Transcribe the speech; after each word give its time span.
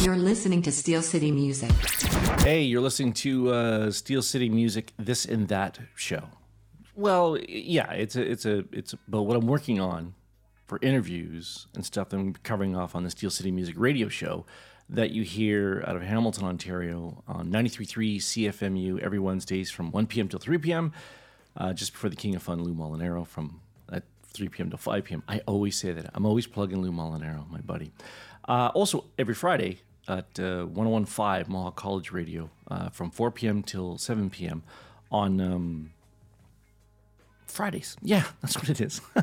You're 0.00 0.16
listening 0.16 0.62
to 0.62 0.70
Steel 0.70 1.02
City 1.02 1.32
Music. 1.32 1.72
Hey, 2.40 2.62
you're 2.62 2.80
listening 2.80 3.12
to 3.14 3.50
uh, 3.50 3.90
Steel 3.90 4.22
City 4.22 4.48
Music, 4.48 4.92
this 4.96 5.24
and 5.24 5.48
that 5.48 5.80
show. 5.96 6.28
Well, 6.94 7.36
yeah, 7.48 7.90
it's 7.92 8.14
a, 8.14 8.22
it's 8.22 8.46
a, 8.46 8.64
it's. 8.70 8.92
A, 8.92 8.98
but 9.08 9.22
what 9.24 9.36
I'm 9.36 9.48
working 9.48 9.80
on 9.80 10.14
for 10.66 10.78
interviews 10.82 11.66
and 11.74 11.84
stuff 11.84 12.10
that 12.10 12.16
I'm 12.16 12.32
covering 12.34 12.76
off 12.76 12.94
on 12.94 13.02
the 13.02 13.10
Steel 13.10 13.30
City 13.30 13.50
Music 13.50 13.74
radio 13.76 14.08
show 14.08 14.46
that 14.88 15.10
you 15.10 15.24
hear 15.24 15.82
out 15.86 15.96
of 15.96 16.02
Hamilton, 16.02 16.44
Ontario 16.44 17.24
on 17.26 17.50
93.3 17.50 18.16
CFMU 18.18 19.00
every 19.00 19.18
Wednesdays 19.18 19.68
from 19.70 19.90
1 19.90 20.06
p.m. 20.06 20.28
till 20.28 20.38
3 20.38 20.58
p.m. 20.58 20.92
Uh, 21.56 21.72
just 21.72 21.92
before 21.92 22.08
the 22.08 22.16
King 22.16 22.36
of 22.36 22.42
Fun, 22.42 22.62
Lou 22.62 22.72
Molinaro, 22.72 23.26
from 23.26 23.60
at 23.92 24.04
3 24.32 24.48
p.m. 24.48 24.70
to 24.70 24.76
5 24.76 25.04
p.m. 25.04 25.24
I 25.26 25.40
always 25.46 25.76
say 25.76 25.90
that. 25.90 26.10
I'm 26.14 26.24
always 26.24 26.46
plugging 26.46 26.80
Lou 26.80 26.92
Molinaro, 26.92 27.50
my 27.50 27.60
buddy. 27.60 27.90
Uh, 28.46 28.70
also, 28.74 29.04
every 29.18 29.34
Friday 29.34 29.80
at 30.08 30.40
uh, 30.40 30.64
1015 30.64 31.52
Mohawk 31.52 31.76
College 31.76 32.10
Radio 32.12 32.50
uh, 32.70 32.88
from 32.88 33.10
4 33.10 33.30
p.m. 33.30 33.62
till 33.62 33.98
7 33.98 34.30
p.m. 34.30 34.62
on 35.12 35.40
um, 35.40 35.92
Fridays. 37.46 37.96
Yeah, 38.02 38.24
that's 38.40 38.56
what 38.56 38.68
it 38.70 38.80
is. 38.80 39.00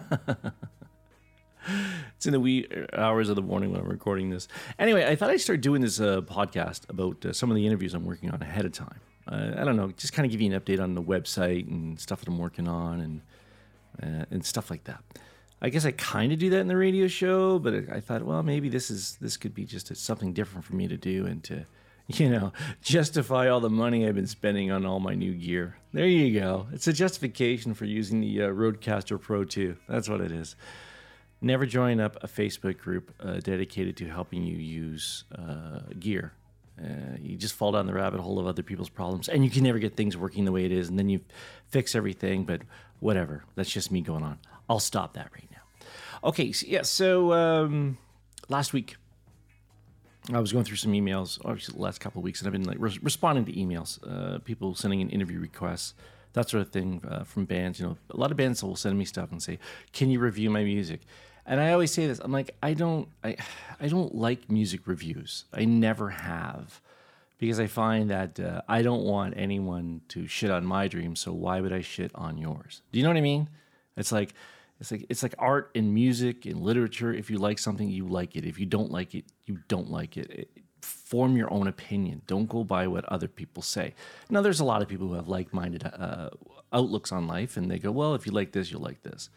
it's 2.16 2.26
in 2.26 2.32
the 2.32 2.40
wee 2.40 2.68
hours 2.94 3.30
of 3.30 3.36
the 3.36 3.42
morning 3.42 3.72
when 3.72 3.82
I'm 3.82 3.88
recording 3.88 4.30
this. 4.30 4.48
Anyway, 4.78 5.06
I 5.06 5.16
thought 5.16 5.30
I'd 5.30 5.42
start 5.42 5.62
doing 5.62 5.82
this 5.82 6.00
uh, 6.00 6.22
podcast 6.22 6.90
about 6.90 7.26
uh, 7.26 7.34
some 7.34 7.50
of 7.50 7.56
the 7.56 7.66
interviews 7.66 7.94
I'm 7.94 8.06
working 8.06 8.30
on 8.32 8.42
ahead 8.42 8.66
of 8.66 8.72
time. 8.72 9.00
Uh, 9.28 9.54
I 9.58 9.64
don't 9.64 9.76
know, 9.76 9.92
just 9.98 10.14
kind 10.14 10.26
of 10.26 10.32
give 10.32 10.40
you 10.40 10.54
an 10.54 10.60
update 10.60 10.80
on 10.80 10.94
the 10.94 11.02
website 11.02 11.68
and 11.68 12.00
stuff 12.00 12.20
that 12.20 12.28
I'm 12.28 12.38
working 12.38 12.68
on 12.68 13.00
and 13.02 13.22
uh, 14.04 14.26
and 14.30 14.46
stuff 14.46 14.70
like 14.70 14.84
that. 14.84 15.04
I 15.62 15.70
guess 15.70 15.86
I 15.86 15.92
kind 15.92 16.32
of 16.32 16.40
do 16.40 16.50
that 16.52 16.60
in 16.60 16.68
the 16.68 16.78
radio 16.78 17.08
show, 17.08 17.60
but 17.60 17.74
I 17.92 18.00
thought, 18.00 18.24
well, 18.24 18.44
maybe 18.44 18.70
this 18.70 18.92
is 18.92 19.18
this 19.22 19.38
could 19.38 19.54
be 19.54 19.66
just 19.66 19.90
a, 19.90 19.96
something 19.96 20.34
different 20.34 20.66
for 20.66 20.76
me 20.76 20.88
to 20.88 20.98
do 20.98 21.26
and 21.26 21.44
to, 21.46 21.66
you 22.08 22.30
know, 22.30 22.52
justify 22.82 23.48
all 23.48 23.62
the 23.62 23.70
money 23.70 24.08
I've 24.08 24.16
been 24.16 24.28
spending 24.28 24.72
on 24.72 24.86
all 24.86 25.00
my 25.00 25.16
new 25.16 25.34
gear. 25.34 25.78
There 25.94 26.08
you 26.08 26.40
go. 26.40 26.68
It's 26.74 26.88
a 26.88 26.94
justification 26.94 27.74
for 27.74 27.86
using 27.86 28.20
the 28.20 28.44
uh, 28.44 28.48
Rodecaster 28.50 29.20
Pro 29.20 29.44
2. 29.44 29.78
That's 29.88 30.10
what 30.10 30.22
it 30.22 30.32
is. 30.32 30.56
Never 31.42 31.66
join 31.66 32.00
up 32.00 32.18
a 32.24 32.28
Facebook 32.28 32.78
group 32.78 33.14
uh, 33.20 33.40
dedicated 33.40 33.98
to 33.98 34.08
helping 34.08 34.44
you 34.44 34.58
use 34.58 35.24
uh, 35.38 35.82
gear. 36.00 36.34
Uh, 36.82 37.16
you 37.22 37.38
just 37.38 37.56
fall 37.56 37.72
down 37.72 37.86
the 37.86 37.94
rabbit 37.94 38.20
hole 38.20 38.40
of 38.40 38.48
other 38.48 38.64
people's 38.64 38.90
problems, 38.90 39.30
and 39.30 39.46
you 39.46 39.50
can 39.50 39.64
never 39.64 39.80
get 39.80 39.96
things 39.96 40.18
working 40.18 40.44
the 40.44 40.52
way 40.52 40.66
it 40.66 40.72
is, 40.72 40.90
and 40.90 41.00
then 41.00 41.08
you 41.08 41.22
fix 41.70 41.96
everything. 41.96 42.44
But 42.44 42.62
whatever, 43.00 43.46
that's 43.56 43.70
just 43.70 43.92
me 43.92 44.02
going 44.02 44.24
on. 44.24 44.40
I'll 44.70 44.80
stop 44.80 45.14
that 45.14 45.30
right 45.34 45.48
now. 45.52 45.55
Okay, 46.26 46.52
so, 46.52 46.66
yeah. 46.68 46.82
So 46.82 47.34
um, 47.34 47.98
last 48.50 48.74
week, 48.74 48.98
I 50.34 50.40
was 50.40 50.52
going 50.52 50.66
through 50.66 50.78
some 50.78 50.92
emails. 50.92 51.40
Obviously, 51.46 51.76
the 51.76 51.82
last 51.82 52.00
couple 52.00 52.20
of 52.20 52.24
weeks, 52.24 52.42
and 52.42 52.48
I've 52.48 52.54
been 52.54 52.64
like 52.64 52.78
re- 52.80 53.00
responding 53.04 53.46
to 53.46 53.54
emails, 53.54 54.00
uh, 54.04 54.40
people 54.40 54.74
sending 54.74 55.02
in 55.02 55.10
interview 55.10 55.40
requests, 55.40 55.94
that 56.34 56.50
sort 56.50 56.62
of 56.62 56.72
thing 56.72 57.02
uh, 57.08 57.24
from 57.24 57.46
bands. 57.46 57.80
You 57.80 57.86
know, 57.86 57.98
a 58.10 58.18
lot 58.18 58.32
of 58.32 58.38
bands 58.38 58.64
will 58.64 58.76
send 58.76 58.98
me 58.98 59.06
stuff 59.06 59.32
and 59.32 59.42
say, 59.42 59.60
"Can 59.94 60.10
you 60.10 60.20
review 60.20 60.50
my 60.50 60.64
music?" 60.64 61.02
And 61.46 61.60
I 61.60 61.74
always 61.74 61.92
say 61.92 62.08
this. 62.08 62.20
I'm 62.20 62.32
like, 62.32 62.56
I 62.64 62.74
don't, 62.74 63.08
I, 63.24 63.36
I 63.80 63.88
don't 63.88 64.16
like 64.16 64.50
music 64.50 64.88
reviews. 64.88 65.46
I 65.54 65.66
never 65.66 66.10
have, 66.10 66.82
because 67.38 67.60
I 67.60 67.68
find 67.68 68.10
that 68.10 68.40
uh, 68.40 68.62
I 68.68 68.82
don't 68.82 69.04
want 69.04 69.36
anyone 69.38 70.02
to 70.08 70.26
shit 70.26 70.50
on 70.50 70.66
my 70.66 70.88
dreams. 70.88 71.20
So 71.20 71.34
why 71.34 71.62
would 71.62 71.72
I 71.72 71.82
shit 71.82 72.10
on 72.16 72.40
yours? 72.40 72.82
Do 72.92 72.98
you 72.98 73.04
know 73.04 73.12
what 73.12 73.18
I 73.18 73.22
mean? 73.22 73.48
It's 73.96 74.12
like, 74.12 74.34
it's 74.80 74.92
like 74.92 75.06
it's 75.10 75.24
like 75.24 75.36
art 75.38 75.72
and 75.76 75.94
music 75.94 76.46
and 76.46 76.62
literature. 76.62 77.14
If 77.14 77.30
you 77.30 77.38
like 77.38 77.60
something, 77.60 77.90
you 77.90 78.08
like 78.08 78.36
it. 78.36 78.46
If 78.46 78.60
you 78.60 78.66
don't 78.66 78.92
like 78.92 79.16
it, 79.16 79.26
you 79.46 79.60
don't 79.68 79.90
like 79.90 80.18
it. 80.18 80.30
it 80.32 80.50
form 80.82 81.36
your 81.36 81.52
own 81.52 81.68
opinion. 81.68 82.22
Don't 82.28 82.48
go 82.48 82.64
by 82.64 82.88
what 82.88 83.06
other 83.06 83.28
people 83.28 83.64
say. 83.64 83.94
Now, 84.30 84.42
there's 84.42 84.60
a 84.60 84.66
lot 84.66 84.82
of 84.82 84.88
people 84.88 85.08
who 85.08 85.14
have 85.14 85.28
like-minded 85.28 85.84
uh, 85.86 86.30
outlooks 86.74 87.12
on 87.12 87.28
life, 87.28 87.58
and 87.58 87.70
they 87.70 87.80
go, 87.80 87.92
"Well, 87.92 88.16
if 88.16 88.26
you 88.26 88.32
like 88.32 88.52
this, 88.52 88.72
you'll 88.72 88.82
like 88.82 89.02
this." 89.04 89.30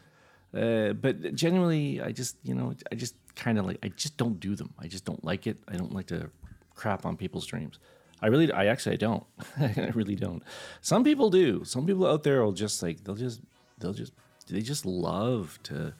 Uh, 0.53 0.93
but 0.93 1.35
generally, 1.35 2.01
I 2.01 2.11
just, 2.11 2.37
you 2.43 2.55
know, 2.55 2.73
I 2.91 2.95
just 2.95 3.15
kind 3.35 3.59
of 3.59 3.65
like, 3.65 3.77
I 3.83 3.89
just 3.89 4.17
don't 4.17 4.39
do 4.39 4.55
them. 4.55 4.73
I 4.79 4.87
just 4.87 5.05
don't 5.05 5.23
like 5.23 5.45
it. 5.45 5.59
I 5.67 5.75
don't 5.75 5.93
like 5.93 6.07
to 6.07 6.31
crap 6.73 7.05
on 7.05 7.17
people's 7.17 7.45
dreams. 7.45 7.77
I 8.21 8.27
really, 8.27 8.51
I 8.51 8.65
actually, 8.65 8.93
I 8.93 8.97
don't. 8.97 9.23
I 9.59 9.91
really 9.93 10.15
don't. 10.15 10.41
Some 10.81 11.03
people 11.03 11.29
do. 11.29 11.63
Some 11.65 11.85
people 11.85 12.07
out 12.07 12.23
there 12.23 12.43
will 12.43 12.51
just 12.51 12.81
like, 12.81 13.03
they'll 13.03 13.15
just, 13.15 13.41
they'll 13.77 13.93
just, 13.93 14.13
they 14.49 14.61
just 14.61 14.85
love 14.85 15.59
to, 15.63 15.93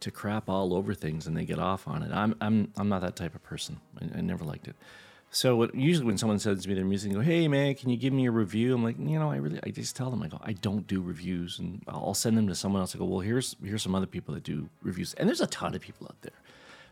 to 0.00 0.10
crap 0.10 0.48
all 0.48 0.74
over 0.74 0.94
things 0.94 1.26
and 1.26 1.36
they 1.36 1.44
get 1.44 1.58
off 1.58 1.86
on 1.86 2.02
it. 2.02 2.10
I'm, 2.12 2.34
I'm, 2.40 2.72
I'm 2.76 2.88
not 2.88 3.02
that 3.02 3.16
type 3.16 3.34
of 3.34 3.42
person. 3.42 3.80
I, 4.00 4.18
I 4.18 4.20
never 4.20 4.44
liked 4.44 4.68
it. 4.68 4.76
So 5.34 5.56
what, 5.56 5.74
usually 5.74 6.06
when 6.06 6.18
someone 6.18 6.38
sends 6.38 6.68
me 6.68 6.74
their 6.74 6.84
music 6.84 7.10
and 7.10 7.18
go, 7.18 7.24
"Hey 7.24 7.48
man, 7.48 7.74
can 7.74 7.88
you 7.88 7.96
give 7.96 8.12
me 8.12 8.26
a 8.26 8.30
review?" 8.30 8.74
I'm 8.74 8.84
like, 8.84 8.98
you 8.98 9.18
know, 9.18 9.32
I 9.32 9.36
really, 9.36 9.58
I 9.64 9.70
just 9.70 9.96
tell 9.96 10.10
them, 10.10 10.22
I 10.22 10.28
go, 10.28 10.38
I 10.42 10.52
don't 10.52 10.86
do 10.86 11.00
reviews, 11.00 11.58
and 11.58 11.82
I'll 11.88 12.12
send 12.12 12.36
them 12.36 12.46
to 12.48 12.54
someone 12.54 12.80
else. 12.80 12.94
I 12.94 12.98
go, 12.98 13.06
well, 13.06 13.20
here's 13.20 13.56
here's 13.64 13.82
some 13.82 13.94
other 13.94 14.06
people 14.06 14.34
that 14.34 14.44
do 14.44 14.68
reviews, 14.82 15.14
and 15.14 15.26
there's 15.26 15.40
a 15.40 15.46
ton 15.46 15.74
of 15.74 15.80
people 15.80 16.06
out 16.06 16.20
there. 16.20 16.38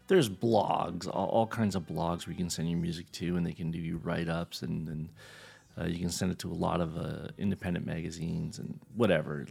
There's 0.06 0.30
blogs, 0.30 1.06
all, 1.06 1.26
all 1.26 1.46
kinds 1.46 1.76
of 1.76 1.82
blogs 1.82 2.26
where 2.26 2.32
you 2.32 2.38
can 2.38 2.48
send 2.48 2.70
your 2.70 2.80
music 2.80 3.12
to, 3.12 3.36
and 3.36 3.44
they 3.44 3.52
can 3.52 3.70
do 3.70 3.78
you 3.78 3.98
write 3.98 4.30
ups, 4.30 4.62
and 4.62 4.88
and 4.88 5.08
uh, 5.78 5.84
you 5.84 5.98
can 5.98 6.10
send 6.10 6.32
it 6.32 6.38
to 6.38 6.50
a 6.50 6.54
lot 6.54 6.80
of 6.80 6.96
uh, 6.96 7.28
independent 7.36 7.84
magazines 7.84 8.58
and 8.58 8.80
whatever. 8.96 9.46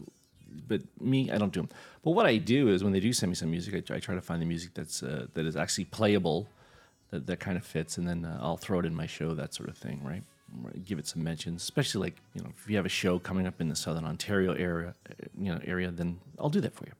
But 0.67 0.81
me, 1.01 1.31
I 1.31 1.37
don't 1.37 1.53
do 1.53 1.61
them. 1.61 1.69
But 2.03 2.11
what 2.11 2.25
I 2.25 2.37
do 2.37 2.69
is 2.69 2.83
when 2.83 2.93
they 2.93 2.99
do 2.99 3.13
send 3.13 3.29
me 3.31 3.35
some 3.35 3.51
music, 3.51 3.89
I, 3.89 3.95
I 3.95 3.99
try 3.99 4.15
to 4.15 4.21
find 4.21 4.41
the 4.41 4.45
music 4.45 4.73
that's 4.73 5.03
uh, 5.03 5.27
that 5.33 5.45
is 5.45 5.55
actually 5.55 5.85
playable 5.85 6.47
that, 7.11 7.27
that 7.27 7.39
kind 7.39 7.57
of 7.57 7.65
fits, 7.65 7.97
and 7.97 8.07
then 8.07 8.25
uh, 8.25 8.39
I'll 8.41 8.57
throw 8.57 8.79
it 8.79 8.85
in 8.85 8.95
my 8.95 9.05
show, 9.05 9.33
that 9.35 9.53
sort 9.53 9.69
of 9.69 9.77
thing, 9.77 10.01
right? 10.03 10.23
Give 10.85 10.97
it 10.97 11.07
some 11.07 11.23
mentions, 11.23 11.61
especially 11.61 12.01
like 12.07 12.17
you 12.33 12.41
know 12.41 12.49
if 12.57 12.69
you 12.69 12.75
have 12.77 12.85
a 12.85 12.89
show 12.89 13.19
coming 13.19 13.45
up 13.47 13.61
in 13.61 13.69
the 13.69 13.75
Southern 13.75 14.05
Ontario 14.05 14.53
area, 14.53 14.93
uh, 15.09 15.13
you 15.37 15.53
know 15.53 15.59
area, 15.65 15.91
then 15.91 16.19
I'll 16.39 16.49
do 16.49 16.61
that 16.61 16.73
for 16.73 16.85
you. 16.85 16.93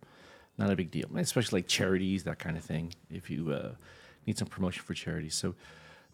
Not 0.58 0.70
a 0.70 0.76
big 0.76 0.92
deal, 0.92 1.10
especially 1.16 1.60
like 1.60 1.68
charities, 1.68 2.24
that 2.26 2.38
kind 2.38 2.58
of 2.58 2.64
thing. 2.64 2.94
If 3.10 3.30
you 3.30 3.54
uh, 3.54 3.72
need 4.28 4.38
some 4.38 4.48
promotion 4.48 4.84
for 4.84 4.94
charities, 4.94 5.36
so 5.36 5.56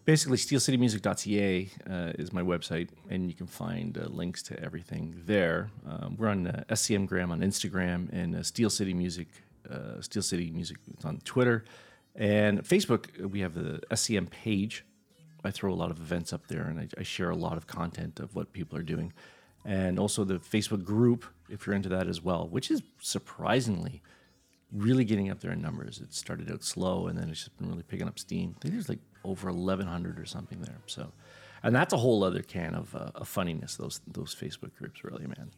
basically 0.06 0.38
steelcitymusic.ca 0.38 1.68
uh, 1.90 2.12
is 2.18 2.32
my 2.32 2.42
website 2.42 2.88
and 3.10 3.28
you 3.28 3.34
can 3.34 3.46
find 3.46 3.98
uh, 3.98 4.06
links 4.08 4.42
to 4.42 4.58
everything 4.64 5.14
there 5.26 5.70
um, 5.86 6.16
we're 6.18 6.28
on 6.28 6.46
uh, 6.46 6.64
scm 6.70 7.06
gram 7.06 7.30
on 7.30 7.40
instagram 7.40 8.10
and 8.12 8.34
uh, 8.34 8.42
steel 8.42 8.70
city 8.70 8.94
music 8.94 9.28
uh, 9.70 10.00
steel 10.00 10.22
city 10.22 10.50
music 10.50 10.78
on 11.04 11.18
twitter 11.24 11.64
and 12.16 12.64
Facebook, 12.64 13.30
we 13.30 13.40
have 13.40 13.54
the 13.54 13.80
SCM 13.90 14.30
page. 14.30 14.84
I 15.44 15.50
throw 15.50 15.72
a 15.72 15.76
lot 15.76 15.90
of 15.90 15.98
events 15.98 16.32
up 16.32 16.48
there 16.48 16.62
and 16.62 16.80
I, 16.80 16.88
I, 16.98 17.02
share 17.02 17.30
a 17.30 17.36
lot 17.36 17.56
of 17.56 17.66
content 17.66 18.18
of 18.18 18.34
what 18.34 18.52
people 18.52 18.76
are 18.78 18.82
doing. 18.82 19.12
And 19.64 19.98
also 19.98 20.24
the 20.24 20.38
Facebook 20.38 20.82
group, 20.82 21.24
if 21.48 21.66
you're 21.66 21.76
into 21.76 21.88
that 21.90 22.08
as 22.08 22.22
well, 22.22 22.48
which 22.48 22.70
is 22.70 22.82
surprisingly 23.00 24.02
really 24.72 25.04
getting 25.04 25.30
up 25.30 25.40
there 25.40 25.52
in 25.52 25.60
numbers. 25.60 26.00
It 26.00 26.14
started 26.14 26.50
out 26.50 26.64
slow 26.64 27.06
and 27.06 27.18
then 27.18 27.28
it's 27.28 27.40
just 27.40 27.56
been 27.58 27.68
really 27.68 27.82
picking 27.82 28.08
up 28.08 28.18
steam. 28.18 28.54
I 28.56 28.62
think 28.62 28.74
there's 28.74 28.88
like 28.88 28.98
over 29.26 29.52
1,100 29.52 30.18
or 30.18 30.24
something 30.24 30.60
there. 30.60 30.78
So, 30.86 31.12
and 31.62 31.74
that's 31.74 31.92
a 31.92 31.96
whole 31.96 32.24
other 32.24 32.42
can 32.42 32.74
of, 32.74 32.94
uh, 32.94 33.10
of 33.14 33.28
funniness, 33.28 33.76
those, 33.76 34.00
those 34.06 34.34
Facebook 34.34 34.74
groups, 34.76 35.04
really, 35.04 35.26
man. 35.26 35.50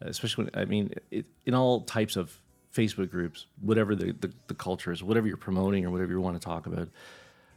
Especially 0.00 0.44
when, 0.44 0.62
I 0.62 0.64
mean, 0.64 0.92
it, 1.10 1.26
in 1.46 1.54
all 1.54 1.80
types 1.80 2.16
of 2.16 2.38
Facebook 2.74 3.10
groups, 3.10 3.46
whatever 3.60 3.96
the, 3.96 4.12
the, 4.12 4.32
the, 4.46 4.54
culture 4.54 4.92
is, 4.92 5.02
whatever 5.02 5.26
you're 5.26 5.36
promoting 5.36 5.84
or 5.84 5.90
whatever 5.90 6.12
you 6.12 6.20
want 6.20 6.40
to 6.40 6.44
talk 6.44 6.66
about, 6.66 6.88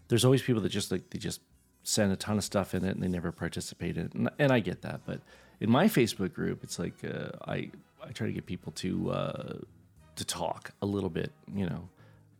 there's 0.07 0.25
always 0.25 0.41
people 0.41 0.61
that 0.61 0.69
just 0.69 0.91
like 0.91 1.09
they 1.11 1.19
just 1.19 1.41
send 1.83 2.11
a 2.11 2.15
ton 2.15 2.37
of 2.37 2.43
stuff 2.43 2.73
in 2.73 2.83
it 2.83 2.91
and 2.91 3.03
they 3.03 3.07
never 3.07 3.31
participate 3.31 3.97
in 3.97 4.05
it. 4.05 4.13
And, 4.13 4.29
and 4.39 4.51
I 4.51 4.59
get 4.59 4.81
that, 4.81 5.01
but 5.05 5.21
in 5.61 5.69
my 5.69 5.85
Facebook 5.85 6.33
group, 6.33 6.63
it's 6.63 6.79
like 6.79 6.95
uh, 7.05 7.29
I 7.47 7.69
I 8.03 8.11
try 8.11 8.27
to 8.27 8.33
get 8.33 8.45
people 8.45 8.71
to 8.73 9.11
uh, 9.11 9.53
to 10.15 10.25
talk 10.25 10.71
a 10.81 10.85
little 10.85 11.09
bit, 11.09 11.31
you 11.53 11.67
know, 11.67 11.89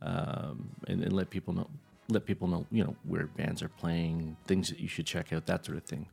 um, 0.02 0.70
and, 0.88 1.04
and 1.04 1.14
let 1.14 1.30
people 1.30 1.54
know 1.54 1.70
let 2.12 2.26
people 2.26 2.48
know 2.48 2.66
you 2.72 2.84
know 2.84 2.96
where 3.04 3.28
bands 3.28 3.62
are 3.62 3.70
playing, 3.70 4.38
things 4.46 4.70
that 4.70 4.80
you 4.80 4.88
should 4.88 5.06
check 5.06 5.34
out, 5.34 5.46
that 5.48 5.66
sort 5.66 5.78
of 5.78 5.84
thing. 5.84 6.08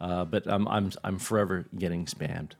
Uh, 0.00 0.24
but 0.24 0.46
I'm 0.46 0.66
I'm 0.68 0.92
I'm 1.04 1.18
forever 1.18 1.66
getting 1.78 2.06
spammed, 2.06 2.52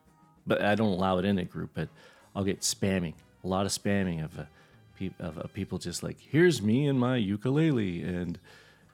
but 0.46 0.62
I 0.62 0.74
don't 0.74 0.92
allow 0.92 1.18
it 1.18 1.24
in 1.24 1.38
a 1.38 1.44
group. 1.44 1.70
But 1.74 1.88
I'll 2.34 2.44
get 2.44 2.60
spamming 2.60 3.14
a 3.44 3.48
lot 3.48 3.66
of 3.66 3.72
spamming 3.72 4.24
of, 4.24 4.38
uh, 4.38 4.44
pe- 4.98 5.10
of, 5.18 5.38
of 5.38 5.52
people 5.52 5.78
just 5.78 6.02
like, 6.02 6.18
here's 6.20 6.62
me 6.62 6.86
and 6.86 6.98
my 6.98 7.16
ukulele, 7.16 8.02
and 8.02 8.38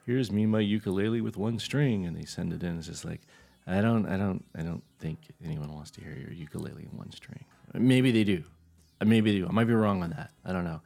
here's 0.07 0.31
me 0.33 0.47
my 0.47 0.61
ukulele 0.61 1.21
with 1.21 1.37
one 1.37 1.59
string, 1.59 2.07
and 2.07 2.17
they 2.17 2.25
send 2.25 2.53
it 2.53 2.62
in. 2.62 2.79
It's 2.79 2.87
just 2.87 3.05
like, 3.05 3.21
I 3.67 3.81
don't, 3.81 4.07
I 4.07 4.17
don't, 4.17 4.45
I 4.57 4.62
don't 4.62 4.83
think 4.99 5.19
anyone 5.45 5.73
wants 5.75 5.91
to 5.93 6.01
hear 6.01 6.17
your 6.17 6.33
ukulele 6.33 6.89
in 6.91 6.99
one 6.99 7.12
string. 7.12 7.45
Maybe 7.75 8.11
they 8.11 8.25
do. 8.25 8.43
Uh, 9.01 9.05
maybe 9.05 9.33
they 9.33 9.39
do. 9.41 9.47
I 9.47 9.53
might 9.53 9.67
be 9.67 9.75
wrong 9.75 10.03
on 10.03 10.11
that. 10.11 10.31
I 10.45 10.53
don't 10.53 10.65
know. 10.65 10.81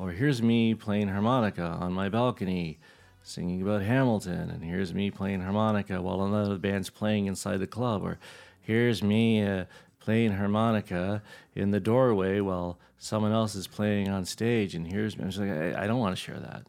Or 0.00 0.12
here's 0.12 0.40
me 0.40 0.74
playing 0.74 1.08
harmonica 1.08 1.62
on 1.62 1.92
my 1.92 2.08
balcony, 2.08 2.78
singing 3.22 3.60
about 3.60 3.82
Hamilton, 3.82 4.48
and 4.48 4.64
here's 4.64 4.94
me 4.94 5.10
playing 5.10 5.42
harmonica 5.42 6.00
while 6.00 6.22
another 6.22 6.56
band's 6.56 6.88
playing 6.88 7.26
inside 7.26 7.58
the 7.58 7.66
club. 7.66 8.02
Or 8.02 8.18
here's 8.62 9.02
me 9.02 9.44
uh, 9.44 9.66
playing 9.98 10.32
harmonica 10.32 11.22
in 11.54 11.70
the 11.70 11.80
doorway 11.80 12.40
while 12.40 12.78
someone 12.96 13.32
else 13.32 13.54
is 13.54 13.66
playing 13.66 14.08
on 14.08 14.24
stage 14.24 14.74
and 14.74 14.86
here's 14.86 15.18
me. 15.18 15.24
I'm 15.24 15.30
just 15.30 15.40
like, 15.42 15.50
I, 15.50 15.84
I 15.84 15.86
don't 15.86 15.98
want 15.98 16.16
to 16.16 16.22
share 16.22 16.40
that. 16.40 16.66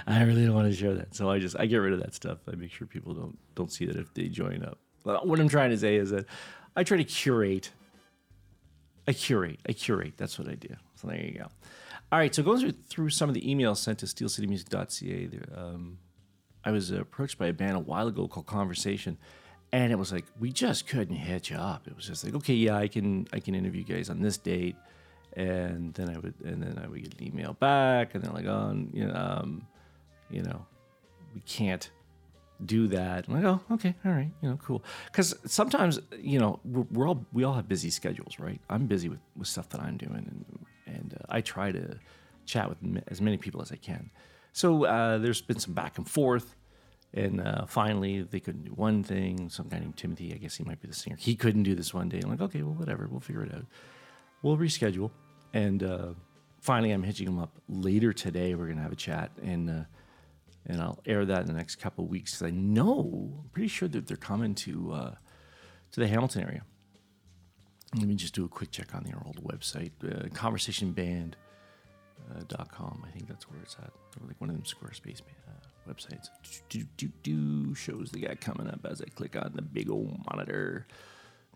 I 0.07 0.23
really 0.23 0.43
don't 0.43 0.55
want 0.55 0.71
to 0.71 0.75
share 0.75 0.95
that. 0.95 1.13
So 1.13 1.29
I 1.29 1.37
just 1.37 1.55
I 1.59 1.67
get 1.67 1.77
rid 1.77 1.93
of 1.93 1.99
that 1.99 2.15
stuff. 2.15 2.39
I 2.51 2.55
make 2.55 2.71
sure 2.71 2.87
people 2.87 3.13
don't 3.13 3.37
don't 3.53 3.71
see 3.71 3.85
that 3.85 3.95
if 3.95 4.11
they 4.15 4.27
join 4.29 4.65
up. 4.65 4.79
What 5.03 5.39
I'm 5.39 5.49
trying 5.49 5.69
to 5.69 5.77
say 5.77 5.97
is 5.97 6.09
that 6.09 6.25
I 6.75 6.83
try 6.83 6.97
to 6.97 7.03
curate. 7.03 7.69
I 9.07 9.13
curate. 9.13 9.59
I 9.67 9.73
curate. 9.73 10.13
That's 10.17 10.39
what 10.39 10.47
I 10.47 10.55
do. 10.55 10.69
So 10.95 11.07
there 11.07 11.21
you 11.21 11.39
go. 11.39 11.47
All 12.11 12.19
right. 12.19 12.33
So 12.33 12.43
going 12.43 12.59
through, 12.59 12.71
through 12.87 13.09
some 13.09 13.29
of 13.29 13.35
the 13.35 13.41
emails 13.41 13.77
sent 13.77 13.99
to 13.99 14.05
steelcitymusic.ca, 14.05 15.25
there, 15.27 15.59
um, 15.59 15.97
I 16.63 16.71
was 16.71 16.91
approached 16.91 17.37
by 17.37 17.47
a 17.47 17.53
band 17.53 17.75
a 17.75 17.79
while 17.79 18.07
ago 18.07 18.27
called 18.27 18.47
Conversation, 18.47 19.17
and 19.71 19.91
it 19.91 19.97
was 19.97 20.11
like 20.11 20.25
we 20.39 20.51
just 20.51 20.87
couldn't 20.87 21.15
hitch 21.15 21.51
up. 21.51 21.87
It 21.87 21.95
was 21.95 22.07
just 22.07 22.23
like, 22.23 22.33
okay, 22.35 22.55
yeah, 22.55 22.77
I 22.77 22.87
can 22.87 23.27
I 23.31 23.39
can 23.39 23.53
interview 23.53 23.83
you 23.87 23.95
guys 23.95 24.09
on 24.09 24.21
this 24.21 24.37
date, 24.37 24.75
and 25.33 25.93
then 25.93 26.09
I 26.09 26.17
would 26.17 26.33
and 26.43 26.63
then 26.63 26.81
I 26.83 26.87
would 26.87 27.03
get 27.03 27.19
an 27.19 27.27
email 27.27 27.53
back, 27.53 28.15
and 28.15 28.23
then 28.23 28.33
like, 28.33 28.47
oh, 28.47 28.75
you 28.93 29.05
know, 29.05 29.13
um, 29.13 29.67
you 30.31 30.41
know, 30.41 30.65
we 31.35 31.41
can't 31.41 31.91
do 32.63 32.87
that. 32.87 33.25
I'm 33.27 33.33
like, 33.33 33.43
oh, 33.43 33.61
okay, 33.73 33.95
all 34.05 34.11
right, 34.11 34.31
you 34.41 34.49
know, 34.49 34.57
cool. 34.57 34.83
Because 35.07 35.35
sometimes, 35.45 35.99
you 36.19 36.39
know, 36.39 36.59
we're, 36.63 36.85
we're, 36.91 37.07
all 37.07 37.25
we 37.33 37.43
all 37.43 37.53
have 37.53 37.67
busy 37.67 37.89
schedules, 37.89 38.39
right? 38.39 38.59
I'm 38.69 38.85
busy 38.85 39.09
with, 39.09 39.19
with 39.35 39.47
stuff 39.47 39.69
that 39.69 39.81
I'm 39.81 39.97
doing, 39.97 40.15
and 40.15 40.65
and 40.85 41.13
uh, 41.13 41.25
I 41.29 41.41
try 41.41 41.71
to 41.71 41.99
chat 42.45 42.69
with 42.69 42.77
as 43.07 43.21
many 43.21 43.37
people 43.37 43.61
as 43.61 43.71
I 43.71 43.75
can. 43.75 44.09
So 44.53 44.85
uh, 44.85 45.17
there's 45.17 45.41
been 45.41 45.59
some 45.59 45.73
back 45.73 45.97
and 45.97 46.07
forth, 46.07 46.55
and 47.13 47.41
uh, 47.41 47.65
finally 47.65 48.21
they 48.21 48.39
couldn't 48.39 48.63
do 48.63 48.71
one 48.71 49.03
thing. 49.03 49.49
Some 49.49 49.67
guy 49.67 49.79
named 49.79 49.97
Timothy, 49.97 50.33
I 50.33 50.37
guess 50.37 50.55
he 50.55 50.63
might 50.63 50.81
be 50.81 50.87
the 50.87 50.93
singer. 50.93 51.17
He 51.19 51.35
couldn't 51.35 51.63
do 51.63 51.75
this 51.75 51.93
one 51.93 52.07
day. 52.07 52.21
I'm 52.23 52.29
like, 52.29 52.41
okay, 52.41 52.61
well, 52.61 52.75
whatever, 52.75 53.07
we'll 53.09 53.19
figure 53.19 53.43
it 53.43 53.53
out. 53.53 53.65
We'll 54.41 54.57
reschedule, 54.57 55.11
and 55.53 55.83
uh, 55.83 56.07
finally 56.61 56.91
I'm 56.91 57.03
hitching 57.03 57.27
him 57.27 57.39
up 57.39 57.51
later 57.67 58.13
today. 58.13 58.55
We're 58.55 58.67
gonna 58.67 58.81
have 58.83 58.91
a 58.91 58.95
chat 58.97 59.31
and 59.43 59.69
uh, 59.69 59.83
and 60.67 60.81
I'll 60.81 60.99
air 61.05 61.25
that 61.25 61.41
in 61.41 61.47
the 61.47 61.53
next 61.53 61.75
couple 61.75 62.03
of 62.03 62.09
weeks 62.09 62.33
because 62.33 62.47
I 62.47 62.51
know 62.51 63.33
I'm 63.43 63.49
pretty 63.49 63.67
sure 63.67 63.87
that 63.87 64.07
they're 64.07 64.17
coming 64.17 64.55
to 64.55 64.91
uh, 64.93 65.15
to 65.91 65.99
the 65.99 66.07
Hamilton 66.07 66.43
area. 66.43 66.63
Let 67.95 68.07
me 68.07 68.15
just 68.15 68.33
do 68.33 68.45
a 68.45 68.49
quick 68.49 68.71
check 68.71 68.93
on 68.93 69.03
their 69.03 69.21
old 69.25 69.41
website, 69.43 69.91
uh, 70.03 70.27
conversationband.com. 70.29 71.33
Uh, 72.33 73.07
I 73.07 73.11
think 73.11 73.27
that's 73.27 73.49
where 73.49 73.61
it's 73.61 73.75
at. 73.75 73.91
Or 74.19 74.27
like 74.27 74.39
one 74.41 74.49
of 74.49 74.55
them 74.55 74.65
Squarespace 74.65 75.21
uh, 75.21 75.91
websites. 75.91 76.29
Do, 76.67 76.83
do, 76.97 77.07
do, 77.23 77.75
shows 77.75 78.11
they 78.11 78.19
got 78.19 78.41
coming 78.41 78.67
up 78.67 78.85
as 78.89 79.01
I 79.01 79.05
click 79.05 79.35
on 79.35 79.53
the 79.55 79.61
big 79.61 79.89
old 79.89 80.19
monitor. 80.29 80.87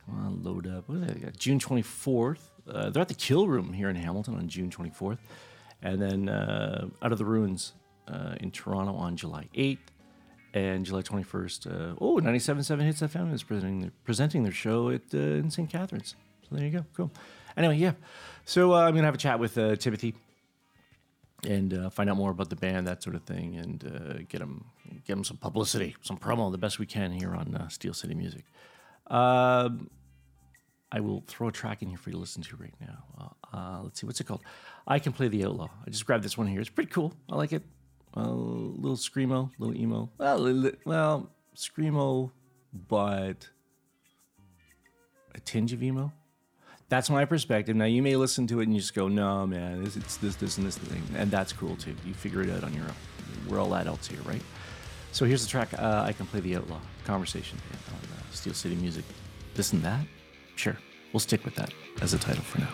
Come 0.06 0.18
on, 0.18 0.44
load 0.44 0.68
up. 0.68 0.88
What 0.88 1.02
do 1.02 1.14
they 1.14 1.20
got? 1.20 1.38
June 1.38 1.60
24th. 1.60 2.40
Uh, 2.70 2.90
they're 2.90 3.02
at 3.02 3.08
the 3.08 3.16
Kill 3.16 3.48
Room 3.48 3.74
here 3.74 3.90
in 3.90 3.96
Hamilton 3.96 4.36
on 4.36 4.48
June 4.48 4.70
24th. 4.70 5.18
And 5.82 6.02
then 6.02 6.30
uh, 6.30 6.88
Out 7.02 7.12
of 7.12 7.18
the 7.18 7.26
Ruins 7.26 7.74
uh, 8.10 8.36
in 8.40 8.52
Toronto 8.52 8.94
on 8.94 9.16
July 9.16 9.48
8th. 9.56 9.78
And 10.52 10.84
July 10.84 11.04
21st, 11.04 11.68
uh, 11.68 11.96
oh, 12.02 12.18
97.7 12.18 12.82
Hits 12.82 13.02
FM 13.02 13.32
is 13.32 13.44
presenting 13.44 13.82
their, 13.82 13.92
presenting 14.04 14.44
their 14.44 14.52
show 14.52 14.90
at 14.90 15.02
uh, 15.14 15.18
in 15.18 15.52
St. 15.52 15.70
Catharines. 15.70 16.16
So 16.50 16.56
there 16.56 16.66
you 16.66 16.72
go. 16.72 16.86
Cool. 16.96 17.12
Anyway, 17.56 17.78
yeah. 17.78 17.94
So 18.46 18.74
uh, 18.74 18.78
I'm 18.78 18.94
going 18.94 19.04
to 19.04 19.06
have 19.06 19.14
a 19.14 19.20
chat 19.20 19.40
with 19.40 19.60
uh, 19.60 19.76
Timothy 19.76 20.16
and 21.48 21.72
uh, 21.72 21.90
find 21.92 22.10
out 22.10 22.18
more 22.18 22.32
about 22.32 22.50
the 22.50 22.56
band, 22.56 22.88
that 22.88 23.04
sort 23.04 23.16
of 23.16 23.24
thing, 23.24 23.58
and 23.58 24.28
get 24.28 24.40
them 24.40 24.66
get 25.06 25.14
them 25.14 25.24
some 25.24 25.38
publicity, 25.38 25.96
some 26.02 26.18
promo, 26.18 26.52
the 26.52 26.58
best 26.58 26.80
we 26.80 26.88
can 26.88 27.12
here 27.12 27.36
on 27.36 27.70
Steel 27.70 27.94
City 27.94 28.16
Music. 28.16 28.44
Um, 29.08 29.90
I 30.92 31.00
will 31.00 31.24
throw 31.28 31.48
a 31.48 31.52
track 31.52 31.84
in 31.84 31.90
here 31.90 31.98
for 31.98 32.10
you 32.10 32.16
to 32.16 32.20
listen 32.20 32.42
to 32.42 32.56
right 32.58 32.74
now. 32.82 33.36
Uh, 33.54 33.82
let's 33.84 34.00
see, 34.00 34.08
what's 34.08 34.20
it 34.20 34.26
called? 34.26 34.42
I 34.88 35.00
Can 35.00 35.14
Play 35.14 35.28
the 35.28 35.46
Outlaw. 35.46 35.70
I 35.86 35.90
just 35.90 36.06
grabbed 36.06 36.24
this 36.24 36.38
one 36.38 36.48
here. 36.48 36.60
It's 36.60 36.70
pretty 36.70 36.90
cool. 36.90 37.14
I 37.30 37.36
like 37.36 37.54
it. 37.54 37.64
A 38.16 38.28
little 38.28 38.98
screamo, 38.98 39.52
little 39.60 39.76
emo. 39.76 40.10
Well, 40.18 40.72
well, 40.86 41.30
screamo, 41.56 42.32
but 42.88 43.50
a 45.36 45.40
tinge 45.40 45.74
of 45.74 45.84
emo. 45.84 46.12
That's 46.90 47.10
my 47.12 47.26
perspective. 47.26 47.76
Now 47.76 47.86
you 47.86 48.02
may 48.02 48.16
listen 48.16 48.48
to 48.48 48.62
it 48.62 48.64
and 48.64 48.74
you 48.74 48.82
just 48.82 48.96
go, 48.96 49.08
"No, 49.08 49.46
man, 49.46 49.84
it's, 49.86 49.96
it's 49.96 50.18
this, 50.18 50.36
this, 50.36 50.58
and 50.58 50.66
this 50.66 50.78
thing," 50.78 51.04
and 51.16 51.30
that's 51.30 51.54
cool 51.54 51.76
too. 51.76 51.96
You 52.04 52.16
figure 52.16 52.42
it 52.42 52.50
out 52.50 52.64
on 52.64 52.74
your 52.74 52.86
own. 52.86 52.96
We're 53.48 53.60
all 53.60 53.76
adults 53.76 54.08
here, 54.08 54.22
right? 54.26 54.42
So 55.12 55.26
here's 55.26 55.44
the 55.44 55.50
track. 55.50 55.70
Uh, 55.78 56.04
I 56.06 56.14
can 56.14 56.26
play 56.26 56.40
the 56.40 56.56
outlaw 56.56 56.80
conversation 57.06 57.60
on 57.90 58.10
uh, 58.12 58.22
Steel 58.32 58.56
City 58.56 58.76
Music. 58.76 59.06
This 59.54 59.72
and 59.74 59.84
that. 59.84 60.06
Sure, 60.56 60.78
we'll 61.14 61.20
stick 61.20 61.46
with 61.46 61.56
that 61.56 61.72
as 62.02 62.16
a 62.16 62.18
title 62.18 62.44
for 62.44 62.60
now. 62.60 62.74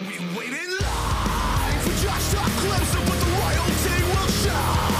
We 0.00 0.18
wait 0.36 0.48
in 0.48 0.70
line 0.80 1.78
for 1.80 2.02
just 2.02 2.34
of 2.34 3.08
what 3.08 3.20
the 3.20 3.33
will 4.54 4.93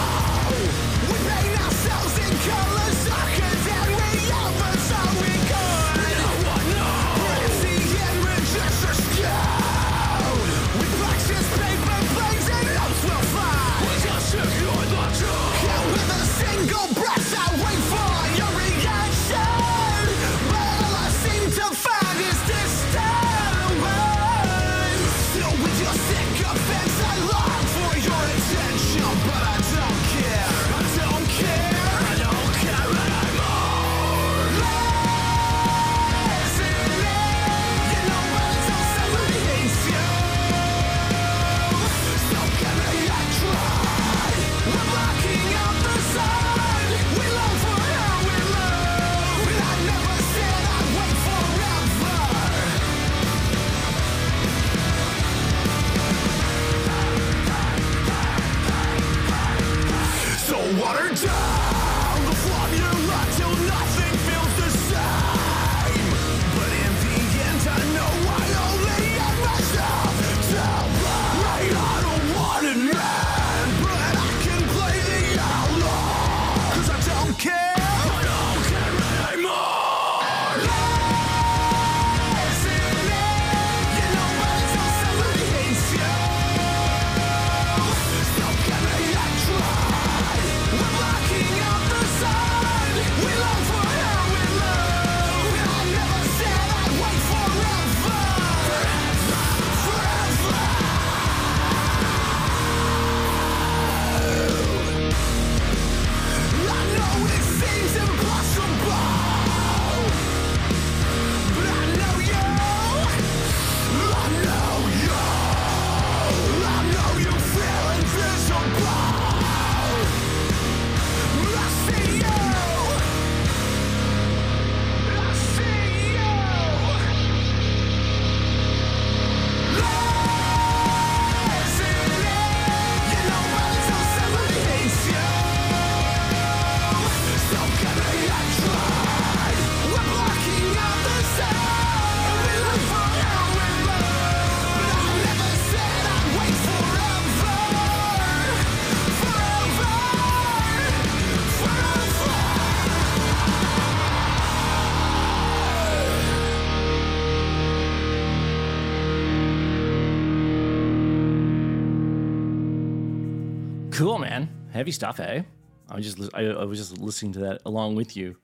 Cool, 163.94 164.18
man. 164.18 164.48
Heavy 164.72 164.90
stuff, 164.90 165.20
eh? 165.20 165.42
I 165.88 165.94
was 165.96 166.12
just 166.14 166.34
I, 166.34 166.46
I 166.46 166.64
was 166.64 166.78
just 166.78 166.98
listening 166.98 167.32
to 167.34 167.38
that 167.40 167.62
along 167.64 167.94
with 167.94 168.16
you 168.16 168.36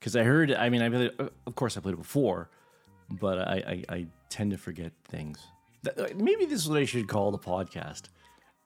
because 0.00 0.16
I 0.16 0.24
heard. 0.24 0.52
I 0.52 0.68
mean, 0.68 0.82
I 0.82 0.88
played, 0.88 1.12
it- 1.18 1.32
of 1.46 1.54
course 1.54 1.76
I 1.76 1.80
played 1.80 1.94
it 1.94 1.98
before, 1.98 2.50
but 3.10 3.38
I, 3.38 3.84
I, 3.88 3.94
I 3.94 4.06
tend 4.30 4.50
to 4.50 4.58
forget 4.58 4.92
things. 5.04 5.38
Uh, 5.86 6.08
Maybe 6.16 6.44
this 6.46 6.60
is 6.62 6.68
what 6.68 6.78
I 6.78 6.84
should 6.84 7.06
call 7.08 7.30
the 7.30 7.38
podcast. 7.38 8.02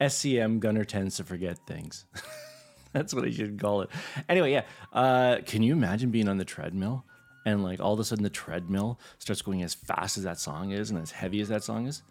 SCM 0.00 0.60
Gunner 0.60 0.84
tends 0.84 1.16
to 1.16 1.24
forget 1.24 1.58
things. 1.66 2.06
That's 2.92 3.12
what 3.12 3.24
I 3.24 3.30
should 3.30 3.60
call 3.60 3.82
it. 3.82 3.90
Anyway, 4.28 4.52
yeah. 4.52 4.62
Uh, 4.92 5.38
can 5.44 5.62
you 5.62 5.72
imagine 5.74 6.10
being 6.10 6.28
on 6.28 6.38
the 6.38 6.44
treadmill 6.44 7.04
and 7.44 7.62
like 7.62 7.80
all 7.80 7.92
of 7.92 8.00
a 8.00 8.04
sudden 8.04 8.24
the 8.24 8.30
treadmill 8.30 8.98
starts 9.18 9.42
going 9.42 9.62
as 9.62 9.74
fast 9.74 10.16
as 10.16 10.24
that 10.24 10.40
song 10.40 10.70
is 10.70 10.90
and 10.90 10.98
as 10.98 11.10
heavy 11.10 11.40
as 11.42 11.48
that 11.48 11.62
song 11.62 11.86
is? 11.86 12.02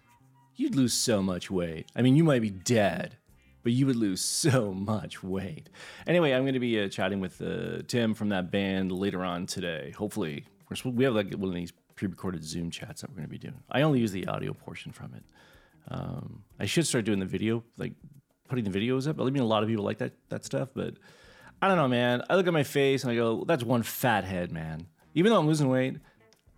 You'd 0.55 0.75
lose 0.75 0.93
so 0.93 1.23
much 1.23 1.49
weight. 1.49 1.87
I 1.95 2.03
mean, 2.03 2.15
you 2.15 2.23
might 2.23 2.41
be 2.43 2.49
dead, 2.51 3.17
but 3.63 3.71
you 3.71 3.85
would 3.85 3.95
lose 3.95 4.21
so 4.23 4.73
much 4.73 5.23
weight. 5.23 5.69
Anyway, 6.07 6.31
I'm 6.31 6.43
going 6.43 6.53
to 6.53 6.59
be 6.59 6.79
uh, 6.79 6.89
chatting 6.89 7.19
with 7.19 7.41
uh, 7.41 7.81
Tim 7.87 8.13
from 8.13 8.29
that 8.29 8.51
band 8.51 8.91
later 8.91 9.23
on 9.23 9.45
today. 9.45 9.91
Hopefully, 9.97 10.45
we're 10.69 10.91
we 10.91 11.03
have 11.03 11.13
like 11.13 11.33
one 11.33 11.49
of 11.49 11.55
these 11.55 11.73
pre-recorded 11.95 12.43
Zoom 12.43 12.71
chats 12.71 13.01
that 13.01 13.09
we're 13.09 13.17
going 13.17 13.27
to 13.27 13.31
be 13.31 13.37
doing. 13.37 13.61
I 13.69 13.81
only 13.81 13.99
use 13.99 14.11
the 14.11 14.27
audio 14.27 14.53
portion 14.53 14.91
from 14.91 15.13
it. 15.15 15.23
Um, 15.89 16.43
I 16.59 16.65
should 16.65 16.87
start 16.87 17.05
doing 17.05 17.19
the 17.19 17.25
video, 17.25 17.63
like 17.77 17.93
putting 18.47 18.63
the 18.63 18.79
videos 18.79 19.07
up. 19.07 19.19
I 19.19 19.23
mean, 19.25 19.43
a 19.43 19.45
lot 19.45 19.63
of 19.63 19.69
people 19.69 19.83
like 19.83 19.97
that 19.97 20.13
that 20.29 20.45
stuff, 20.45 20.69
but 20.73 20.95
I 21.61 21.67
don't 21.67 21.77
know, 21.77 21.87
man. 21.87 22.23
I 22.29 22.35
look 22.35 22.47
at 22.47 22.53
my 22.53 22.63
face 22.63 23.03
and 23.03 23.11
I 23.11 23.15
go, 23.15 23.43
"That's 23.45 23.63
one 23.63 23.83
fat 23.83 24.23
head, 24.23 24.51
man." 24.51 24.87
Even 25.15 25.31
though 25.31 25.39
I'm 25.39 25.47
losing 25.47 25.67
weight, 25.67 25.97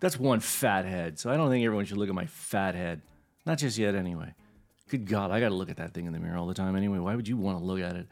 that's 0.00 0.18
one 0.18 0.40
fat 0.40 0.84
head. 0.84 1.18
So 1.18 1.30
I 1.30 1.36
don't 1.36 1.48
think 1.50 1.64
everyone 1.64 1.86
should 1.86 1.96
look 1.96 2.08
at 2.08 2.14
my 2.14 2.26
fat 2.26 2.74
head. 2.74 3.02
Not 3.46 3.58
just 3.58 3.78
yet, 3.78 3.94
anyway. 3.94 4.34
Good 4.92 5.06
God, 5.06 5.30
I 5.30 5.40
got 5.40 5.48
to 5.48 5.54
look 5.54 5.70
at 5.70 5.78
that 5.78 5.94
thing 5.94 6.04
in 6.04 6.12
the 6.12 6.18
mirror 6.18 6.36
all 6.36 6.46
the 6.46 6.52
time 6.52 6.76
anyway. 6.76 6.98
Why 6.98 7.16
would 7.16 7.26
you 7.26 7.38
want 7.38 7.58
to 7.58 7.64
look 7.64 7.80
at 7.80 7.96
it? 7.96 8.08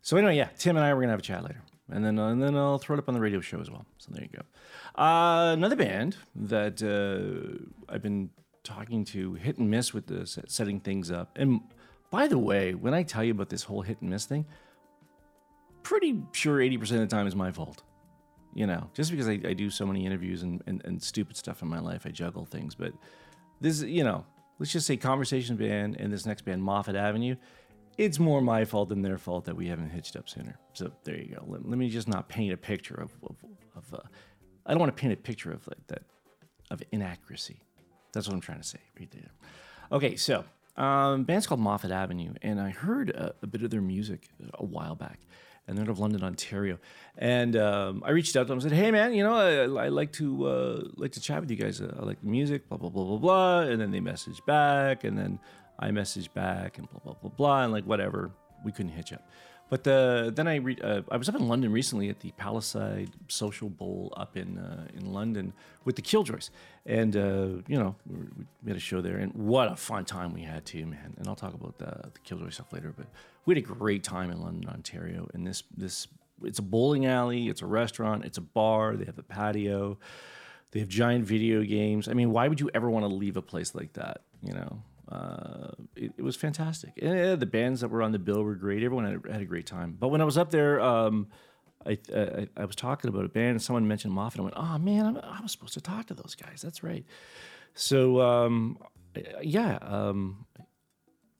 So 0.00 0.16
anyway, 0.16 0.36
yeah, 0.36 0.48
Tim 0.56 0.76
and 0.76 0.86
I 0.86 0.94
we're 0.94 1.00
gonna 1.00 1.10
have 1.10 1.18
a 1.18 1.22
chat 1.22 1.42
later, 1.42 1.60
and 1.90 2.04
then 2.04 2.20
and 2.20 2.40
then 2.40 2.54
I'll 2.54 2.78
throw 2.78 2.94
it 2.94 3.00
up 3.00 3.08
on 3.08 3.14
the 3.14 3.20
radio 3.20 3.40
show 3.40 3.60
as 3.60 3.68
well. 3.68 3.84
So 3.98 4.12
there 4.12 4.22
you 4.22 4.28
go. 4.28 5.02
Uh, 5.02 5.54
another 5.54 5.74
band 5.74 6.16
that 6.36 6.80
uh, 6.84 7.92
I've 7.92 8.00
been 8.00 8.30
talking 8.62 9.04
to, 9.06 9.34
hit 9.34 9.58
and 9.58 9.68
miss 9.68 9.92
with 9.92 10.06
this, 10.06 10.38
setting 10.46 10.78
things 10.78 11.10
up. 11.10 11.36
And 11.36 11.62
by 12.12 12.28
the 12.28 12.38
way, 12.38 12.74
when 12.74 12.94
I 12.94 13.02
tell 13.02 13.24
you 13.24 13.32
about 13.32 13.48
this 13.48 13.64
whole 13.64 13.82
hit 13.82 14.00
and 14.00 14.10
miss 14.10 14.24
thing, 14.24 14.46
pretty 15.82 16.22
sure 16.30 16.60
eighty 16.60 16.78
percent 16.78 17.02
of 17.02 17.10
the 17.10 17.16
time 17.16 17.26
is 17.26 17.34
my 17.34 17.50
fault. 17.50 17.82
You 18.54 18.68
know, 18.68 18.88
just 18.94 19.10
because 19.10 19.28
I, 19.28 19.40
I 19.44 19.52
do 19.52 19.68
so 19.68 19.84
many 19.84 20.06
interviews 20.06 20.44
and, 20.44 20.62
and, 20.68 20.80
and 20.84 21.02
stupid 21.02 21.36
stuff 21.36 21.60
in 21.60 21.66
my 21.66 21.80
life, 21.80 22.02
I 22.06 22.10
juggle 22.10 22.44
things. 22.44 22.76
But 22.76 22.92
this, 23.60 23.82
you 23.82 24.04
know, 24.04 24.24
let's 24.60 24.70
just 24.70 24.86
say 24.86 24.96
Conversation 24.96 25.56
Band 25.56 25.96
and 25.98 26.12
this 26.12 26.26
next 26.26 26.44
band, 26.44 26.62
Moffatt 26.62 26.94
Avenue, 26.94 27.34
it's 27.98 28.18
more 28.18 28.40
my 28.40 28.64
fault 28.64 28.90
than 28.90 29.02
their 29.02 29.18
fault 29.18 29.46
that 29.46 29.56
we 29.56 29.66
haven't 29.66 29.90
hitched 29.90 30.14
up 30.14 30.28
sooner. 30.28 30.56
So 30.74 30.92
there 31.02 31.16
you 31.16 31.34
go. 31.34 31.44
Let, 31.48 31.68
let 31.68 31.78
me 31.78 31.88
just 31.88 32.06
not 32.06 32.28
paint 32.28 32.52
a 32.52 32.56
picture 32.56 32.94
of, 32.94 33.10
of, 33.24 33.36
of 33.74 33.94
uh, 33.94 34.02
I 34.66 34.72
don't 34.72 34.78
want 34.78 34.94
to 34.94 35.00
paint 35.00 35.12
a 35.12 35.16
picture 35.16 35.50
of 35.50 35.66
like 35.66 35.86
that, 35.88 36.02
of 36.70 36.82
inaccuracy. 36.92 37.60
That's 38.12 38.28
what 38.28 38.34
I'm 38.34 38.40
trying 38.40 38.60
to 38.60 38.66
say 38.66 38.78
right 38.98 39.10
there. 39.10 39.30
Okay, 39.92 40.14
so 40.16 40.44
um, 40.76 41.24
band's 41.24 41.46
called 41.46 41.60
Moffatt 41.60 41.90
Avenue, 41.90 42.34
and 42.42 42.60
I 42.60 42.70
heard 42.70 43.10
a, 43.10 43.34
a 43.42 43.46
bit 43.46 43.62
of 43.62 43.70
their 43.70 43.80
music 43.80 44.28
a 44.54 44.64
while 44.64 44.94
back, 44.94 45.20
and 45.66 45.76
they're 45.76 45.84
out 45.84 45.90
of 45.90 45.98
London, 45.98 46.24
Ontario. 46.24 46.78
And 47.16 47.56
um, 47.56 48.02
I 48.04 48.10
reached 48.10 48.36
out 48.36 48.42
to 48.42 48.48
them 48.48 48.58
and 48.58 48.62
said, 48.62 48.72
"Hey, 48.72 48.90
man, 48.90 49.12
you 49.14 49.22
know, 49.22 49.34
I, 49.34 49.84
I 49.84 49.88
like 49.88 50.12
to 50.14 50.46
uh, 50.46 50.82
like 50.96 51.12
to 51.12 51.20
chat 51.20 51.40
with 51.40 51.50
you 51.50 51.56
guys. 51.56 51.80
Uh, 51.80 51.96
I 52.00 52.04
like 52.04 52.20
the 52.20 52.28
music, 52.28 52.68
blah 52.68 52.78
blah 52.78 52.90
blah 52.90 53.04
blah 53.04 53.18
blah." 53.18 53.60
And 53.60 53.80
then 53.80 53.90
they 53.90 54.00
messaged 54.00 54.44
back, 54.46 55.04
and 55.04 55.16
then 55.16 55.38
I 55.78 55.90
messaged 55.90 56.32
back, 56.34 56.78
and 56.78 56.88
blah 56.90 57.00
blah 57.04 57.14
blah 57.14 57.30
blah, 57.30 57.62
and 57.64 57.72
like 57.72 57.84
whatever, 57.84 58.30
we 58.64 58.72
couldn't 58.72 58.92
hitch 58.92 59.12
up. 59.12 59.22
But 59.70 59.86
uh, 59.86 60.30
then 60.30 60.48
I 60.48 60.56
re- 60.56 60.78
uh, 60.82 61.02
I 61.10 61.16
was 61.16 61.28
up 61.28 61.36
in 61.36 61.46
London 61.46 61.70
recently 61.70 62.10
at 62.10 62.18
the 62.18 62.32
Palisade 62.32 63.12
Social 63.28 63.70
Bowl 63.70 64.12
up 64.16 64.36
in 64.36 64.58
uh, 64.58 64.88
in 64.94 65.12
London 65.12 65.52
with 65.84 65.94
the 65.94 66.02
Killjoys, 66.02 66.50
and 66.84 67.16
uh, 67.16 67.62
you 67.68 67.78
know 67.78 67.94
we, 68.04 68.16
we 68.64 68.70
had 68.70 68.76
a 68.76 68.80
show 68.80 69.00
there, 69.00 69.16
and 69.16 69.32
what 69.32 69.70
a 69.70 69.76
fun 69.76 70.04
time 70.04 70.34
we 70.34 70.42
had 70.42 70.66
too, 70.66 70.84
man. 70.86 71.14
And 71.16 71.28
I'll 71.28 71.36
talk 71.36 71.54
about 71.54 71.78
the, 71.78 72.10
the 72.12 72.18
Killjoy 72.24 72.50
stuff 72.50 72.72
later, 72.72 72.92
but 72.96 73.06
we 73.46 73.54
had 73.54 73.62
a 73.62 73.66
great 73.66 74.02
time 74.02 74.32
in 74.32 74.42
London, 74.42 74.68
Ontario. 74.68 75.28
And 75.34 75.46
this 75.46 75.62
this 75.76 76.08
it's 76.42 76.58
a 76.58 76.62
bowling 76.62 77.06
alley, 77.06 77.48
it's 77.48 77.62
a 77.62 77.66
restaurant, 77.66 78.24
it's 78.24 78.38
a 78.38 78.42
bar. 78.42 78.96
They 78.96 79.04
have 79.04 79.18
a 79.18 79.22
patio, 79.22 79.98
they 80.72 80.80
have 80.80 80.88
giant 80.88 81.24
video 81.24 81.62
games. 81.62 82.08
I 82.08 82.14
mean, 82.14 82.32
why 82.32 82.48
would 82.48 82.58
you 82.58 82.70
ever 82.74 82.90
want 82.90 83.04
to 83.04 83.08
leave 83.08 83.36
a 83.36 83.42
place 83.42 83.72
like 83.74 83.92
that? 83.92 84.22
You 84.42 84.54
know, 84.54 84.82
uh, 85.10 85.72
it, 85.96 86.12
it 86.18 86.22
was 86.22 86.36
fantastic. 86.36 86.92
And 87.00 87.18
uh, 87.18 87.36
the 87.36 87.46
bands 87.46 87.80
that 87.80 87.88
were 87.88 88.02
on 88.02 88.12
the 88.12 88.18
bill 88.18 88.42
were 88.42 88.54
great. 88.54 88.82
Everyone 88.82 89.04
had, 89.04 89.32
had 89.32 89.42
a 89.42 89.46
great 89.46 89.66
time. 89.66 89.96
But 89.98 90.08
when 90.08 90.20
I 90.20 90.24
was 90.24 90.38
up 90.38 90.50
there, 90.50 90.80
um, 90.80 91.28
I, 91.86 91.98
I 92.14 92.48
I 92.56 92.64
was 92.64 92.76
talking 92.76 93.08
about 93.08 93.24
a 93.24 93.28
band, 93.28 93.50
and 93.50 93.62
someone 93.62 93.88
mentioned 93.88 94.12
Moffatt. 94.12 94.38
I 94.38 94.42
went, 94.42 94.54
"Oh 94.56 94.78
man, 94.78 95.06
I'm, 95.06 95.16
I 95.16 95.40
was 95.40 95.52
supposed 95.52 95.74
to 95.74 95.80
talk 95.80 96.06
to 96.06 96.14
those 96.14 96.34
guys. 96.34 96.60
That's 96.62 96.82
right." 96.82 97.04
So 97.74 98.20
um, 98.20 98.78
yeah, 99.42 99.78
um, 99.82 100.46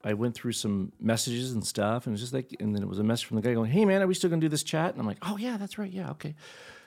I 0.02 0.14
went 0.14 0.34
through 0.34 0.52
some 0.52 0.92
messages 0.98 1.52
and 1.52 1.64
stuff, 1.64 2.06
and 2.06 2.12
it 2.12 2.14
was 2.14 2.20
just 2.20 2.32
like, 2.32 2.56
and 2.58 2.74
then 2.74 2.82
it 2.82 2.88
was 2.88 2.98
a 2.98 3.04
message 3.04 3.26
from 3.26 3.36
the 3.36 3.42
guy 3.42 3.52
going, 3.54 3.70
"Hey 3.70 3.84
man, 3.84 4.02
are 4.02 4.06
we 4.06 4.14
still 4.14 4.30
gonna 4.30 4.40
do 4.40 4.48
this 4.48 4.62
chat?" 4.62 4.92
And 4.92 5.00
I'm 5.00 5.06
like, 5.06 5.18
"Oh 5.22 5.36
yeah, 5.36 5.56
that's 5.58 5.78
right. 5.78 5.92
Yeah, 5.92 6.10
okay." 6.12 6.34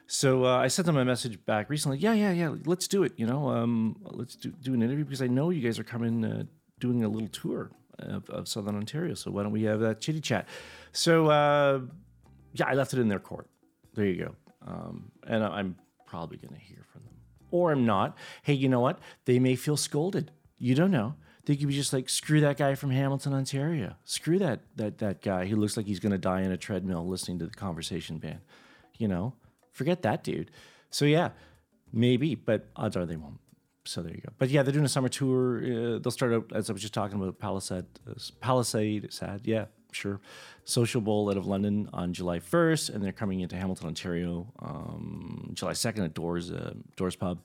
So 0.08 0.46
uh, 0.46 0.58
I 0.58 0.68
sent 0.68 0.86
them 0.86 0.98
a 0.98 1.06
message 1.06 1.44
back 1.46 1.70
recently. 1.70 1.98
Yeah, 1.98 2.13
yeah, 2.13 2.32
yeah. 2.32 2.56
Let's 2.66 2.88
do 2.88 3.04
it. 3.04 3.13
You 3.18 3.25
know, 3.25 3.50
um, 3.50 3.98
let's 4.02 4.36
do, 4.36 4.52
do 4.52 4.74
an 4.74 4.82
interview 4.82 5.06
because 5.06 5.22
I 5.22 5.28
know 5.28 5.50
you 5.50 5.62
guys 5.62 5.80
are 5.80 5.84
coming, 5.84 6.25
uh, 6.25 6.44
doing 6.86 7.04
a 7.04 7.08
little 7.08 7.30
tour 7.30 7.72
of, 8.00 8.30
of 8.30 8.48
Southern 8.48 8.75
Ontario. 8.75 9.13
So 9.13 9.32
why 9.32 9.42
don't 9.44 9.54
we 9.54 9.63
have 9.63 9.80
that 9.80 10.02
chitty 10.02 10.20
chat? 10.20 10.48
So 10.92 11.28
uh, 11.28 11.80
yeah, 12.54 12.68
I 12.68 12.74
left 12.74 12.94
it 12.94 13.00
in 13.00 13.08
their 13.08 13.24
court. 13.32 13.48
There 13.96 14.06
you 14.06 14.25
go. 14.25 14.36
Um, 14.68 15.12
and 15.25 15.44
I'm 15.44 15.75
probably 16.06 16.38
going 16.38 16.54
to 16.54 16.60
hear 16.60 16.84
from 16.92 17.04
them, 17.06 17.16
or 17.52 17.72
I'm 17.72 17.86
not. 17.86 18.18
Hey, 18.44 18.54
you 18.54 18.68
know 18.68 18.82
what? 18.82 19.00
They 19.25 19.40
may 19.40 19.56
feel 19.56 19.78
scolded. 19.78 20.32
You 20.58 20.75
don't 20.75 20.92
know. 20.92 21.16
They 21.46 21.56
could 21.56 21.68
be 21.68 21.74
just 21.74 21.94
like, 21.94 22.10
screw 22.10 22.40
that 22.42 22.58
guy 22.58 22.75
from 22.75 22.92
Hamilton, 22.92 23.34
Ontario. 23.34 23.96
Screw 24.04 24.40
that 24.40 24.62
that 24.75 24.98
that 25.00 25.22
guy 25.22 25.46
who 25.48 25.56
looks 25.56 25.75
like 25.78 25.86
he's 25.86 26.00
going 26.00 26.12
to 26.12 26.18
die 26.18 26.42
in 26.42 26.52
a 26.52 26.58
treadmill 26.58 27.08
listening 27.08 27.40
to 27.40 27.46
the 27.46 27.56
conversation 27.66 28.18
band. 28.18 28.42
You 28.98 29.08
know, 29.08 29.34
forget 29.72 30.02
that 30.04 30.24
dude. 30.24 30.52
So 30.90 31.06
yeah, 31.06 31.30
maybe, 31.92 32.36
but 32.36 32.68
odds 32.75 32.96
are 32.96 33.06
they 33.06 33.18
won't. 33.18 33.40
So 33.86 34.02
there 34.02 34.13
you 34.13 34.22
go. 34.22 34.32
But 34.38 34.50
yeah, 34.50 34.63
they're 34.63 34.72
doing 34.74 34.86
a 34.86 34.90
summer 34.90 35.10
tour. 35.10 35.58
Uh, 35.58 36.00
they'll 36.00 36.12
start 36.12 36.34
out 36.34 36.52
as 36.54 36.70
I 36.70 36.74
was 36.74 36.82
just 36.82 36.94
talking 36.94 37.22
about 37.22 37.38
Palisade, 37.38 37.86
uh, 38.10 38.13
Palisade, 38.40 39.12
sad, 39.12 39.42
yeah, 39.44 39.66
sure. 39.92 40.22
Social 40.63 41.02
Bowl 41.02 41.30
out 41.30 41.36
of 41.38 41.46
London 41.46 41.90
on 41.92 42.13
July 42.13 42.40
1st, 42.40 42.94
and 42.94 43.04
they're 43.04 43.12
coming 43.12 43.42
into 43.42 43.58
Hamilton, 43.58 43.88
Ontario, 43.88 44.48
um, 44.60 45.52
July 45.54 45.74
2nd 45.74 46.06
at 46.06 46.13
Doors 46.13 46.52
uh, 46.52 46.74
Doors 46.96 47.18
Pub, 47.18 47.40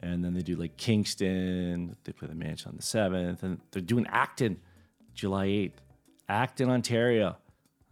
and 0.00 0.24
then 0.24 0.34
they 0.34 0.42
do 0.42 0.56
like 0.56 0.76
Kingston. 0.76 1.96
They 2.02 2.12
play 2.12 2.28
the 2.28 2.34
Mansion 2.34 2.70
on 2.70 2.76
the 2.76 2.82
7th, 2.82 3.42
and 3.44 3.60
they're 3.70 3.80
doing 3.80 4.06
Acton, 4.08 4.58
July 5.14 5.46
8th, 5.46 5.72
Acton, 6.28 6.70
Ontario. 6.70 7.36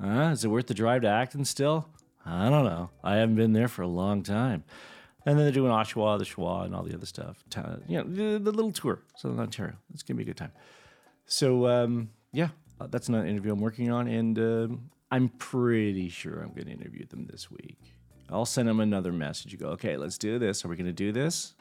Is 0.02 0.44
it 0.44 0.48
worth 0.48 0.66
the 0.66 0.74
drive 0.74 1.02
to 1.02 1.08
Acton 1.08 1.44
still? 1.44 1.88
I 2.24 2.50
don't 2.50 2.64
know. 2.64 2.90
I 3.04 3.16
haven't 3.16 3.36
been 3.36 3.52
there 3.52 3.68
for 3.68 3.82
a 3.82 3.88
long 3.88 4.24
time. 4.24 4.64
And 5.26 5.36
then 5.36 5.44
they're 5.44 5.52
doing 5.52 5.72
Oshawa, 5.72 6.18
the 6.18 6.24
Schwa, 6.24 6.64
and 6.64 6.74
all 6.74 6.84
the 6.84 6.94
other 6.94 7.04
stuff. 7.04 7.44
You 7.88 7.98
know, 7.98 8.04
the, 8.04 8.38
the 8.38 8.52
little 8.52 8.72
tour, 8.72 9.02
Southern 9.16 9.40
Ontario. 9.40 9.74
It's 9.92 10.02
gonna 10.02 10.16
be 10.16 10.22
a 10.22 10.26
good 10.26 10.36
time. 10.36 10.52
So 11.26 11.66
um, 11.66 12.10
yeah, 12.32 12.48
uh, 12.80 12.86
that's 12.86 13.08
another 13.08 13.26
interview 13.26 13.52
I'm 13.52 13.60
working 13.60 13.90
on, 13.90 14.06
and 14.06 14.38
um, 14.38 14.90
I'm 15.10 15.28
pretty 15.28 16.08
sure 16.08 16.40
I'm 16.40 16.50
going 16.50 16.66
to 16.66 16.72
interview 16.72 17.06
them 17.06 17.26
this 17.30 17.50
week. 17.50 17.78
I'll 18.28 18.46
send 18.46 18.68
them 18.68 18.80
another 18.80 19.12
message. 19.12 19.52
You 19.52 19.58
go, 19.58 19.68
okay, 19.68 19.96
let's 19.96 20.18
do 20.18 20.38
this. 20.38 20.64
Are 20.64 20.68
we 20.68 20.76
going 20.76 20.86
to 20.86 20.92
do 20.92 21.12
this? 21.12 21.54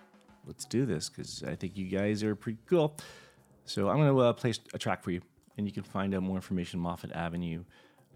Let's 0.45 0.65
do 0.65 0.85
this 0.85 1.09
because 1.09 1.43
I 1.43 1.55
think 1.55 1.77
you 1.77 1.87
guys 1.87 2.23
are 2.23 2.35
pretty 2.35 2.59
cool. 2.67 2.97
So 3.65 3.89
I'm 3.89 3.97
going 3.97 4.11
to 4.11 4.19
uh, 4.19 4.33
play 4.33 4.53
a 4.73 4.77
track 4.77 5.03
for 5.03 5.11
you, 5.11 5.21
and 5.57 5.65
you 5.65 5.73
can 5.73 5.83
find 5.83 6.13
out 6.13 6.23
more 6.23 6.35
information 6.35 6.79
Moffatt 6.79 7.15
Avenue 7.15 7.63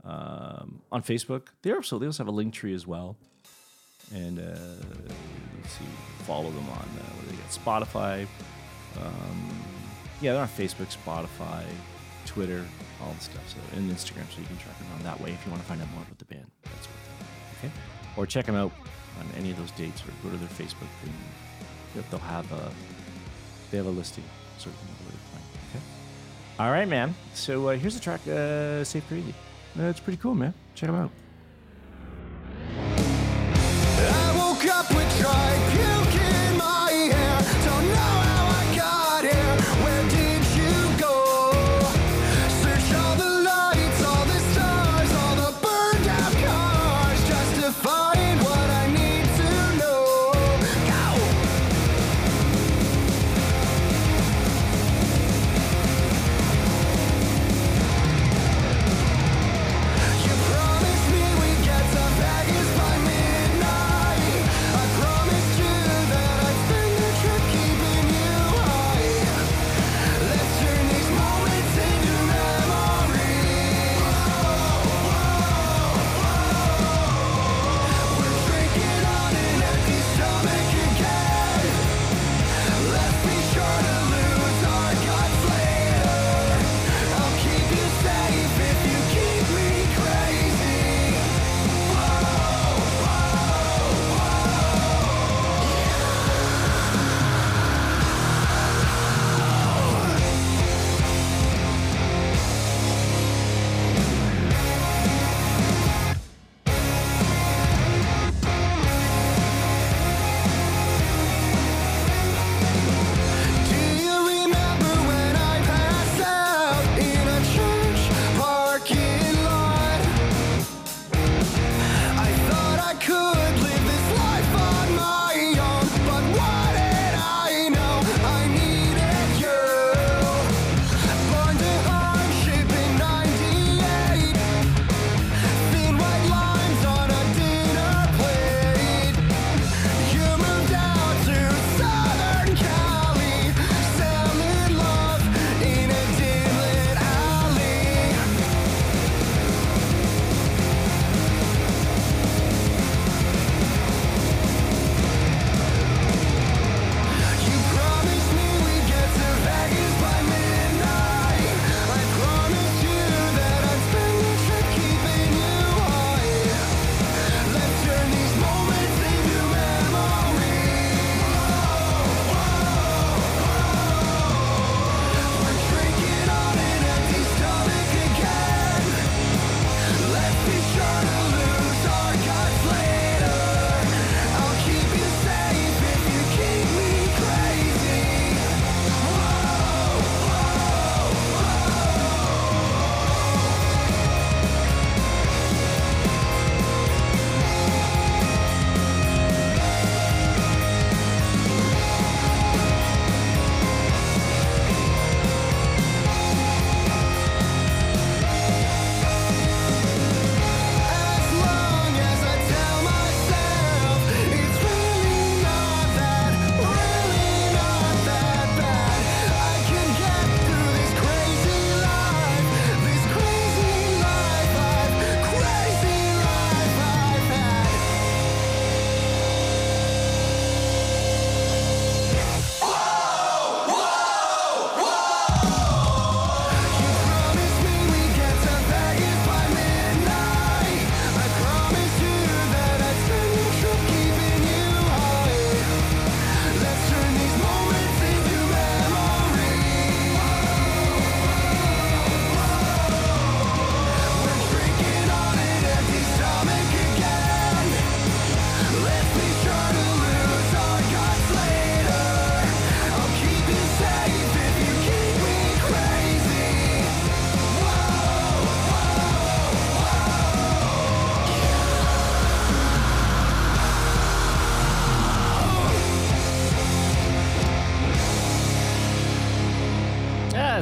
um, 0.04 0.82
on 0.92 1.02
Facebook. 1.02 1.48
They 1.62 1.72
also 1.72 2.00
they 2.00 2.06
also 2.06 2.24
have 2.24 2.28
a 2.28 2.36
link 2.36 2.54
tree 2.54 2.74
as 2.74 2.86
well, 2.86 3.18
and 4.14 4.40
uh, 4.40 4.44
let's 5.62 5.74
see, 5.74 5.86
follow 6.26 6.50
them 6.50 6.70
on 6.70 6.78
uh, 6.78 7.10
what 7.16 7.26
do 7.26 7.36
they 7.36 7.42
got? 7.42 7.50
Spotify. 7.50 8.28
Um, 8.98 9.50
yeah, 10.22 10.34
they're 10.34 10.42
on 10.42 10.48
Facebook, 10.48 10.96
Spotify, 10.96 11.64
Twitter, 12.26 12.66
all 13.02 13.14
the 13.14 13.24
stuff. 13.24 13.48
So 13.50 13.58
and 13.78 13.90
Instagram, 13.92 14.30
so 14.34 14.42
you 14.42 14.48
can 14.48 14.58
track 14.58 14.78
them 14.80 14.88
on 14.96 15.04
that 15.04 15.20
way 15.20 15.32
if 15.32 15.46
you 15.46 15.52
want 15.52 15.62
to 15.64 15.68
find 15.68 15.82
out 15.82 15.90
more 15.92 16.04
about 16.04 16.18
the 16.18 16.26
band. 16.26 16.46
That's 16.64 16.88
what. 16.88 16.96
Okay, 17.58 17.72
or 18.18 18.26
check 18.26 18.46
them 18.46 18.56
out 18.56 18.72
on 19.20 19.26
any 19.38 19.52
of 19.52 19.58
those 19.58 19.72
dates, 19.72 20.02
or 20.04 20.12
go 20.24 20.30
to 20.30 20.38
their 20.38 20.50
Facebook 20.50 20.90
thing. 21.04 21.14
they'll 22.10 22.20
have 22.20 22.52
a 22.52 22.72
they 23.72 23.78
have 23.78 23.86
a 23.86 23.92
listing. 23.92 24.24
So 24.58 24.70
where 24.70 25.12
they're 25.12 25.20
playing. 25.32 25.46
Okay. 25.70 25.84
All 26.60 26.72
right, 26.72 26.88
man. 26.88 27.16
So 27.34 27.70
uh, 27.70 27.78
here's 27.78 27.94
the 27.94 28.02
track, 28.02 28.22
uh, 28.28 28.84
"Safe 28.84 29.08
Crazy." 29.08 29.34
Uh, 29.80 29.84
it's 29.84 30.00
pretty 30.00 30.18
cool, 30.18 30.36
man. 30.36 30.54
Check 30.76 30.88
them 30.88 30.96
out. 30.96 31.12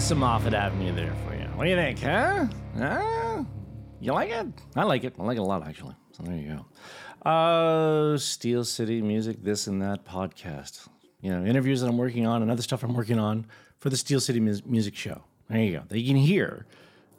Some 0.07 0.21
Moffatt 0.21 0.53
Avenue 0.53 0.95
there 0.95 1.13
for 1.25 1.35
you. 1.35 1.43
What 1.55 1.65
do 1.65 1.69
you 1.69 1.75
think, 1.75 1.99
huh? 1.99 2.47
Huh? 2.77 3.43
You 3.99 4.13
like 4.13 4.29
it? 4.29 4.47
I 4.73 4.83
like 4.83 5.03
it. 5.03 5.13
I 5.19 5.23
like 5.23 5.35
it 5.35 5.41
a 5.41 5.43
lot, 5.43 5.67
actually. 5.67 5.95
So 6.13 6.23
there 6.23 6.37
you 6.37 6.63
go. 7.25 7.29
Uh, 7.29 8.17
Steel 8.17 8.63
City 8.63 9.01
Music, 9.01 9.43
this 9.43 9.67
and 9.67 9.81
that 9.81 10.05
podcast. 10.05 10.87
You 11.19 11.31
know, 11.31 11.43
interviews 11.43 11.81
that 11.81 11.89
I'm 11.89 11.97
working 11.97 12.25
on 12.25 12.41
and 12.41 12.49
other 12.49 12.61
stuff 12.61 12.83
I'm 12.83 12.93
working 12.93 13.19
on 13.19 13.47
for 13.79 13.89
the 13.89 13.97
Steel 13.97 14.21
City 14.21 14.39
Mus- 14.39 14.63
Music 14.65 14.95
Show. 14.95 15.25
There 15.49 15.59
you 15.59 15.79
go. 15.79 15.83
That 15.89 15.99
you 15.99 16.07
can 16.07 16.15
hear 16.15 16.67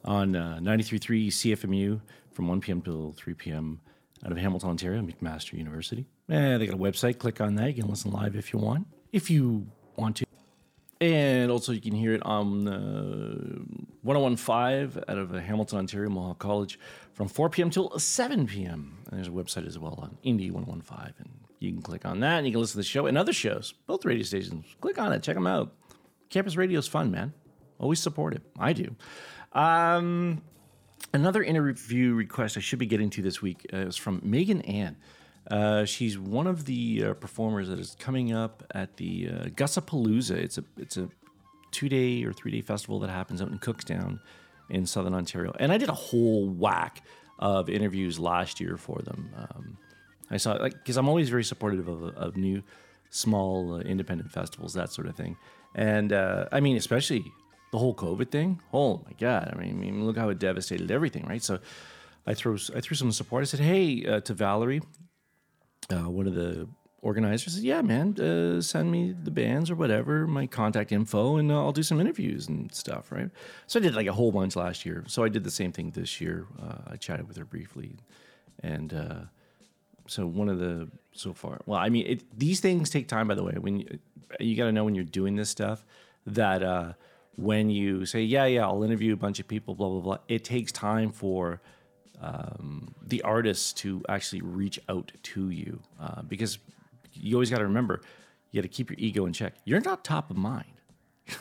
on 0.06 0.34
uh, 0.34 0.58
93.3 0.62 1.26
CFMU 1.26 2.00
from 2.32 2.48
1 2.48 2.62
p.m. 2.62 2.80
till 2.80 3.12
3 3.12 3.34
p.m. 3.34 3.80
out 4.24 4.32
of 4.32 4.38
Hamilton, 4.38 4.70
Ontario, 4.70 5.02
McMaster 5.02 5.58
University. 5.58 6.06
Eh, 6.30 6.56
they 6.56 6.64
got 6.64 6.76
a 6.76 6.78
website. 6.78 7.18
Click 7.18 7.42
on 7.42 7.54
that. 7.56 7.68
You 7.68 7.82
can 7.82 7.90
listen 7.90 8.12
live 8.12 8.34
if 8.34 8.50
you 8.54 8.58
want. 8.58 8.86
If 9.12 9.30
you 9.30 9.66
want 9.96 10.16
to. 10.16 10.27
And 11.00 11.50
also, 11.50 11.72
you 11.72 11.80
can 11.80 11.94
hear 11.94 12.12
it 12.12 12.22
on 12.24 12.66
uh, 12.66 13.62
1015 14.02 15.04
out 15.08 15.18
of 15.18 15.30
Hamilton, 15.30 15.78
Ontario, 15.78 16.10
Mohawk 16.10 16.38
College 16.40 16.78
from 17.12 17.28
4 17.28 17.50
p.m. 17.50 17.70
till 17.70 17.96
7 17.98 18.46
p.m. 18.46 18.98
And 19.08 19.16
there's 19.16 19.28
a 19.28 19.30
website 19.30 19.66
as 19.66 19.78
well 19.78 19.94
on 20.02 20.18
INDI 20.24 20.50
1015. 20.50 21.14
And 21.18 21.28
you 21.60 21.72
can 21.72 21.82
click 21.82 22.04
on 22.04 22.20
that 22.20 22.38
and 22.38 22.46
you 22.46 22.52
can 22.52 22.60
listen 22.60 22.72
to 22.72 22.78
the 22.78 22.84
show 22.84 23.06
and 23.06 23.16
other 23.16 23.32
shows, 23.32 23.74
both 23.86 24.04
radio 24.04 24.24
stations. 24.24 24.64
Click 24.80 24.98
on 24.98 25.12
it, 25.12 25.22
check 25.22 25.34
them 25.34 25.46
out. 25.46 25.72
Campus 26.30 26.56
radio 26.56 26.78
is 26.78 26.88
fun, 26.88 27.10
man. 27.10 27.32
Always 27.78 28.00
support 28.00 28.34
it. 28.34 28.42
I 28.58 28.72
do. 28.72 28.94
Um, 29.52 30.42
another 31.14 31.42
interview 31.42 32.12
request 32.14 32.56
I 32.56 32.60
should 32.60 32.78
be 32.78 32.86
getting 32.86 33.10
to 33.10 33.22
this 33.22 33.40
week 33.40 33.66
uh, 33.72 33.78
is 33.78 33.96
from 33.96 34.20
Meagan 34.24 34.62
Ann. 34.62 34.96
Uh, 35.50 35.84
she's 35.84 36.18
one 36.18 36.46
of 36.46 36.66
the 36.66 37.04
uh, 37.04 37.14
performers 37.14 37.68
that 37.68 37.78
is 37.78 37.96
coming 37.98 38.32
up 38.32 38.62
at 38.74 38.96
the 38.98 39.28
uh, 39.28 39.44
Gussapalooza. 39.46 40.32
It's 40.32 40.58
a 40.58 40.64
it's 40.76 40.96
a 40.96 41.08
two 41.70 41.88
day 41.88 42.24
or 42.24 42.32
three 42.32 42.50
day 42.50 42.60
festival 42.60 43.00
that 43.00 43.10
happens 43.10 43.40
out 43.40 43.48
in 43.48 43.58
Cookstown 43.58 44.20
in 44.68 44.84
Southern 44.86 45.14
Ontario. 45.14 45.54
And 45.58 45.72
I 45.72 45.78
did 45.78 45.88
a 45.88 45.94
whole 45.94 46.48
whack 46.48 47.02
of 47.38 47.68
interviews 47.68 48.18
last 48.18 48.60
year 48.60 48.76
for 48.76 49.00
them. 49.00 49.30
Um, 49.36 49.78
I 50.30 50.36
saw 50.36 50.52
like 50.54 50.74
because 50.74 50.98
I'm 50.98 51.08
always 51.08 51.30
very 51.30 51.44
supportive 51.44 51.88
of, 51.88 52.02
of 52.02 52.36
new, 52.36 52.62
small 53.08 53.74
uh, 53.74 53.78
independent 53.80 54.30
festivals, 54.30 54.74
that 54.74 54.92
sort 54.92 55.08
of 55.08 55.16
thing. 55.16 55.36
And 55.74 56.12
uh, 56.12 56.46
I 56.52 56.60
mean, 56.60 56.76
especially 56.76 57.24
the 57.72 57.78
whole 57.78 57.94
COVID 57.94 58.30
thing. 58.30 58.60
Oh 58.74 58.98
my 59.06 59.12
god! 59.18 59.50
I 59.54 59.58
mean, 59.58 59.70
I 59.70 59.72
mean, 59.72 60.04
look 60.04 60.18
how 60.18 60.28
it 60.28 60.38
devastated 60.38 60.90
everything, 60.90 61.24
right? 61.26 61.42
So 61.42 61.58
I 62.26 62.34
threw 62.34 62.58
I 62.76 62.80
threw 62.80 62.96
some 62.96 63.12
support. 63.12 63.42
I 63.42 63.44
said, 63.44 63.60
hey, 63.60 64.20
to 64.20 64.34
Valerie, 64.34 64.82
uh, 65.92 66.08
one 66.08 66.26
of 66.26 66.34
the 66.34 66.68
organizers 67.02 67.54
said, 67.54 67.62
"Yeah, 67.62 67.82
man, 67.82 68.18
uh, 68.20 68.60
send 68.60 68.90
me 68.90 69.12
the 69.12 69.30
bands 69.30 69.70
or 69.70 69.76
whatever, 69.76 70.26
my 70.26 70.46
contact 70.46 70.92
info, 70.92 71.36
and 71.36 71.50
uh, 71.50 71.58
I'll 71.58 71.72
do 71.72 71.82
some 71.82 72.00
interviews 72.00 72.48
and 72.48 72.72
stuff." 72.74 73.10
Right. 73.12 73.30
So 73.66 73.78
I 73.78 73.82
did 73.82 73.94
like 73.94 74.06
a 74.06 74.12
whole 74.12 74.32
bunch 74.32 74.56
last 74.56 74.84
year. 74.84 75.04
So 75.06 75.24
I 75.24 75.28
did 75.28 75.44
the 75.44 75.50
same 75.50 75.72
thing 75.72 75.90
this 75.90 76.20
year. 76.20 76.46
Uh, 76.60 76.92
I 76.92 76.96
chatted 76.96 77.28
with 77.28 77.36
her 77.36 77.44
briefly, 77.44 77.96
and 78.62 78.92
uh, 78.92 79.20
so 80.06 80.26
one 80.26 80.48
of 80.48 80.58
the 80.58 80.88
so 81.12 81.32
far. 81.32 81.60
Well, 81.66 81.78
I 81.78 81.88
mean, 81.88 82.06
it, 82.06 82.38
these 82.38 82.60
things 82.60 82.90
take 82.90 83.08
time. 83.08 83.28
By 83.28 83.34
the 83.34 83.44
way, 83.44 83.54
when 83.58 83.80
you, 83.80 83.98
you 84.40 84.56
got 84.56 84.64
to 84.64 84.72
know 84.72 84.84
when 84.84 84.94
you're 84.94 85.04
doing 85.04 85.36
this 85.36 85.50
stuff 85.50 85.84
that 86.26 86.62
uh, 86.62 86.92
when 87.36 87.70
you 87.70 88.04
say, 88.04 88.22
"Yeah, 88.22 88.46
yeah, 88.46 88.66
I'll 88.66 88.82
interview 88.82 89.12
a 89.12 89.16
bunch 89.16 89.38
of 89.38 89.48
people," 89.48 89.74
blah 89.74 89.88
blah 89.88 90.00
blah, 90.00 90.18
it 90.28 90.44
takes 90.44 90.72
time 90.72 91.10
for 91.10 91.60
um, 92.20 92.94
the 93.06 93.22
artists 93.22 93.72
to 93.74 94.02
actually 94.08 94.42
reach 94.42 94.78
out 94.88 95.12
to 95.22 95.50
you 95.50 95.80
uh, 96.00 96.22
because 96.22 96.58
you 97.14 97.36
always 97.36 97.50
got 97.50 97.58
to 97.58 97.64
remember 97.64 98.00
you 98.50 98.60
got 98.60 98.68
to 98.70 98.74
keep 98.74 98.90
your 98.90 98.96
ego 98.98 99.26
in 99.26 99.32
check. 99.32 99.54
You're 99.64 99.80
not 99.80 100.04
top 100.04 100.30
of 100.30 100.36
mind. 100.36 100.80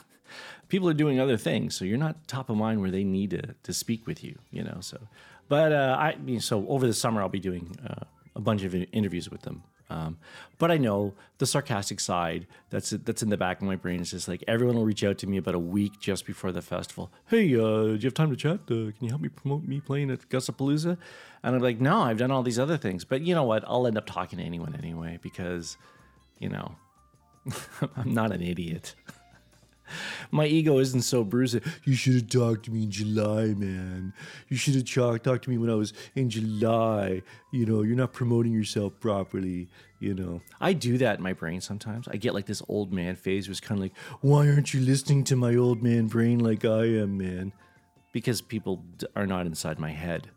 People 0.67 0.89
are 0.89 0.93
doing 0.93 1.19
other 1.19 1.37
things, 1.37 1.75
so 1.75 1.85
you're 1.85 1.97
not 1.97 2.27
top 2.27 2.49
of 2.49 2.57
mind 2.57 2.81
where 2.81 2.91
they 2.91 3.03
need 3.03 3.29
to, 3.31 3.55
to 3.63 3.73
speak 3.73 4.05
with 4.05 4.23
you. 4.23 4.37
You 4.51 4.63
know, 4.63 4.77
so 4.81 4.99
but 5.47 5.71
uh, 5.71 5.95
I 5.97 6.15
mean, 6.17 6.41
so 6.41 6.67
over 6.67 6.85
the 6.85 6.93
summer 6.93 7.21
I'll 7.21 7.29
be 7.29 7.39
doing 7.39 7.75
uh, 7.87 8.05
a 8.35 8.41
bunch 8.41 8.63
of 8.63 8.75
interviews 8.75 9.29
with 9.29 9.41
them. 9.41 9.63
Um, 9.89 10.17
but 10.57 10.69
I 10.69 10.77
know 10.77 11.13
the 11.37 11.45
sarcastic 11.45 11.99
side 11.99 12.45
that's 12.69 12.89
that's 12.89 13.23
in 13.23 13.29
the 13.29 13.37
back 13.37 13.61
of 13.61 13.67
my 13.67 13.75
brain 13.75 14.01
is 14.01 14.11
just 14.11 14.27
like 14.27 14.43
everyone 14.47 14.75
will 14.75 14.85
reach 14.85 15.03
out 15.03 15.17
to 15.19 15.27
me 15.27 15.37
about 15.37 15.55
a 15.55 15.59
week 15.59 15.99
just 15.99 16.25
before 16.25 16.51
the 16.51 16.61
festival. 16.61 17.11
Hey, 17.27 17.55
uh, 17.55 17.83
do 17.83 17.93
you 17.93 18.07
have 18.07 18.13
time 18.13 18.29
to 18.29 18.35
chat? 18.35 18.59
Uh, 18.65 18.91
can 18.91 18.95
you 18.99 19.09
help 19.09 19.21
me 19.21 19.29
promote 19.29 19.63
me 19.63 19.79
playing 19.79 20.11
at 20.11 20.27
Gussapalooza? 20.29 20.97
And 21.43 21.55
I'm 21.55 21.61
like, 21.61 21.79
no, 21.79 22.01
I've 22.01 22.17
done 22.17 22.31
all 22.31 22.43
these 22.43 22.59
other 22.59 22.77
things. 22.77 23.05
But 23.05 23.21
you 23.21 23.33
know 23.33 23.43
what? 23.43 23.63
I'll 23.67 23.87
end 23.87 23.97
up 23.97 24.05
talking 24.05 24.39
to 24.39 24.45
anyone 24.45 24.75
anyway 24.75 25.19
because, 25.21 25.77
you 26.39 26.49
know, 26.49 26.75
I'm 27.95 28.13
not 28.13 28.31
an 28.31 28.41
idiot. 28.41 28.95
My 30.31 30.45
ego 30.45 30.79
isn't 30.79 31.01
so 31.01 31.23
bruised. 31.23 31.59
You 31.83 31.95
should 31.95 32.13
have 32.13 32.29
talked 32.29 32.65
to 32.65 32.71
me 32.71 32.83
in 32.83 32.91
July, 32.91 33.47
man. 33.47 34.13
You 34.47 34.57
should 34.57 34.75
have 34.75 34.85
talked 34.85 35.23
talked 35.23 35.43
to 35.45 35.49
me 35.49 35.57
when 35.57 35.69
I 35.69 35.75
was 35.75 35.93
in 36.15 36.29
July. 36.29 37.21
You 37.51 37.65
know, 37.65 37.81
you're 37.81 37.95
not 37.95 38.13
promoting 38.13 38.53
yourself 38.53 38.99
properly. 38.99 39.67
You 39.99 40.13
know, 40.13 40.41
I 40.61 40.73
do 40.73 40.97
that 40.99 41.17
in 41.17 41.23
my 41.23 41.33
brain 41.33 41.59
sometimes. 41.61 42.07
I 42.07 42.17
get 42.17 42.33
like 42.33 42.45
this 42.45 42.61
old 42.67 42.93
man 42.93 43.15
phase, 43.15 43.47
where 43.47 43.51
it's 43.51 43.59
kind 43.59 43.79
of 43.79 43.83
like, 43.83 43.97
why 44.21 44.47
aren't 44.47 44.73
you 44.73 44.81
listening 44.81 45.23
to 45.25 45.35
my 45.35 45.55
old 45.55 45.81
man 45.81 46.07
brain 46.07 46.39
like 46.39 46.65
I 46.65 46.85
am, 46.85 47.17
man? 47.17 47.53
Because 48.11 48.41
people 48.41 48.83
are 49.15 49.25
not 49.25 49.45
inside 49.45 49.79
my 49.79 49.91
head, 49.91 50.29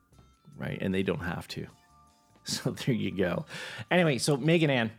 right? 0.56 0.78
And 0.80 0.94
they 0.94 1.02
don't 1.02 1.20
have 1.20 1.46
to. 1.48 1.66
So 2.42 2.70
there 2.70 2.94
you 2.94 3.10
go. 3.10 3.44
Anyway, 3.90 4.16
so 4.16 4.36
Meagan 4.36 4.70
Ann, 4.70 4.90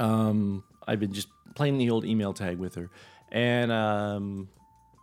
um, 0.00 0.64
I've 0.86 0.98
been 0.98 1.12
just 1.12 1.28
playing 1.54 1.78
the 1.78 1.90
old 1.90 2.04
email 2.04 2.32
tag 2.32 2.58
with 2.58 2.74
her, 2.74 2.90
and 3.32 3.70
um, 3.72 4.48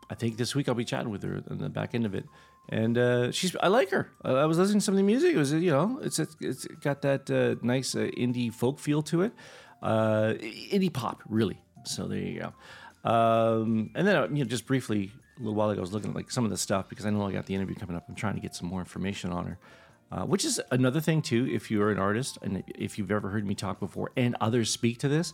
I 0.09 0.15
think 0.15 0.37
this 0.37 0.55
week 0.55 0.69
I'll 0.69 0.75
be 0.75 0.85
chatting 0.85 1.09
with 1.09 1.23
her 1.23 1.41
on 1.49 1.57
the 1.57 1.69
back 1.69 1.95
end 1.95 2.05
of 2.05 2.15
it. 2.15 2.25
And 2.69 2.97
uh, 2.97 3.31
she's, 3.31 3.55
I 3.61 3.67
like 3.67 3.91
her. 3.91 4.11
I, 4.23 4.45
was 4.45 4.57
listening 4.57 4.79
to 4.79 4.85
some 4.85 4.95
of 4.95 4.97
the 4.97 5.03
music. 5.03 5.35
It 5.35 5.37
was, 5.37 5.53
you 5.53 5.69
know, 5.69 5.99
it's 6.01 6.17
it's 6.17 6.65
got 6.81 7.03
that 7.03 7.29
uh, 7.29 7.63
nice 7.65 7.93
uh, 7.93 8.09
indie 8.17 8.51
folk 8.51 8.79
feel 8.79 9.03
to 9.03 9.21
it, 9.21 9.33
uh, 9.83 10.33
indie 10.39 10.91
pop, 10.91 11.21
really. 11.29 11.61
So 11.83 12.07
there 12.07 12.17
you 12.17 12.39
go. 12.39 12.53
Um, 13.09 13.91
and 13.93 14.07
then, 14.07 14.15
uh, 14.15 14.27
you 14.31 14.43
know, 14.43 14.45
just 14.45 14.65
briefly, 14.65 15.11
a 15.37 15.39
little 15.39 15.53
while 15.53 15.69
ago, 15.69 15.79
I 15.79 15.81
was 15.81 15.93
looking 15.93 16.09
at 16.09 16.15
like 16.15 16.31
some 16.31 16.43
of 16.43 16.49
the 16.49 16.57
stuff 16.57 16.89
because 16.89 17.05
I 17.05 17.11
know 17.11 17.27
I 17.27 17.31
got 17.31 17.45
the 17.45 17.53
interview 17.53 17.75
coming 17.75 17.95
up. 17.95 18.05
I'm 18.09 18.15
trying 18.15 18.35
to 18.35 18.41
get 18.41 18.55
some 18.55 18.67
more 18.67 18.79
information 18.79 19.31
on 19.31 19.45
her. 19.45 19.59
Uh, 20.11 20.23
which 20.23 20.45
is 20.45 20.61
another 20.71 21.01
thing 21.01 21.21
too. 21.21 21.47
If 21.51 21.69
you're 21.69 21.91
an 21.91 21.99
artist 21.99 22.37
and 22.41 22.63
if 22.67 22.97
you've 22.97 23.11
ever 23.11 23.29
heard 23.29 23.45
me 23.45 23.53
talk 23.53 23.79
before, 23.79 24.11
and 24.15 24.35
others 24.39 24.71
speak 24.71 24.99
to 24.99 25.07
this, 25.07 25.33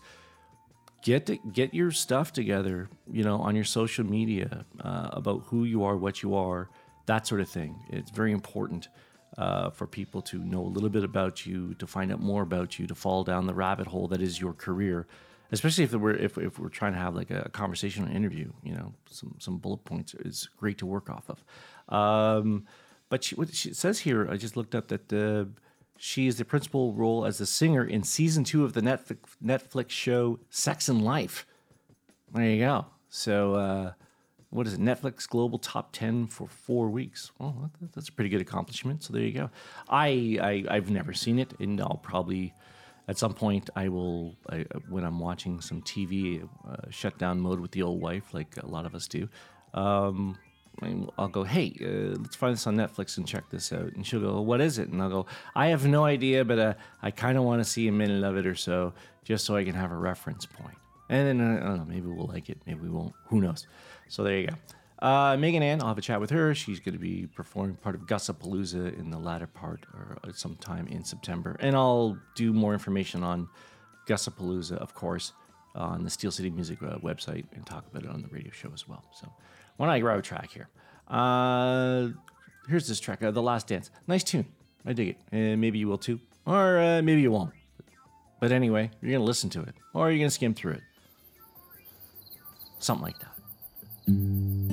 get 1.02 1.26
to, 1.28 1.38
get 1.52 1.74
your 1.74 1.92
stuff 1.92 2.34
together. 2.34 2.90
You 3.12 3.24
know, 3.24 3.38
on 3.38 3.56
your 3.56 3.66
social 3.66 4.06
media 4.06 4.66
uh, 4.82 5.10
about 5.12 5.44
who 5.46 5.64
you 5.64 5.84
are, 5.84 5.98
what 5.98 6.24
you 6.24 6.36
are, 6.36 6.70
that 7.06 7.28
sort 7.28 7.42
of 7.42 7.50
thing. 7.50 7.76
It's 7.90 8.12
very 8.12 8.32
important 8.32 8.88
uh, 9.38 9.70
for 9.70 9.88
people 9.88 10.22
to 10.22 10.40
know 10.40 10.62
a 10.62 10.68
little 10.68 10.90
bit 10.90 11.04
about 11.04 11.46
you, 11.46 11.74
to 11.76 11.88
find 11.88 12.12
out 12.12 12.20
more 12.20 12.44
about 12.44 12.80
you, 12.80 12.88
to 12.88 12.96
fall 12.96 13.24
down 13.24 13.48
the 13.48 13.54
rabbit 13.54 13.88
hole 13.88 14.08
that 14.10 14.22
is 14.22 14.40
your 14.40 14.54
career. 14.54 15.08
Especially 15.54 15.84
if 15.84 15.94
we're 15.94 16.14
if, 16.14 16.38
if 16.38 16.60
we're 16.60 16.70
trying 16.70 16.94
to 16.94 17.00
have 17.00 17.14
like 17.14 17.30
a 17.30 17.50
conversation 17.50 18.08
or 18.08 18.12
interview, 18.12 18.52
you 18.64 18.74
know, 18.74 18.94
some 19.10 19.36
some 19.40 19.58
bullet 19.58 19.84
points 19.84 20.14
is 20.14 20.50
great 20.58 20.78
to 20.78 20.86
work 20.86 21.10
off 21.10 21.30
of. 21.30 21.44
Um, 21.94 22.66
but 23.10 23.26
she, 23.26 23.36
what 23.36 23.54
she 23.54 23.74
says 23.74 24.00
here, 24.00 24.30
I 24.30 24.38
just 24.38 24.56
looked 24.56 24.76
up 24.76 24.88
that 24.88 25.12
uh, 25.12 25.46
she 26.04 26.26
is 26.26 26.38
the 26.38 26.46
principal 26.46 26.94
role 26.94 27.26
as 27.26 27.40
a 27.40 27.46
singer 27.46 27.86
in 27.86 28.02
season 28.02 28.44
two 28.44 28.66
of 28.66 28.74
the 28.74 28.82
Netflix, 28.82 29.18
Netflix 29.42 29.92
show 29.92 30.40
Sex 30.50 30.90
and 30.90 31.00
Life. 31.00 31.46
There 32.34 32.44
you 32.44 32.58
go. 32.66 32.88
So, 33.10 33.54
uh, 33.54 33.94
what 34.50 34.66
is 34.66 34.74
it? 34.74 34.80
Netflix 34.80 35.30
Global 35.30 35.60
Top 35.60 35.92
10 35.92 36.26
for 36.26 36.48
four 36.48 36.90
weeks. 36.90 37.32
Well, 37.38 37.70
that's 37.94 38.10
a 38.10 38.12
pretty 38.12 38.32
good 38.32 38.42
accomplishment. 38.42 39.04
So, 39.04 39.14
there 39.14 39.22
you 39.22 39.32
go. 39.32 39.52
I, 39.90 40.40
I, 40.42 40.76
I've 40.76 40.90
never 40.90 41.14
seen 41.14 41.38
it, 41.38 41.54
and 41.60 41.80
I'll 41.80 42.02
probably, 42.02 42.56
at 43.08 43.20
some 43.20 43.36
point, 43.36 43.70
I 43.76 43.90
will, 43.90 44.36
I, 44.50 44.66
when 44.90 45.04
I'm 45.04 45.20
watching 45.20 45.62
some 45.62 45.84
TV, 45.84 46.50
uh, 46.68 47.36
mode 47.36 47.60
with 47.60 47.72
the 47.72 47.84
old 47.84 48.02
wife, 48.02 48.34
like 48.34 48.58
a 48.58 48.66
lot 48.66 48.88
of 48.88 48.96
us 48.96 49.08
do. 49.08 49.30
Um, 49.76 50.40
I'll 51.18 51.28
go, 51.28 51.44
hey, 51.44 51.76
uh, 51.82 52.18
let's 52.20 52.36
find 52.36 52.54
this 52.54 52.66
on 52.66 52.76
Netflix 52.76 53.18
and 53.18 53.28
check 53.28 53.50
this 53.50 53.72
out. 53.72 53.94
And 53.94 54.06
she'll 54.06 54.22
go, 54.22 54.42
what 54.42 54.62
is 54.62 54.78
it? 54.78 54.90
And 54.90 55.02
I'll 55.02 55.10
go, 55.10 55.26
I 55.56 55.68
have 55.68 55.86
no 55.86 56.06
idea, 56.06 56.44
but 56.44 56.60
uh, 56.60 56.74
I 57.02 57.12
kind 57.12 57.38
of 57.38 57.44
want 57.44 57.62
to 57.62 57.70
see 57.70 57.88
a 57.88 57.92
minute 57.92 58.24
of 58.24 58.38
it 58.38 58.48
or 58.48 58.56
so, 58.56 58.94
just 59.24 59.46
so 59.46 59.56
I 59.56 59.64
can 59.64 59.76
have 59.76 59.92
a 59.92 59.98
reference 59.98 60.46
point. 60.46 60.78
And 61.10 61.40
then 61.40 61.42
uh, 61.42 61.60
I 61.62 61.68
don't 61.68 61.78
know, 61.78 61.86
maybe 61.86 62.08
we'll 62.08 62.28
like 62.28 62.50
it, 62.50 62.58
maybe 62.66 62.80
we 62.80 62.90
won't. 62.90 63.14
Who 63.28 63.42
knows? 63.42 63.68
So 64.08 64.24
there 64.24 64.38
you 64.40 64.48
go. 64.48 64.56
Uh, 65.06 65.36
Meagan 65.36 65.64
Ann, 65.64 65.82
I'll 65.82 65.88
have 65.88 65.98
a 65.98 66.02
chat 66.02 66.20
with 66.20 66.30
her. 66.30 66.54
She's 66.54 66.80
going 66.80 66.94
to 66.94 67.00
be 67.00 67.28
performing 67.36 67.76
part 67.76 67.96
of 67.96 68.02
Gussapalooza 68.02 68.98
in 69.00 69.10
the 69.10 69.18
latter 69.18 69.48
part 69.48 69.86
or 69.94 70.18
uh, 70.24 70.32
sometime 70.32 70.88
in 70.88 71.04
September. 71.04 71.58
And 71.60 71.76
I'll 71.76 72.18
do 72.36 72.54
more 72.54 72.74
information 72.74 73.24
on 73.24 73.50
Gussapalooza, 74.08 74.78
of 74.78 74.94
course, 74.94 75.34
on 75.74 76.04
the 76.04 76.10
Steel 76.10 76.32
City 76.32 76.50
Music 76.50 76.84
uh, 76.84 76.98
website 77.00 77.46
and 77.54 77.66
talk 77.66 77.86
about 77.88 78.04
it 78.04 78.10
on 78.10 78.22
the 78.22 78.28
radio 78.28 78.52
show 78.52 78.70
as 78.74 78.88
well. 78.88 79.04
So 79.12 79.32
why 79.82 79.88
don't 79.88 79.96
I 79.96 80.00
grab 80.00 80.20
a 80.20 80.22
track 80.22 80.52
here? 80.52 80.70
Uh, 81.08 82.10
here's 82.70 82.88
this 82.88 83.00
track, 83.00 83.24
uh, 83.24 83.32
The 83.32 83.42
Last 83.42 83.66
Dance. 83.66 83.90
Nice 84.06 84.24
tune. 84.24 84.46
I 84.86 84.94
dig 84.94 85.08
it. 85.08 85.18
And 85.32 85.60
maybe 85.60 85.80
you 85.80 85.88
will 85.88 85.98
too. 85.98 86.20
Or 86.46 86.78
uh, 86.78 87.02
maybe 87.02 87.22
you 87.22 87.32
won't. 87.32 87.52
But 88.40 88.52
anyway, 88.52 88.92
you're 89.02 89.10
going 89.10 89.22
to 89.22 89.26
listen 89.26 89.50
to 89.50 89.62
it. 89.64 89.74
Or 89.96 90.12
you're 90.12 90.20
going 90.20 90.28
to 90.28 90.36
skim 90.36 90.54
through 90.54 90.74
it. 90.74 90.82
Something 92.78 93.06
like 93.06 93.16
that. 93.22 94.71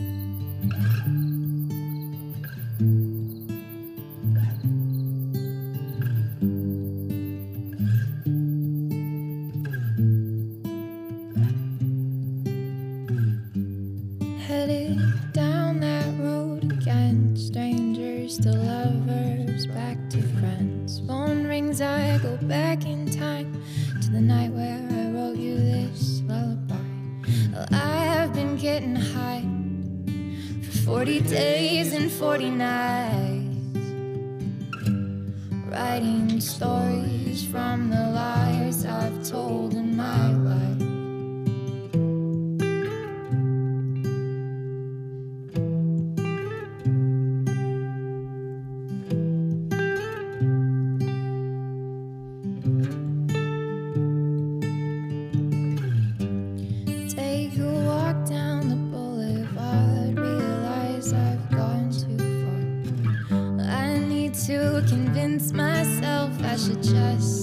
40 30.88 31.20
days 31.20 31.92
and 31.92 32.10
40 32.10 32.48
nights 32.48 33.78
writing 35.68 36.40
stories 36.40 37.44
from 37.44 37.90
the 37.90 38.08
lies 38.08 38.86
I've 38.86 39.22
told 39.22 39.74
should 66.68 66.82
just 66.82 67.37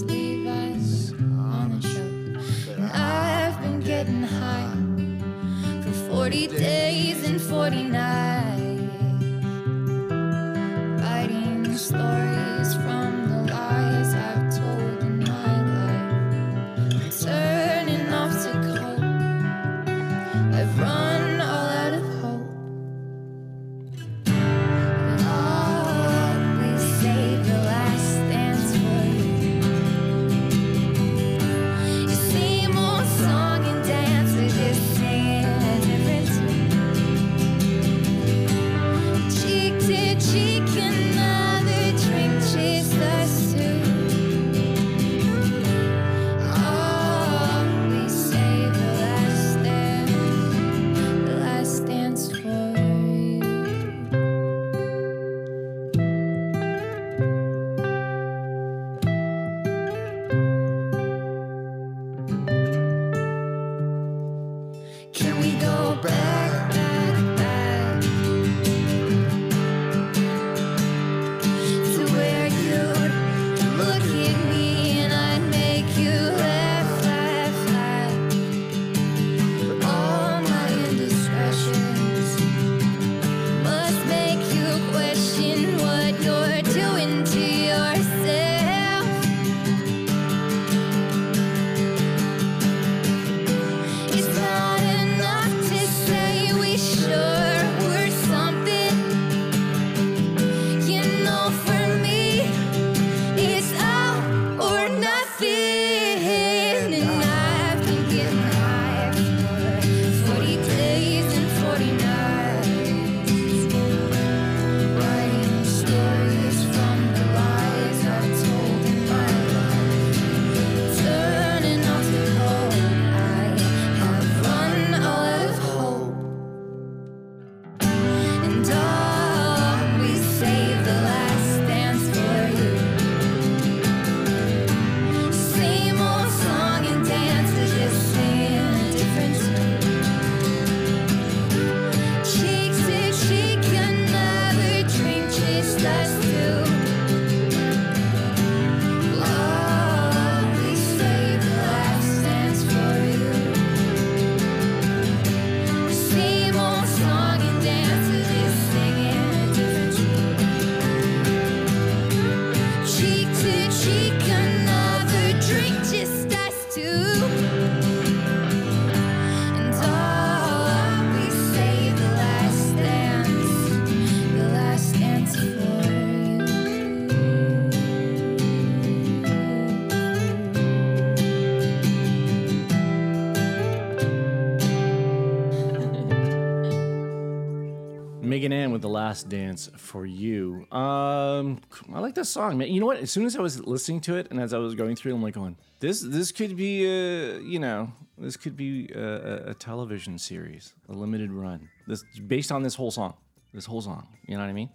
dance 189.36 189.70
for 189.78 190.06
you. 190.06 190.66
Um, 190.72 191.60
I 191.94 192.00
like 192.00 192.16
this 192.16 192.30
song, 192.30 192.58
man. 192.58 192.70
You 192.72 192.80
know 192.80 192.86
what? 192.86 192.98
As 192.98 193.12
soon 193.12 193.26
as 193.26 193.36
I 193.36 193.42
was 193.42 193.66
listening 193.66 194.02
to 194.02 194.16
it 194.16 194.28
and 194.32 194.40
as 194.40 194.54
I 194.54 194.58
was 194.58 194.76
going 194.76 194.96
through, 194.96 195.14
I'm 195.14 195.22
like 195.22 195.34
going, 195.34 195.58
this 195.80 196.02
this 196.02 196.32
could 196.32 196.56
be 196.56 196.86
a 196.86 197.40
you 197.40 197.60
know 197.60 197.92
this 198.18 198.38
could 198.38 198.56
be 198.56 198.90
a, 198.96 199.50
a, 199.52 199.54
television 199.54 200.18
series, 200.18 200.74
a 200.90 200.94
limited 200.94 201.32
run. 201.32 201.70
This 201.88 202.04
based 202.28 202.52
on 202.52 202.64
this 202.64 202.76
whole 202.76 202.92
song, 202.92 203.16
this 203.54 203.66
whole 203.66 203.82
song. 203.82 204.08
You 204.26 204.36
know 204.36 204.44
what 204.44 204.50
I 204.50 204.54
mean? 204.54 204.70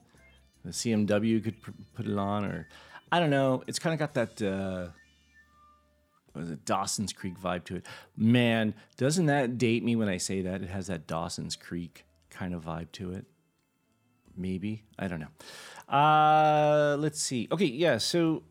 The 0.64 0.72
CMW 0.72 1.42
could 1.42 1.60
pr- 1.62 1.70
put 1.94 2.06
it 2.06 2.18
on, 2.18 2.44
or 2.44 2.68
I 3.10 3.18
don't 3.18 3.30
know. 3.30 3.62
It's 3.66 3.78
kind 3.78 3.94
of 3.94 3.98
got 3.98 4.14
that. 4.14 4.42
Uh, 4.42 4.88
was 6.34 6.50
it 6.50 6.64
Dawson's 6.64 7.12
Creek 7.12 7.40
vibe 7.40 7.64
to 7.64 7.76
it? 7.76 7.86
Man, 8.16 8.74
doesn't 8.96 9.26
that 9.26 9.58
date 9.58 9.82
me 9.82 9.96
when 9.96 10.08
I 10.08 10.18
say 10.18 10.42
that? 10.42 10.62
It 10.62 10.68
has 10.68 10.86
that 10.86 11.06
Dawson's 11.06 11.56
Creek 11.56 12.04
kind 12.30 12.54
of 12.54 12.64
vibe 12.64 12.92
to 12.92 13.12
it 13.12 13.24
maybe 14.40 14.82
I 14.98 15.08
don't 15.08 15.20
know. 15.20 15.94
Uh, 15.94 16.96
let's 16.98 17.20
see. 17.20 17.48
Okay, 17.50 17.66
yeah. 17.66 17.98
So 17.98 18.42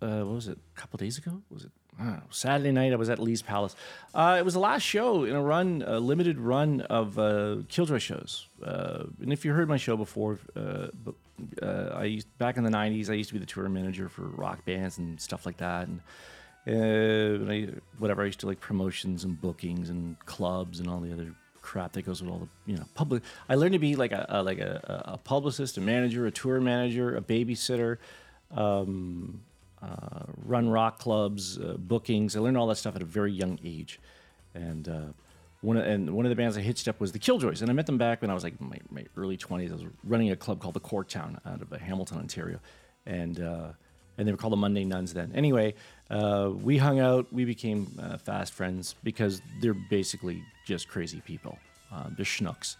uh, 0.00 0.20
what 0.20 0.34
was 0.34 0.48
it? 0.48 0.58
A 0.76 0.80
couple 0.80 0.96
days 0.98 1.18
ago? 1.18 1.42
Was 1.50 1.64
it? 1.64 1.70
Saturday 2.30 2.72
night, 2.72 2.92
I 2.92 2.96
was 2.96 3.10
at 3.10 3.18
Lee's 3.18 3.42
Palace. 3.42 3.76
Uh, 4.14 4.36
it 4.38 4.44
was 4.44 4.54
the 4.54 4.60
last 4.60 4.82
show 4.82 5.24
in 5.24 5.36
a 5.36 5.42
run, 5.42 5.84
a 5.86 6.00
limited 6.00 6.38
run 6.38 6.80
of 6.82 7.18
uh, 7.18 7.58
Killjoy 7.68 7.98
shows. 7.98 8.48
Uh, 8.64 9.04
and 9.20 9.32
if 9.32 9.44
you 9.44 9.52
heard 9.52 9.68
my 9.68 9.76
show 9.76 9.96
before, 9.96 10.38
uh, 10.56 10.86
uh, 11.62 11.66
I 11.92 12.04
used, 12.04 12.38
back 12.38 12.56
in 12.56 12.64
the 12.64 12.70
'90s, 12.70 13.10
I 13.10 13.14
used 13.14 13.28
to 13.30 13.34
be 13.34 13.40
the 13.40 13.46
tour 13.46 13.68
manager 13.68 14.08
for 14.08 14.22
rock 14.22 14.64
bands 14.64 14.98
and 14.98 15.20
stuff 15.20 15.44
like 15.44 15.58
that, 15.58 15.88
and, 15.88 16.00
uh, 16.66 17.42
and 17.42 17.52
I, 17.52 17.68
whatever. 17.98 18.22
I 18.22 18.26
used 18.26 18.40
to 18.40 18.46
like 18.46 18.60
promotions 18.60 19.24
and 19.24 19.38
bookings 19.40 19.90
and 19.90 20.18
clubs 20.26 20.80
and 20.80 20.88
all 20.88 21.00
the 21.00 21.12
other 21.12 21.34
crap 21.62 21.92
that 21.92 22.02
goes 22.02 22.22
with 22.22 22.30
all 22.30 22.38
the 22.38 22.72
you 22.72 22.76
know 22.76 22.84
public. 22.94 23.22
I 23.48 23.54
learned 23.54 23.72
to 23.72 23.78
be 23.78 23.96
like 23.96 24.12
a, 24.12 24.26
a 24.28 24.42
like 24.42 24.58
a, 24.58 25.04
a 25.06 25.18
publicist, 25.18 25.76
a 25.78 25.80
manager, 25.80 26.26
a 26.26 26.30
tour 26.30 26.60
manager, 26.60 27.16
a 27.16 27.20
babysitter. 27.20 27.98
Um, 28.50 29.42
uh, 29.82 30.24
run 30.44 30.68
rock 30.68 30.98
clubs, 30.98 31.58
uh, 31.58 31.74
bookings. 31.78 32.36
I 32.36 32.40
learned 32.40 32.58
all 32.58 32.66
that 32.66 32.76
stuff 32.76 32.96
at 32.96 33.02
a 33.02 33.06
very 33.06 33.32
young 33.32 33.58
age, 33.64 33.98
and 34.54 34.86
uh, 34.88 35.00
one 35.62 35.76
of, 35.76 35.86
and 35.86 36.10
one 36.14 36.26
of 36.26 36.30
the 36.30 36.36
bands 36.36 36.56
I 36.58 36.60
hitched 36.60 36.86
up 36.86 37.00
was 37.00 37.12
the 37.12 37.18
Killjoys, 37.18 37.62
and 37.62 37.70
I 37.70 37.72
met 37.72 37.86
them 37.86 37.96
back 37.96 38.20
when 38.20 38.30
I 38.30 38.34
was 38.34 38.44
like 38.44 38.60
my, 38.60 38.78
my 38.90 39.06
early 39.16 39.38
twenties. 39.38 39.70
I 39.72 39.76
was 39.76 39.84
running 40.04 40.30
a 40.30 40.36
club 40.36 40.60
called 40.60 40.74
the 40.74 40.80
Corktown 40.80 41.38
out 41.46 41.62
of 41.62 41.72
uh, 41.72 41.78
Hamilton, 41.78 42.18
Ontario, 42.18 42.60
and 43.06 43.40
uh, 43.40 43.68
and 44.18 44.28
they 44.28 44.32
were 44.32 44.38
called 44.38 44.52
the 44.52 44.58
Monday 44.58 44.84
Nuns 44.84 45.14
then. 45.14 45.32
Anyway, 45.34 45.74
uh, 46.10 46.50
we 46.52 46.76
hung 46.76 47.00
out, 47.00 47.32
we 47.32 47.46
became 47.46 47.86
fast 48.22 48.52
friends 48.52 48.96
because 49.02 49.40
they're 49.62 49.72
basically 49.72 50.42
just 50.70 50.86
crazy 50.86 51.20
people. 51.20 51.58
Uh, 51.92 52.04
they're 52.16 52.24
schnooks. 52.24 52.76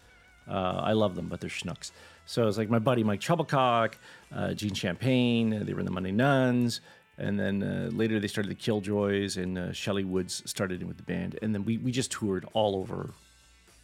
Uh, 0.49 0.81
I 0.91 0.93
love 0.93 1.17
them, 1.17 1.27
but 1.27 1.41
they're 1.41 1.51
schnooks. 1.51 1.91
So 2.25 2.47
it's 2.47 2.57
like 2.57 2.71
my 2.71 2.79
buddy 2.79 3.03
Mike 3.03 3.21
Trebilcock, 3.21 3.95
uh, 4.33 4.55
Gene 4.55 4.75
Champagne. 4.75 5.65
They 5.65 5.73
were 5.75 5.81
in 5.81 5.87
the 5.87 5.91
Monday 5.91 6.13
Nuns, 6.13 6.81
and 7.19 7.39
then 7.39 7.65
uh, 7.65 7.91
later 7.93 8.21
they 8.21 8.29
started 8.29 8.49
the 8.49 8.55
Killjoys, 8.55 9.37
and 9.37 9.59
uh, 9.59 9.73
Shelley 9.73 10.05
Woods 10.05 10.41
started 10.47 10.81
in 10.83 10.87
with 10.87 10.99
the 10.99 11.03
band, 11.03 11.37
and 11.43 11.53
then 11.53 11.65
we 11.65 11.79
we 11.79 11.91
just 11.91 12.13
toured 12.13 12.47
all 12.53 12.77
over. 12.77 13.11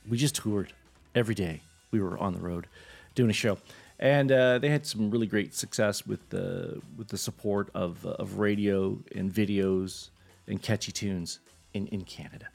We 0.08 0.16
just 0.16 0.36
toured 0.36 0.72
every 1.16 1.34
day. 1.34 1.62
We 1.90 2.00
were 2.00 2.16
on 2.18 2.32
the 2.32 2.40
road 2.40 2.68
doing 3.16 3.30
a 3.30 3.38
show, 3.44 3.58
and 3.98 4.30
uh, 4.30 4.60
they 4.60 4.68
had 4.68 4.86
some 4.86 5.10
really 5.10 5.26
great 5.26 5.52
success 5.52 6.06
with 6.06 6.22
the 6.30 6.80
with 6.96 7.08
the 7.08 7.18
support 7.18 7.70
of 7.74 8.06
of 8.06 8.38
radio 8.38 8.98
and 9.16 9.34
videos 9.34 10.10
and 10.46 10.62
catchy 10.62 10.92
tunes 10.92 11.40
in 11.74 11.88
in 11.88 12.02
Canada. 12.02 12.46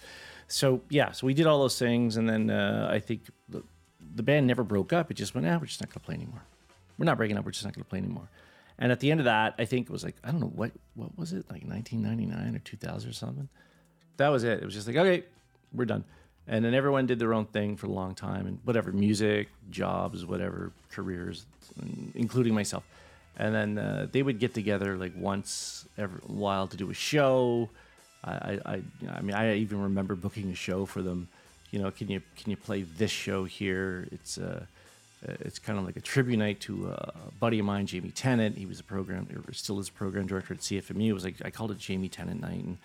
So 0.52 0.82
yeah, 0.90 1.12
so 1.12 1.28
we 1.28 1.34
did 1.34 1.48
all 1.48 1.60
those 1.60 1.80
things, 1.80 2.18
and 2.18 2.28
then 2.28 2.50
uh, 2.50 2.90
I 2.92 3.00
think 3.00 3.22
the, 3.48 3.64
the 4.16 4.24
band 4.24 4.48
never 4.48 4.64
broke 4.64 4.92
up. 4.92 5.10
It 5.10 5.14
just 5.14 5.34
went, 5.34 5.48
ah, 5.48 5.58
we're 5.58 5.66
just 5.66 5.82
not 5.82 5.92
to 5.94 6.00
play 6.00 6.16
anymore. 6.16 6.44
We're 6.98 7.06
not 7.06 7.18
breaking 7.18 7.38
up. 7.38 7.46
We're 7.46 7.52
just 7.52 7.64
not 7.64 7.74
to 7.74 7.84
play 7.84 8.00
anymore. 8.00 8.28
And 8.78 8.92
at 8.92 9.00
the 9.00 9.12
end 9.12 9.20
of 9.20 9.26
that, 9.26 9.56
I 9.58 9.66
think 9.66 9.88
it 9.88 9.92
was 9.92 10.04
like 10.04 10.16
I 10.24 10.32
don't 10.32 10.42
know 10.42 10.52
what 10.54 10.72
what 10.96 11.18
was 11.18 11.34
it 11.34 11.46
like 11.50 11.64
1999 11.64 12.56
or 12.56 12.60
2000 12.60 13.10
or 13.10 13.14
something. 13.14 13.48
That 14.18 14.30
was 14.30 14.44
it. 14.44 14.60
It 14.62 14.66
was 14.66 14.74
just 14.74 14.88
like 14.88 14.98
okay, 14.98 15.24
we're 15.74 15.86
done. 15.86 16.04
And 16.48 16.66
then 16.66 16.74
everyone 16.74 17.06
did 17.06 17.20
their 17.20 17.34
own 17.34 17.46
thing 17.46 17.78
for 17.78 17.88
a 17.88 17.92
long 17.92 18.16
time 18.16 18.48
and 18.48 18.60
whatever 18.64 18.92
music, 18.92 19.48
jobs, 19.70 20.26
whatever 20.26 20.72
careers, 20.92 21.46
including 22.16 22.54
myself. 22.54 22.84
And 23.38 23.54
then 23.56 23.78
uh, 23.78 24.08
they 24.12 24.24
would 24.24 24.40
get 24.40 24.54
together 24.54 24.98
like 24.98 25.14
once 25.16 25.88
every 25.98 26.20
while 26.26 26.68
to 26.68 26.76
do 26.76 26.90
a 26.90 26.94
show. 26.94 27.70
I, 28.24 28.60
I, 28.66 28.82
I, 29.10 29.22
mean, 29.22 29.36
I 29.36 29.56
even 29.56 29.82
remember 29.82 30.16
booking 30.16 30.52
a 30.52 30.56
show 30.56 30.86
for 30.86 31.02
them. 31.02 31.28
You 31.72 31.80
know, 31.80 31.90
can 31.92 32.10
you 32.10 32.22
can 32.38 32.52
you 32.52 32.58
play 32.58 32.84
this 32.84 33.12
show 33.12 33.46
here? 33.46 34.08
It's 34.12 34.38
uh, 34.38 34.66
uh, 35.28 35.34
it's 35.42 35.60
kind 35.60 35.78
of 35.78 35.86
like 35.86 35.96
a 35.96 36.02
tribute 36.02 36.38
night 36.38 36.60
to 36.62 36.88
a 36.88 37.14
buddy 37.40 37.60
of 37.60 37.66
mine, 37.66 37.86
Jamie 37.86 38.12
Tennant. 38.12 38.58
He 38.58 38.66
was 38.66 38.80
a 38.80 38.84
program, 38.84 39.28
still 39.52 39.80
is 39.80 39.90
a 39.90 39.92
program 39.92 40.26
director 40.26 40.54
at 40.54 40.60
CFMU. 40.60 41.08
It 41.08 41.14
was 41.14 41.24
like 41.24 41.36
I 41.46 41.50
called 41.50 41.72
it 41.72 41.78
Jamie 41.78 42.10
Tennant 42.10 42.42
Night, 42.42 42.64
and 42.64 42.78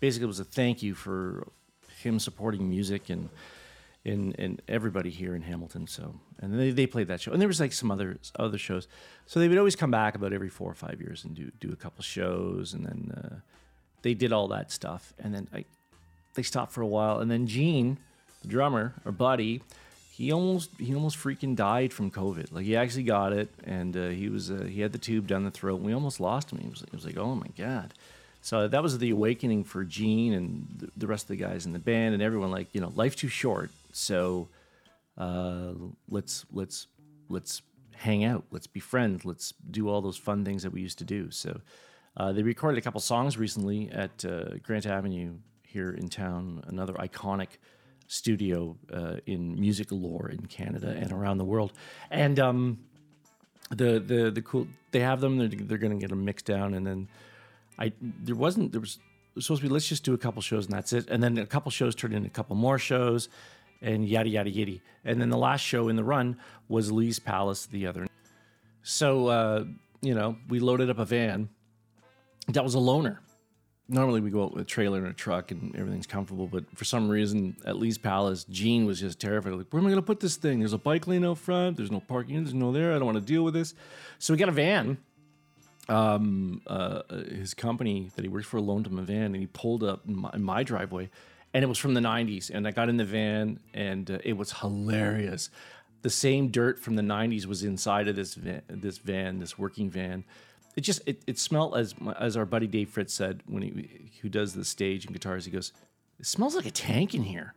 basically 0.00 0.24
it 0.24 0.28
was 0.28 0.40
a 0.40 0.44
thank 0.44 0.82
you 0.82 0.94
for 0.94 1.46
him 2.02 2.18
supporting 2.18 2.68
music 2.68 3.10
and 3.10 3.28
and 4.04 4.34
and 4.38 4.62
everybody 4.68 5.10
here 5.10 5.34
in 5.34 5.42
Hamilton. 5.42 5.86
So 5.86 6.14
and 6.40 6.58
they, 6.58 6.70
they 6.70 6.86
played 6.86 7.08
that 7.08 7.20
show, 7.20 7.32
and 7.32 7.40
there 7.40 7.48
was 7.48 7.60
like 7.60 7.72
some 7.72 7.90
other 7.90 8.18
other 8.38 8.58
shows. 8.58 8.86
So 9.26 9.40
they 9.40 9.48
would 9.48 9.58
always 9.58 9.76
come 9.76 9.90
back 9.90 10.14
about 10.14 10.32
every 10.32 10.48
four 10.48 10.70
or 10.70 10.74
five 10.74 11.00
years 11.00 11.24
and 11.24 11.34
do 11.34 11.50
do 11.60 11.72
a 11.72 11.76
couple 11.76 12.02
shows, 12.02 12.74
and 12.74 12.86
then 12.86 13.12
uh, 13.16 13.36
they 14.02 14.14
did 14.14 14.32
all 14.32 14.48
that 14.48 14.70
stuff, 14.70 15.12
and 15.18 15.34
then 15.34 15.48
I, 15.52 15.64
they 16.34 16.42
stopped 16.42 16.72
for 16.72 16.82
a 16.82 16.86
while, 16.86 17.20
and 17.20 17.30
then 17.30 17.46
Gene, 17.46 17.98
the 18.42 18.48
drummer 18.48 18.94
or 19.04 19.12
Buddy, 19.12 19.62
he 20.12 20.32
almost 20.32 20.70
he 20.78 20.94
almost 20.94 21.16
freaking 21.16 21.56
died 21.56 21.92
from 21.92 22.10
COVID. 22.10 22.52
Like 22.52 22.64
he 22.64 22.76
actually 22.76 23.04
got 23.04 23.32
it, 23.32 23.48
and 23.64 23.96
uh, 23.96 24.08
he 24.08 24.28
was 24.28 24.50
uh, 24.50 24.66
he 24.68 24.80
had 24.80 24.92
the 24.92 24.98
tube 24.98 25.26
down 25.26 25.44
the 25.44 25.50
throat. 25.50 25.76
And 25.76 25.86
we 25.86 25.94
almost 25.94 26.20
lost 26.20 26.52
him. 26.52 26.58
He 26.58 26.68
was 26.68 26.82
it 26.82 26.92
was 26.92 27.06
like 27.06 27.16
oh 27.16 27.34
my 27.34 27.48
god. 27.56 27.94
So 28.42 28.66
that 28.66 28.82
was 28.82 28.98
the 28.98 29.10
awakening 29.10 29.64
for 29.64 29.84
Gene 29.84 30.32
and 30.32 30.66
the, 30.76 30.90
the 30.96 31.06
rest 31.06 31.24
of 31.24 31.28
the 31.28 31.36
guys 31.36 31.64
in 31.64 31.72
the 31.72 31.78
band 31.78 32.12
and 32.12 32.22
everyone. 32.22 32.50
Like 32.50 32.68
you 32.72 32.80
know, 32.80 32.92
life's 32.94 33.16
too 33.16 33.28
short, 33.28 33.70
so 33.92 34.48
uh, 35.16 35.72
let's 36.10 36.44
let's 36.52 36.88
let's 37.28 37.62
hang 37.94 38.24
out, 38.24 38.44
let's 38.50 38.66
be 38.66 38.80
friends, 38.80 39.24
let's 39.24 39.54
do 39.70 39.88
all 39.88 40.02
those 40.02 40.16
fun 40.16 40.44
things 40.44 40.62
that 40.64 40.72
we 40.72 40.80
used 40.80 40.98
to 40.98 41.04
do. 41.04 41.30
So 41.30 41.60
uh, 42.16 42.32
they 42.32 42.42
recorded 42.42 42.78
a 42.78 42.80
couple 42.80 43.00
songs 43.00 43.36
recently 43.36 43.90
at 43.90 44.24
uh, 44.24 44.56
Grant 44.62 44.86
Avenue 44.86 45.36
here 45.62 45.92
in 45.92 46.08
town, 46.08 46.62
another 46.66 46.92
iconic 46.94 47.48
studio 48.06 48.76
uh, 48.92 49.16
in 49.26 49.58
music 49.58 49.88
lore 49.90 50.28
in 50.28 50.46
Canada 50.46 50.94
and 50.98 51.12
around 51.12 51.38
the 51.38 51.44
world. 51.44 51.72
And 52.10 52.38
um, 52.38 52.78
the 53.70 53.98
the 54.00 54.30
the 54.30 54.42
cool 54.42 54.66
they 54.90 55.00
have 55.00 55.20
them. 55.20 55.38
They're, 55.38 55.48
they're 55.48 55.78
going 55.78 55.92
to 55.92 55.98
get 55.98 56.10
them 56.10 56.24
mixed 56.24 56.46
down, 56.46 56.74
and 56.74 56.86
then 56.86 57.08
I 57.78 57.92
there 58.00 58.36
wasn't 58.36 58.72
there 58.72 58.80
was 58.80 58.98
supposed 59.38 59.62
to 59.62 59.68
be 59.68 59.72
let's 59.72 59.88
just 59.88 60.04
do 60.04 60.12
a 60.12 60.18
couple 60.18 60.42
shows 60.42 60.66
and 60.66 60.74
that's 60.74 60.92
it. 60.92 61.08
And 61.08 61.22
then 61.22 61.38
a 61.38 61.46
couple 61.46 61.70
shows 61.70 61.94
turned 61.94 62.14
into 62.14 62.26
a 62.26 62.30
couple 62.30 62.54
more 62.56 62.78
shows, 62.78 63.28
and 63.80 64.06
yada 64.06 64.28
yada 64.28 64.50
yada. 64.50 64.78
And 65.04 65.20
then 65.20 65.30
the 65.30 65.38
last 65.38 65.62
show 65.62 65.88
in 65.88 65.96
the 65.96 66.04
run 66.04 66.36
was 66.68 66.92
Lee's 66.92 67.18
Palace 67.18 67.66
the 67.66 67.86
other. 67.86 68.02
Night. 68.02 68.10
So 68.82 69.28
uh, 69.28 69.64
you 70.02 70.14
know 70.14 70.36
we 70.48 70.60
loaded 70.60 70.90
up 70.90 70.98
a 70.98 71.04
van. 71.04 71.48
That 72.48 72.64
was 72.64 72.74
a 72.74 72.78
loner. 72.78 73.20
Normally 73.88 74.20
we 74.20 74.30
go 74.30 74.44
out 74.44 74.54
with 74.54 74.62
a 74.62 74.66
trailer 74.66 74.98
and 74.98 75.08
a 75.08 75.12
truck 75.12 75.50
and 75.50 75.74
everything's 75.76 76.06
comfortable, 76.06 76.46
but 76.46 76.64
for 76.76 76.84
some 76.84 77.08
reason 77.08 77.56
at 77.66 77.76
Lee's 77.76 77.98
Palace, 77.98 78.44
Gene 78.44 78.86
was 78.86 79.00
just 79.00 79.20
terrified. 79.20 79.52
Like, 79.52 79.66
where 79.70 79.80
am 79.80 79.86
I 79.86 79.90
going 79.90 80.00
to 80.00 80.06
put 80.06 80.20
this 80.20 80.36
thing? 80.36 80.60
There's 80.60 80.72
a 80.72 80.78
bike 80.78 81.06
lane 81.06 81.24
out 81.24 81.38
front. 81.38 81.76
There's 81.76 81.90
no 81.90 82.00
parking. 82.00 82.36
There's 82.36 82.54
no 82.54 82.72
there. 82.72 82.92
I 82.92 82.94
don't 82.94 83.06
want 83.06 83.18
to 83.18 83.20
deal 83.20 83.42
with 83.42 83.54
this. 83.54 83.74
So 84.18 84.32
we 84.32 84.38
got 84.38 84.48
a 84.48 84.52
van 84.52 84.98
um, 85.88 86.62
uh, 86.66 87.02
his 87.30 87.54
company 87.54 88.10
that 88.14 88.22
he 88.22 88.28
worked 88.28 88.46
for 88.46 88.60
loaned 88.60 88.86
him 88.86 88.98
a 88.98 89.02
van, 89.02 89.26
and 89.26 89.36
he 89.36 89.46
pulled 89.46 89.82
up 89.82 90.02
in 90.06 90.16
my, 90.16 90.30
in 90.34 90.42
my 90.42 90.62
driveway, 90.62 91.10
and 91.54 91.64
it 91.64 91.66
was 91.66 91.78
from 91.78 91.94
the 91.94 92.00
'90s. 92.00 92.50
And 92.50 92.66
I 92.66 92.70
got 92.70 92.88
in 92.88 92.96
the 92.96 93.04
van, 93.04 93.60
and 93.74 94.10
uh, 94.10 94.18
it 94.24 94.34
was 94.34 94.52
hilarious. 94.52 95.50
The 96.02 96.10
same 96.10 96.48
dirt 96.48 96.80
from 96.80 96.96
the 96.96 97.02
'90s 97.02 97.46
was 97.46 97.62
inside 97.64 98.08
of 98.08 98.16
this 98.16 98.34
van, 98.34 98.62
this 98.68 98.98
van, 98.98 99.38
this 99.38 99.58
working 99.58 99.90
van. 99.90 100.24
It 100.76 100.82
just 100.82 101.02
it, 101.06 101.22
it 101.26 101.38
smelled 101.38 101.76
as 101.76 101.94
as 102.18 102.36
our 102.36 102.46
buddy 102.46 102.66
Dave 102.66 102.88
Fritz 102.90 103.12
said 103.12 103.42
when 103.46 103.62
he 103.62 104.10
who 104.22 104.28
does 104.28 104.54
the 104.54 104.64
stage 104.64 105.04
and 105.04 105.12
guitars. 105.12 105.44
He 105.44 105.50
goes, 105.50 105.72
"It 106.18 106.26
smells 106.26 106.54
like 106.54 106.66
a 106.66 106.70
tank 106.70 107.14
in 107.14 107.22
here." 107.22 107.54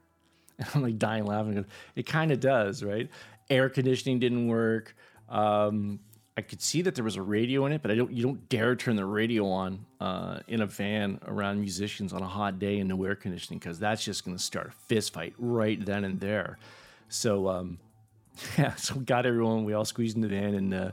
And 0.57 0.67
I'm 0.75 0.81
like 0.81 0.97
dying 0.97 1.25
laughing. 1.25 1.65
It 1.95 2.05
kind 2.05 2.31
of 2.31 2.39
does, 2.39 2.83
right? 2.83 3.09
Air 3.49 3.69
conditioning 3.69 4.19
didn't 4.19 4.47
work. 4.47 4.95
Um, 5.29 5.99
I 6.37 6.41
could 6.41 6.61
see 6.61 6.81
that 6.81 6.95
there 6.95 7.03
was 7.03 7.15
a 7.15 7.21
radio 7.21 7.65
in 7.65 7.71
it, 7.71 7.81
but 7.81 7.91
I 7.91 7.95
don't. 7.95 8.11
You 8.11 8.23
don't 8.23 8.49
dare 8.49 8.75
turn 8.75 8.97
the 8.97 9.05
radio 9.05 9.47
on 9.47 9.85
uh, 10.01 10.39
in 10.47 10.61
a 10.61 10.65
van 10.65 11.19
around 11.25 11.61
musicians 11.61 12.11
on 12.11 12.21
a 12.21 12.27
hot 12.27 12.59
day 12.59 12.79
and 12.79 12.89
no 12.89 13.01
air 13.05 13.15
conditioning 13.15 13.59
because 13.59 13.79
that's 13.79 14.03
just 14.03 14.25
going 14.25 14.35
to 14.35 14.43
start 14.43 14.67
a 14.67 14.71
fist 14.71 15.13
fight 15.13 15.33
right 15.37 15.83
then 15.83 16.03
and 16.03 16.19
there. 16.19 16.57
So 17.07 17.47
um, 17.47 17.77
yeah, 18.57 18.75
so 18.75 18.95
got 18.95 19.25
everyone. 19.25 19.63
We 19.63 19.73
all 19.73 19.85
squeezed 19.85 20.17
in 20.17 20.21
the 20.21 20.27
van 20.27 20.55
and 20.55 20.73
uh, 20.73 20.91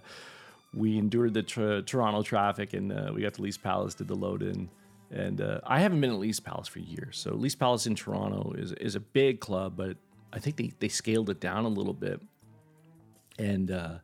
we 0.74 0.98
endured 0.98 1.34
the 1.34 1.42
tr- 1.42 1.80
Toronto 1.80 2.22
traffic 2.22 2.72
and 2.72 2.92
uh, 2.92 3.12
we 3.14 3.22
got 3.22 3.34
to 3.34 3.42
Lee's 3.42 3.58
Palace, 3.58 3.94
did 3.94 4.08
the 4.08 4.14
load 4.14 4.42
in. 4.42 4.70
And 5.10 5.40
uh, 5.42 5.60
I 5.66 5.80
haven't 5.80 6.00
been 6.00 6.10
at 6.10 6.18
Lee's 6.18 6.40
Palace 6.40 6.68
for 6.68 6.78
years. 6.78 7.18
So 7.18 7.34
Lee's 7.34 7.54
Palace 7.54 7.86
in 7.86 7.94
Toronto 7.94 8.54
is 8.56 8.72
is 8.72 8.94
a 8.94 9.00
big 9.00 9.40
club, 9.40 9.74
but 9.76 9.96
I 10.32 10.38
think 10.38 10.56
they 10.56 10.72
they 10.78 10.88
scaled 10.88 11.28
it 11.28 11.38
down 11.40 11.66
a 11.66 11.68
little 11.68 11.92
bit. 11.92 12.20
And 13.38 13.70
uh, 13.70 13.98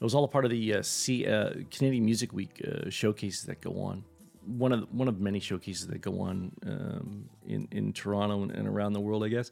it 0.00 0.04
was 0.04 0.14
all 0.14 0.24
a 0.24 0.28
part 0.28 0.44
of 0.44 0.52
the 0.52 0.74
uh, 0.74 0.82
C, 0.82 1.26
uh, 1.26 1.50
Canadian 1.70 2.04
Music 2.04 2.32
Week 2.32 2.62
uh, 2.66 2.88
showcases 2.88 3.44
that 3.44 3.60
go 3.60 3.80
on. 3.80 4.04
One 4.46 4.72
of 4.72 4.86
one 4.92 5.08
of 5.08 5.20
many 5.20 5.40
showcases 5.40 5.88
that 5.88 6.00
go 6.00 6.20
on 6.20 6.52
um, 6.66 7.28
in 7.46 7.66
in 7.72 7.92
Toronto 7.92 8.42
and, 8.42 8.52
and 8.52 8.68
around 8.68 8.92
the 8.92 9.00
world, 9.00 9.24
I 9.24 9.28
guess. 9.28 9.50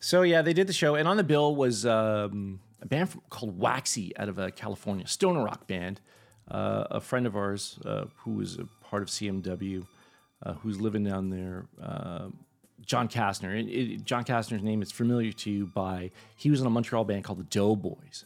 So 0.00 0.22
yeah, 0.22 0.42
they 0.42 0.52
did 0.52 0.66
the 0.66 0.72
show, 0.72 0.96
and 0.96 1.06
on 1.06 1.16
the 1.16 1.24
bill 1.24 1.54
was 1.54 1.86
um, 1.86 2.58
a 2.80 2.86
band 2.86 3.10
from, 3.10 3.22
called 3.30 3.58
Waxy 3.58 4.16
out 4.16 4.28
of 4.28 4.38
uh, 4.38 4.50
California, 4.50 5.06
stoner 5.06 5.44
rock 5.44 5.66
band. 5.66 6.00
Uh, 6.50 6.84
a 6.90 7.00
friend 7.00 7.26
of 7.26 7.36
ours 7.36 7.78
uh, 7.84 8.06
a 8.26 8.84
part 8.84 9.02
of 9.02 9.08
CMW, 9.08 9.86
uh, 10.42 10.54
who's 10.54 10.80
living 10.80 11.04
down 11.04 11.30
there. 11.30 11.66
Uh, 11.80 12.28
John 12.84 13.08
Kastner. 13.08 13.56
It, 13.56 13.68
it, 13.68 14.04
John 14.04 14.24
Kastner's 14.24 14.62
name 14.62 14.82
is 14.82 14.90
familiar 14.90 15.32
to 15.32 15.50
you 15.50 15.66
by 15.66 16.10
he 16.34 16.50
was 16.50 16.60
in 16.60 16.66
a 16.66 16.70
Montreal 16.70 17.04
band 17.04 17.22
called 17.22 17.38
the 17.38 17.44
Doughboys 17.44 18.24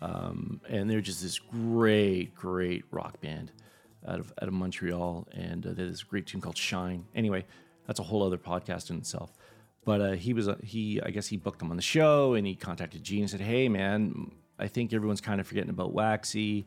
um, 0.00 0.60
and 0.68 0.88
they're 0.88 1.00
just 1.00 1.22
this 1.22 1.38
great, 1.38 2.34
great 2.34 2.84
rock 2.90 3.20
band. 3.20 3.52
out 4.06 4.18
of 4.18 4.32
out 4.40 4.48
of 4.48 4.54
Montreal, 4.54 5.28
and 5.32 5.66
uh, 5.66 5.72
there's 5.74 6.02
a 6.02 6.04
great 6.06 6.26
tune 6.26 6.40
called 6.40 6.56
Shine. 6.56 7.04
Anyway, 7.14 7.44
that's 7.86 8.00
a 8.00 8.02
whole 8.02 8.22
other 8.22 8.38
podcast 8.38 8.90
in 8.90 8.96
itself. 8.96 9.32
But 9.84 10.00
uh, 10.00 10.12
he 10.12 10.32
was 10.32 10.48
uh, 10.48 10.56
he 10.62 11.00
I 11.00 11.10
guess 11.10 11.26
he 11.26 11.36
booked 11.36 11.58
them 11.58 11.70
on 11.70 11.76
the 11.76 11.82
show, 11.82 12.34
and 12.34 12.46
he 12.46 12.54
contacted 12.54 13.02
Gene 13.02 13.22
and 13.22 13.30
said, 13.30 13.40
"Hey 13.40 13.68
man, 13.68 14.30
I 14.58 14.68
think 14.68 14.92
everyone's 14.92 15.20
kind 15.20 15.40
of 15.40 15.46
forgetting 15.46 15.70
about 15.70 15.92
Waxy. 15.92 16.66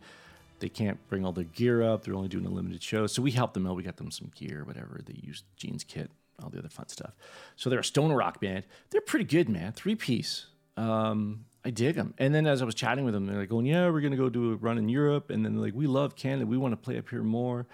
They 0.59 0.69
can't 0.69 0.97
bring 1.09 1.25
all 1.25 1.31
their 1.31 1.43
gear 1.43 1.83
up. 1.83 2.03
They're 2.03 2.15
only 2.15 2.29
doing 2.29 2.45
a 2.45 2.49
limited 2.49 2.81
show. 2.81 3.05
So 3.07 3.21
we 3.21 3.31
helped 3.31 3.53
them 3.53 3.67
out. 3.67 3.75
We 3.75 3.83
got 3.83 3.97
them 3.97 4.11
some 4.11 4.31
gear, 4.33 4.63
whatever. 4.63 5.01
They 5.05 5.19
used 5.21 5.43
Gene's 5.57 5.83
kit, 5.83 6.09
all 6.41 6.49
the 6.49 6.59
other 6.59 6.69
fun 6.69 6.87
stuff. 6.87 7.13
So 7.55 7.69
they're 7.69 7.79
a 7.79 7.83
stoner 7.83 8.15
rock 8.15 8.39
band. 8.39 8.63
They're 8.89 9.01
pretty 9.01 9.25
good, 9.25 9.49
man. 9.49 9.73
Three 9.73 9.95
piece. 9.95 10.47
Um, 10.77 11.45
I 11.65 11.69
dig 11.69 11.95
them. 11.95 12.13
And 12.17 12.33
then 12.33 12.47
as 12.47 12.61
I 12.61 12.65
was 12.65 12.75
chatting 12.75 13.05
with 13.05 13.13
them, 13.13 13.25
they're 13.25 13.39
like 13.39 13.49
going, 13.49 13.65
"Yeah, 13.65 13.89
we're 13.89 14.01
gonna 14.01 14.17
go 14.17 14.29
do 14.29 14.53
a 14.53 14.55
run 14.55 14.77
in 14.77 14.89
Europe." 14.89 15.29
And 15.29 15.45
then 15.45 15.53
they're 15.53 15.63
like, 15.63 15.75
"We 15.75 15.87
love 15.87 16.15
Canada. 16.15 16.45
We 16.45 16.57
want 16.57 16.71
to 16.71 16.77
play 16.77 16.97
up 16.97 17.09
here 17.09 17.23
more." 17.23 17.67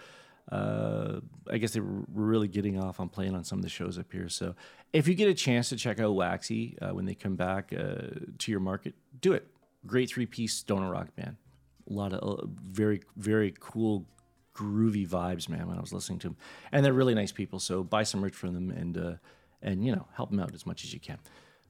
Uh, 0.52 1.20
I 1.50 1.58
guess 1.58 1.74
they 1.74 1.80
were 1.80 2.04
really 2.14 2.47
getting 2.47 2.80
off 2.80 3.00
on 3.00 3.10
playing 3.10 3.36
on 3.36 3.43
some 3.43 3.60
of 3.60 3.64
the 3.64 3.70
shows 3.70 4.00
up 4.00 4.12
here. 4.12 4.30
So 4.30 4.56
if 4.93 5.08
you 5.08 5.14
get 5.14 5.30
a 5.30 5.34
chance 5.34 5.70
to 5.70 5.76
check 5.76 6.00
out 6.00 6.16
Waxy 6.16 6.78
uh, 6.82 6.89
when 6.89 7.06
they 7.06 7.14
come 7.14 7.36
back 7.36 7.72
uh, 7.72 8.08
to 8.39 8.52
your 8.52 8.60
market, 8.60 8.95
do 9.22 9.34
it. 9.34 9.47
Great 9.86 10.10
three 10.10 10.26
piece 10.26 10.56
stoner 10.56 10.91
rock 10.91 11.16
band. 11.16 11.38
A 11.89 11.93
lot 11.93 12.14
of 12.14 12.39
uh, 12.39 12.45
very 12.64 13.02
very 13.16 13.54
cool 13.60 14.06
groovy 14.56 15.08
vibes, 15.08 15.47
man. 15.47 15.68
When 15.68 15.78
I 15.78 15.82
was 15.82 15.93
listening 15.93 16.20
to 16.20 16.30
them, 16.30 16.38
and 16.72 16.84
they're 16.84 16.93
really 16.93 17.16
nice 17.16 17.32
people. 17.32 17.60
So 17.60 17.84
buy 17.84 18.04
some 18.04 18.20
merch 18.22 18.36
from 18.36 18.54
them 18.54 18.72
and 18.72 18.97
uh, 18.97 19.14
and 19.62 19.86
you 19.86 19.95
know 19.95 20.08
help 20.16 20.32
them 20.32 20.39
out 20.39 20.54
as 20.54 20.66
much 20.66 20.84
as 20.84 20.93
you 20.93 21.00
can. 21.00 21.18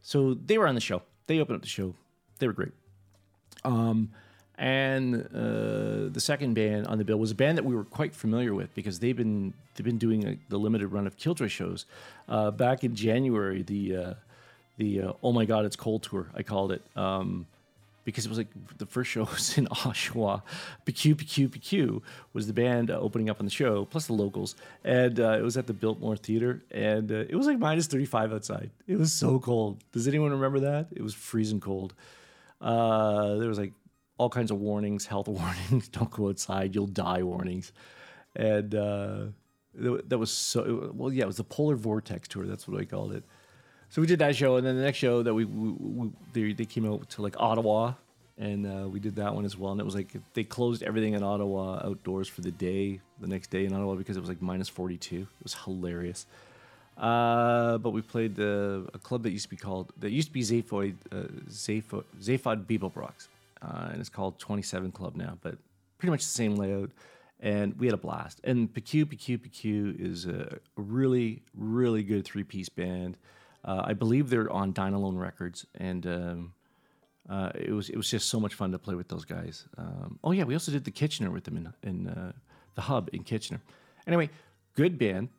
So 0.02 0.34
they 0.34 0.58
were 0.58 0.68
on 0.68 0.76
the 0.76 0.82
show. 0.82 1.02
They 1.28 1.40
opened 1.40 1.58
up 1.58 1.62
the 1.62 1.68
show. 1.68 1.96
They 2.40 2.48
were 2.48 2.54
great. 2.54 2.72
Um, 3.64 4.12
and 4.60 5.16
uh, 5.34 6.12
the 6.12 6.20
second 6.20 6.54
band 6.54 6.86
on 6.88 6.98
the 6.98 7.06
bill 7.06 7.18
was 7.18 7.32
a 7.32 7.36
band 7.36 7.58
that 7.58 7.64
we 7.64 7.74
were 7.74 7.86
quite 7.86 8.14
familiar 8.14 8.54
with 8.54 8.76
because 8.76 9.00
they've 9.00 9.16
been 9.16 9.54
they've 9.74 9.86
been 9.86 9.98
doing 9.98 10.28
a, 10.28 10.38
the 10.50 10.58
limited 10.58 10.90
run 10.90 11.08
of 11.08 11.18
Killjoy 11.18 11.48
shows. 11.48 11.86
Uh, 12.28 12.52
back 12.52 12.84
in 12.84 12.94
January, 12.94 13.62
the 13.62 13.96
uh, 13.96 14.14
the 14.78 15.02
uh, 15.02 15.14
Oh 15.24 15.32
My 15.32 15.46
God 15.46 15.66
It's 15.66 15.78
Cold 15.78 16.04
tour, 16.04 16.28
I 16.36 16.44
called 16.44 16.74
it. 16.74 16.84
Um, 16.96 17.48
because 18.04 18.26
it 18.26 18.30
was 18.30 18.38
like 18.38 18.48
the 18.78 18.86
first 18.86 19.12
show 19.12 19.24
was 19.32 19.58
in 19.58 19.68
Oshawa. 19.68 20.42
Pkew, 20.86 21.16
Pkew, 21.16 21.48
Pkew 21.48 22.02
was 22.34 22.48
the 22.48 22.54
band 22.54 22.90
uh, 22.92 23.00
opening 23.00 23.30
up 23.30 23.40
on 23.40 23.46
the 23.46 23.52
show, 23.52 23.86
plus 23.86 24.08
the 24.08 24.14
locals. 24.14 24.56
And 24.84 25.20
uh, 25.20 25.38
it 25.38 25.44
was 25.44 25.58
at 25.58 25.68
the 25.68 25.74
Biltmore 25.74 26.18
Theater. 26.18 26.64
And 26.72 27.12
uh, 27.12 27.26
it 27.30 27.36
was 27.36 27.46
like 27.46 27.60
minus 27.60 27.88
35 27.88 28.34
outside. 28.34 28.72
It 28.88 28.98
was 28.98 29.14
so 29.14 29.38
cold. 29.40 29.84
Does 29.92 30.08
anyone 30.08 30.32
remember 30.32 30.62
that? 30.62 30.88
It 30.92 31.04
was 31.04 31.14
freezing 31.14 31.60
cold. 31.60 31.94
Uh, 32.60 33.36
there 33.36 33.48
was 33.48 33.60
like 33.60 33.74
all 34.20 34.30
kinds 34.30 34.52
of 34.52 34.60
warnings, 34.60 35.08
health 35.08 35.28
warnings, 35.40 35.88
don't 35.88 36.12
go 36.12 36.30
outside, 36.30 36.76
you'll 36.76 36.86
die 36.86 37.24
warnings. 37.24 37.72
And 38.36 38.76
uh, 38.76 39.22
that 39.74 40.20
was 40.20 40.32
so, 40.32 40.92
well, 40.94 41.12
yeah, 41.12 41.24
it 41.24 41.28
was 41.28 41.38
the 41.38 41.44
Polar 41.44 41.76
Vortex 41.76 42.28
Tour. 42.28 42.46
That's 42.46 42.68
what 42.68 42.80
I 42.80 42.86
called 42.86 43.14
it. 43.14 43.24
So 43.90 44.02
we 44.02 44.08
did 44.08 44.20
that 44.20 44.36
show, 44.36 44.58
and 44.58 44.68
then 44.68 44.76
the 44.76 44.84
next 44.84 45.00
show 45.00 45.24
that 45.24 45.34
we, 45.34 45.46
we, 45.46 45.72
we 45.72 46.12
they, 46.34 46.54
they 46.54 46.66
came 46.66 46.86
out 46.86 47.10
to 47.12 47.24
like 47.24 47.36
Ottawa, 47.40 47.94
and 48.38 48.68
uh, 48.68 48.88
we 48.88 49.00
did 49.00 49.16
that 49.16 49.34
one 49.34 49.46
as 49.46 49.58
well. 49.58 49.72
And 49.72 49.82
it 49.82 49.84
was 49.84 49.96
like 49.96 50.16
they 50.36 50.44
closed 50.44 50.84
everything 50.84 51.14
in 51.14 51.24
Ottawa 51.24 51.82
outdoors 51.84 52.28
for 52.28 52.42
the 52.42 52.52
day, 52.52 53.02
the 53.20 53.28
next 53.28 53.50
day 53.50 53.66
in 53.66 53.74
Ottawa 53.74 53.96
because 53.96 54.16
it 54.16 54.20
was 54.20 54.30
like 54.30 54.44
minus 54.44 54.70
forty 54.70 54.98
two. 54.98 55.22
It 55.22 55.44
was 55.44 55.56
hilarious. 55.56 56.28
Uh, 56.98 57.80
but 57.80 57.92
we 57.92 58.02
played 58.02 58.36
the, 58.36 58.88
a 58.94 59.00
club 59.00 59.24
that 59.24 59.32
used 59.32 59.46
to 59.46 59.50
be 59.50 59.56
called 59.56 59.92
that 59.98 60.12
used 60.12 60.28
to 60.28 60.34
be 60.34 60.42
Zaphod 60.42 60.96
uh, 61.12 61.24
Zaphod, 61.50 62.04
Zaphod 62.22 62.68
uh, 63.62 63.90
and 63.92 64.00
it's 64.00 64.10
called 64.10 64.40
Twenty 64.40 64.62
Seven 64.62 64.92
Club 64.92 65.16
now. 65.16 65.38
But 65.42 65.58
pretty 65.98 66.12
much 66.12 66.22
the 66.22 66.32
same 66.32 66.56
layout, 66.56 66.92
and 67.40 67.78
we 67.80 67.88
had 67.88 67.94
a 67.94 67.98
blast. 67.98 68.42
And 68.44 68.74
Pkew 68.74 69.06
Pkew 69.06 69.38
Pkew 69.38 70.00
is 70.00 70.26
a 70.26 70.60
really 70.76 71.44
really 71.56 72.04
good 72.04 72.26
three 72.26 72.44
piece 72.44 72.70
band. 72.70 73.18
Uh, 73.64 73.84
I 73.86 73.94
believe 73.94 74.30
they're 74.30 74.50
on 74.50 74.72
Dine 74.72 74.94
Alone 74.94 75.18
Records, 75.18 75.66
and 75.76 76.08
um, 76.08 76.54
uh, 77.30 77.52
it 77.56 77.72
was 77.72 77.90
it 77.90 77.98
was 77.98 78.10
just 78.10 78.30
so 78.30 78.40
much 78.40 78.56
fun 78.56 78.72
to 78.72 78.80
play 78.80 78.96
with 78.96 79.10
those 79.10 79.26
guys. 79.26 79.66
Um, 79.78 80.20
oh 80.24 80.32
yeah, 80.32 80.44
we 80.46 80.54
also 80.54 80.72
did 80.72 80.86
the 80.86 80.92
Kitchener 80.92 81.32
with 81.32 81.44
them 81.44 81.58
in 81.58 81.74
in 81.84 82.08
uh, 82.08 82.32
the 82.76 82.82
hub 82.82 83.10
in 83.14 83.24
Kitchener. 83.24 83.62
Anyway, 84.08 84.30
good 84.76 84.98
band. 84.98 85.30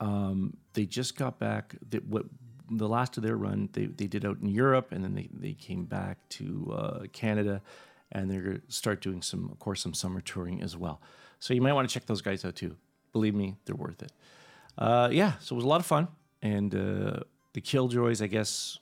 Um, 0.00 0.56
they 0.72 0.86
just 0.86 1.16
got 1.16 1.38
back. 1.38 1.76
The, 1.88 1.98
what 1.98 2.24
the 2.70 2.88
last 2.88 3.16
of 3.16 3.22
their 3.22 3.36
run 3.36 3.68
they, 3.72 3.86
they 3.86 4.06
did 4.06 4.24
out 4.24 4.38
in 4.40 4.48
Europe, 4.48 4.92
and 4.92 5.02
then 5.02 5.14
they, 5.14 5.28
they 5.32 5.52
came 5.52 5.84
back 5.84 6.18
to 6.30 6.74
uh, 6.76 7.06
Canada, 7.12 7.62
and 8.12 8.30
they're 8.30 8.42
gonna 8.42 8.60
start 8.68 9.00
doing 9.00 9.22
some, 9.22 9.48
of 9.50 9.58
course, 9.58 9.82
some 9.82 9.94
summer 9.94 10.20
touring 10.20 10.62
as 10.62 10.76
well. 10.76 11.00
So 11.40 11.54
you 11.54 11.62
might 11.62 11.72
want 11.72 11.88
to 11.88 11.92
check 11.92 12.06
those 12.06 12.22
guys 12.22 12.44
out 12.44 12.56
too. 12.56 12.76
Believe 13.12 13.34
me, 13.34 13.56
they're 13.64 13.76
worth 13.76 14.02
it. 14.02 14.12
Uh, 14.76 15.08
yeah, 15.12 15.32
so 15.40 15.54
it 15.54 15.56
was 15.56 15.64
a 15.64 15.68
lot 15.68 15.80
of 15.80 15.86
fun, 15.86 16.08
and 16.42 16.74
uh, 16.74 17.20
the 17.52 17.60
Killjoys, 17.60 18.22
I 18.22 18.26
guess, 18.26 18.78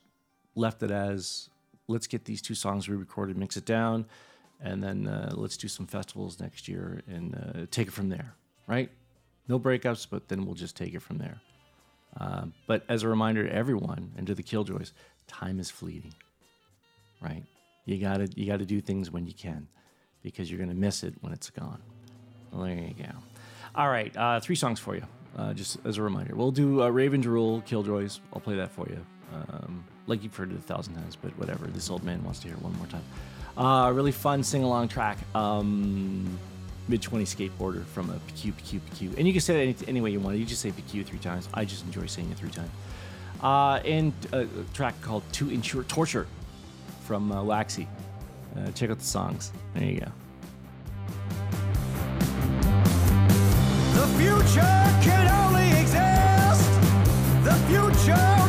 left 0.55 0.82
it 0.82 0.91
as 0.91 1.49
let's 1.89 2.07
get 2.07 2.24
these 2.24 2.43
two 2.43 2.55
songs 2.55 2.89
re-recorded, 2.89 3.37
mix 3.37 3.57
it 3.57 3.64
down, 3.64 4.07
and 4.61 4.82
then 4.82 5.07
uh, 5.07 5.32
let's 5.37 5.57
do 5.57 5.68
some 5.68 5.87
festivals 5.87 6.41
next 6.41 6.66
year 6.68 7.03
and 7.07 7.34
uh, 7.34 7.66
take 7.70 7.89
it 7.89 7.93
from 7.93 8.09
there. 8.09 8.34
Right? 8.66 8.91
No 9.49 9.61
breakups, 9.61 10.07
but 10.11 10.28
then 10.28 10.45
we'll 10.45 10.55
just 10.55 10.76
take 10.76 10.95
it 10.95 11.03
from 11.03 11.18
there. 11.18 11.41
Uh, 12.19 12.47
but 12.67 12.85
as 12.89 13.03
a 13.03 13.09
reminder 13.09 13.47
to 13.47 13.53
everyone 13.55 14.12
and 14.17 14.27
to 14.27 14.35
the 14.35 14.43
Killjoys, 14.43 14.93
time 15.27 15.61
is 15.61 15.71
fleeting. 15.71 16.14
Right? 17.21 17.45
You 17.85 17.99
gotta 17.99 18.29
you 18.35 18.47
gotta 18.47 18.64
do 18.64 18.81
things 18.81 19.11
when 19.11 19.27
you 19.27 19.33
can, 19.35 19.69
because 20.23 20.51
you're 20.51 20.61
gonna 20.61 20.75
miss 20.75 21.03
it 21.03 21.14
when 21.21 21.33
it's 21.33 21.51
gone. 21.51 21.83
Well, 22.53 22.62
there 22.64 22.75
you 22.75 22.95
go. 22.99 23.11
All 23.75 23.89
right, 23.89 24.17
uh, 24.17 24.41
three 24.41 24.57
songs 24.57 24.81
for 24.81 24.95
you, 24.95 25.03
uh, 25.37 25.53
just 25.53 25.79
as 25.85 25.99
a 25.99 26.03
reminder. 26.03 26.35
We'll 26.35 26.51
do 26.51 26.83
uh, 26.83 26.89
Raven 26.89 27.21
Drool, 27.21 27.62
Killjoys. 27.62 28.21
I'll 28.33 28.41
play 28.41 28.57
that 28.57 28.73
for 28.73 28.87
you. 28.89 29.05
Um, 29.33 29.85
like 30.07 30.23
you've 30.23 30.35
heard 30.35 30.53
it 30.53 30.59
a 30.59 30.62
thousand 30.62 30.95
times, 30.95 31.17
but 31.17 31.37
whatever. 31.39 31.67
This 31.67 31.91
old 31.91 32.03
man 32.05 32.23
wants 32.25 32.41
to 32.41 32.49
hear 32.49 32.57
it 32.57 32.62
one 32.62 32.77
more 32.79 32.87
time. 32.87 33.05
Uh, 33.57 33.91
really 33.93 34.12
fun 34.12 34.43
sing 34.43 34.62
along 34.62 34.89
track. 34.89 35.19
Um, 35.35 36.39
Mid 36.89 37.03
20 37.03 37.24
skateboarder 37.24 37.84
from 37.84 38.11
a 38.11 38.14
Pkew, 38.14 38.53
Pkew, 38.53 38.80
Pkew. 38.80 39.16
And 39.18 39.26
you 39.26 39.32
can 39.32 39.41
say 39.41 39.55
that 39.55 39.82
any, 39.82 39.89
any 39.89 40.01
way 40.01 40.11
you 40.11 40.20
want. 40.20 40.37
You 40.39 40.45
just 40.45 40.62
say 40.62 40.70
Pkew 40.70 41.05
three 41.05 41.18
times. 41.18 41.49
I 41.53 41.64
just 41.64 41.84
enjoy 41.84 42.07
saying 42.07 42.30
it 42.30 42.39
three 42.39 42.51
times. 42.51 42.70
Uh, 43.43 43.80
and 43.84 44.12
a 44.32 44.47
track 44.72 45.01
called 45.03 45.22
To 45.32 45.51
Ensure 45.51 45.82
Torture 45.84 46.26
from 47.05 47.30
uh. 47.32 47.43
Uh, 48.57 48.70
check 48.74 48.91
out 48.91 48.99
the 48.99 49.05
songs. 49.05 49.53
There 49.74 49.84
you 49.84 50.01
go. 50.01 50.12
The 53.95 54.07
future 54.18 54.61
can 55.03 55.28
only 55.28 55.80
exist. 55.80 56.70
The 57.45 57.55
future 57.68 58.45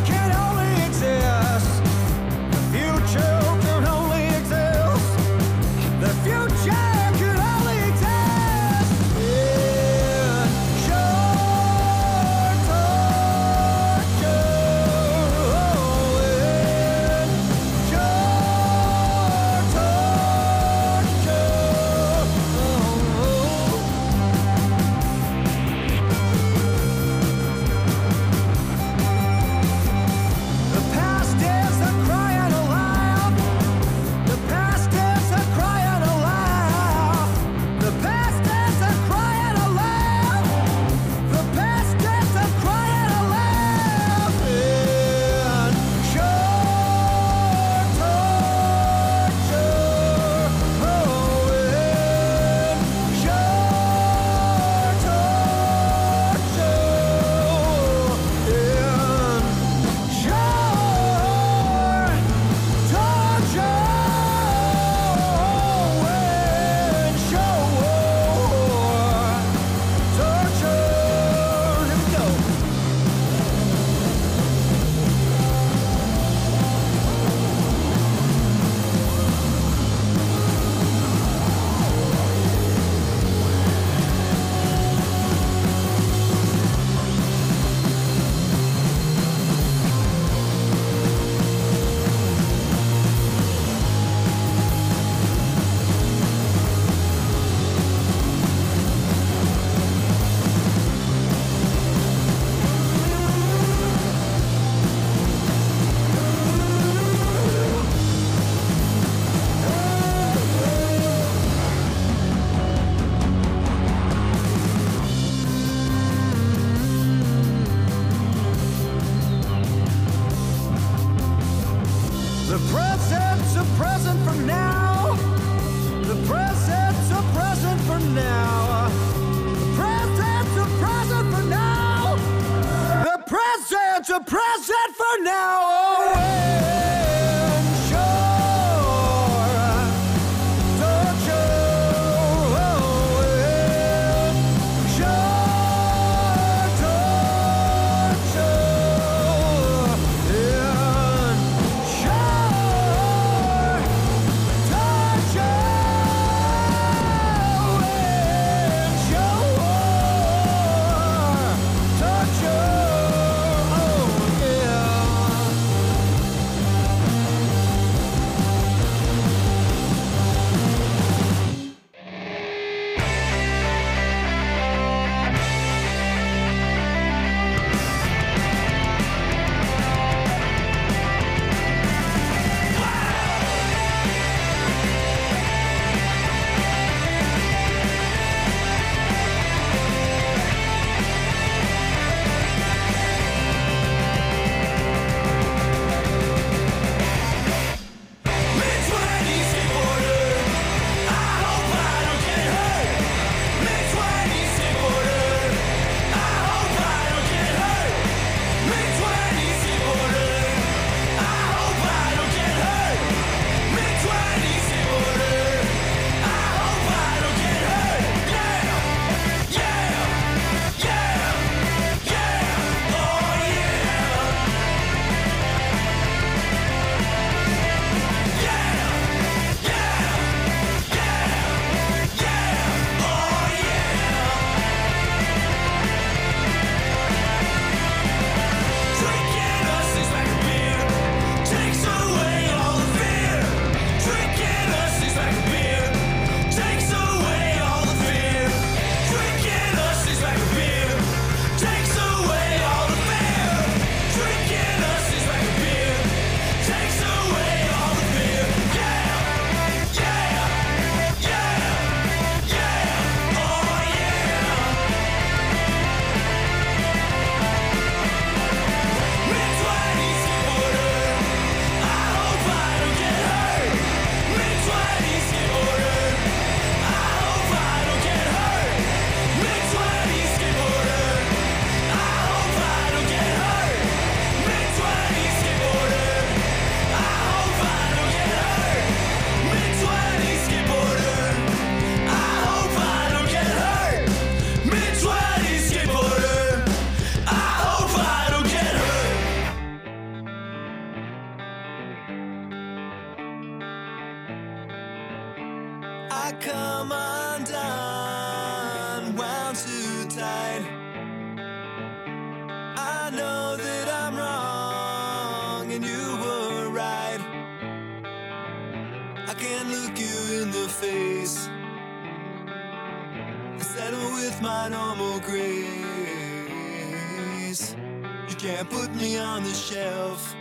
can't 328.38 328.70
put 328.70 328.94
me 328.94 329.18
on 329.18 329.42
the 329.44 329.54
shelf. 329.54 330.36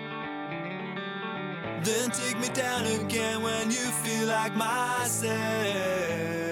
Then 1.83 2.11
take 2.11 2.39
me 2.39 2.49
down 2.49 2.85
again 2.87 3.43
when 3.43 3.71
you 3.71 3.77
feel 3.77 4.27
like 4.29 4.55
myself. 4.55 6.46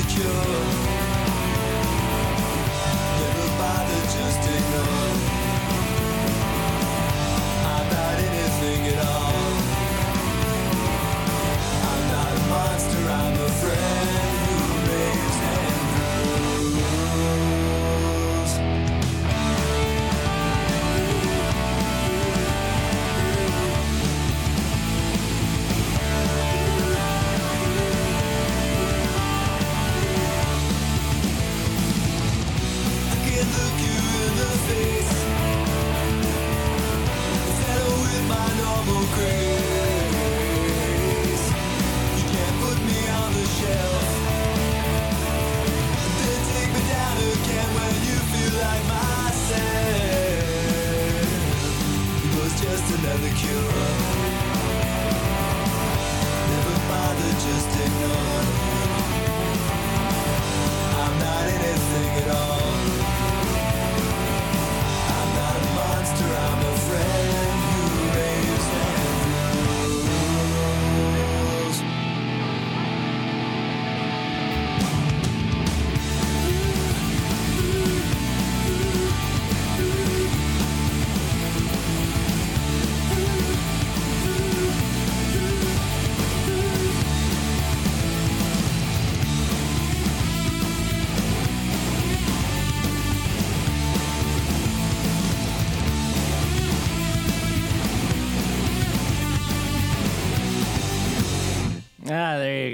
the 0.00 0.06
cure 0.08 0.99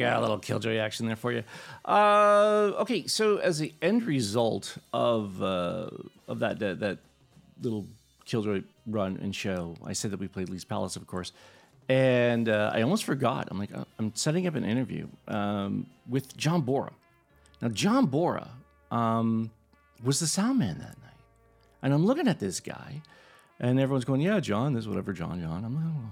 Ah, 0.06 0.10
there 0.10 0.14
you 0.14 0.14
go. 0.14 0.20
A 0.20 0.22
little 0.22 0.38
killjoy 0.38 0.76
action 0.78 1.06
there 1.06 1.16
for 1.16 1.32
you. 1.32 1.42
Uh, 1.84 2.72
okay, 2.78 3.06
so 3.06 3.38
as 3.38 3.58
the 3.58 3.72
end 3.82 4.04
result 4.04 4.76
of 4.92 5.42
uh, 5.42 5.88
of 6.28 6.38
that, 6.40 6.58
that 6.58 6.80
that 6.80 6.98
little 7.62 7.86
killjoy 8.24 8.62
run 8.86 9.18
and 9.22 9.34
show, 9.34 9.76
I 9.84 9.92
said 9.92 10.10
that 10.12 10.20
we 10.20 10.28
played 10.28 10.48
Lee's 10.48 10.64
Palace, 10.64 10.96
of 10.96 11.06
course, 11.06 11.32
and 11.88 12.48
uh, 12.48 12.70
I 12.74 12.82
almost 12.82 13.04
forgot. 13.04 13.48
I'm 13.50 13.58
like, 13.58 13.74
uh, 13.74 13.84
I'm 13.98 14.14
setting 14.14 14.46
up 14.46 14.54
an 14.54 14.64
interview 14.64 15.06
um, 15.28 15.86
with 16.08 16.36
John 16.36 16.62
Borra. 16.62 16.92
Now, 17.62 17.68
John 17.68 18.06
Borra 18.06 18.48
um, 18.90 19.50
was 20.04 20.20
the 20.20 20.26
sound 20.26 20.58
man 20.58 20.78
that 20.78 20.96
night, 21.02 21.20
and 21.82 21.94
I'm 21.94 22.04
looking 22.04 22.28
at 22.28 22.38
this 22.38 22.60
guy, 22.60 23.00
and 23.60 23.80
everyone's 23.80 24.04
going, 24.04 24.20
"Yeah, 24.20 24.40
John, 24.40 24.74
this 24.74 24.86
whatever, 24.86 25.12
John, 25.12 25.40
John." 25.40 25.64
I'm 25.64 25.74
like, 25.74 25.84
oh, 25.86 26.10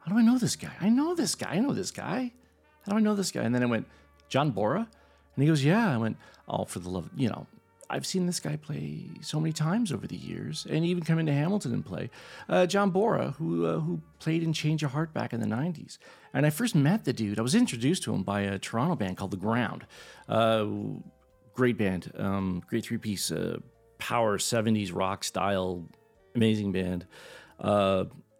how 0.00 0.12
do 0.12 0.18
I 0.18 0.22
know 0.22 0.38
this 0.38 0.56
guy? 0.56 0.72
I 0.80 0.88
know 0.88 1.14
this 1.14 1.34
guy. 1.34 1.50
I 1.50 1.58
know 1.58 1.72
this 1.72 1.90
guy. 1.90 2.32
I 2.96 3.00
know 3.00 3.14
this 3.14 3.30
guy? 3.30 3.42
And 3.42 3.54
then 3.54 3.62
I 3.62 3.66
went, 3.66 3.86
John 4.28 4.52
Borra? 4.52 4.86
And 5.36 5.42
he 5.42 5.46
goes, 5.46 5.64
Yeah. 5.64 5.92
I 5.92 5.96
went, 5.96 6.16
Oh, 6.48 6.64
for 6.64 6.78
the 6.78 6.88
love, 6.88 7.10
you 7.16 7.28
know, 7.28 7.46
I've 7.90 8.06
seen 8.06 8.26
this 8.26 8.40
guy 8.40 8.56
play 8.56 9.04
so 9.20 9.40
many 9.40 9.52
times 9.52 9.92
over 9.92 10.06
the 10.06 10.16
years, 10.16 10.66
and 10.68 10.84
even 10.84 11.04
come 11.04 11.18
into 11.18 11.32
Hamilton 11.32 11.72
and 11.72 11.84
play. 11.84 12.10
Uh, 12.48 12.66
John 12.66 12.92
Borra, 12.92 13.34
who 13.36 13.66
uh, 13.66 13.80
who 13.80 14.00
played 14.18 14.42
in 14.42 14.52
Change 14.52 14.82
of 14.82 14.92
Heart 14.92 15.14
back 15.14 15.32
in 15.32 15.40
the 15.40 15.46
'90s, 15.46 15.98
and 16.34 16.44
I 16.44 16.50
first 16.50 16.74
met 16.74 17.04
the 17.04 17.12
dude. 17.12 17.38
I 17.38 17.42
was 17.42 17.54
introduced 17.54 18.02
to 18.04 18.14
him 18.14 18.22
by 18.22 18.42
a 18.42 18.58
Toronto 18.58 18.94
band 18.94 19.16
called 19.16 19.30
The 19.30 19.38
Ground. 19.38 19.86
Uh, 20.28 20.66
great 21.54 21.78
band, 21.78 22.12
um, 22.18 22.62
great 22.66 22.84
three 22.84 22.98
piece, 22.98 23.30
uh, 23.30 23.58
power 23.98 24.38
'70s 24.38 24.94
rock 24.94 25.24
style, 25.24 25.84
amazing 26.34 26.72
band. 26.72 27.06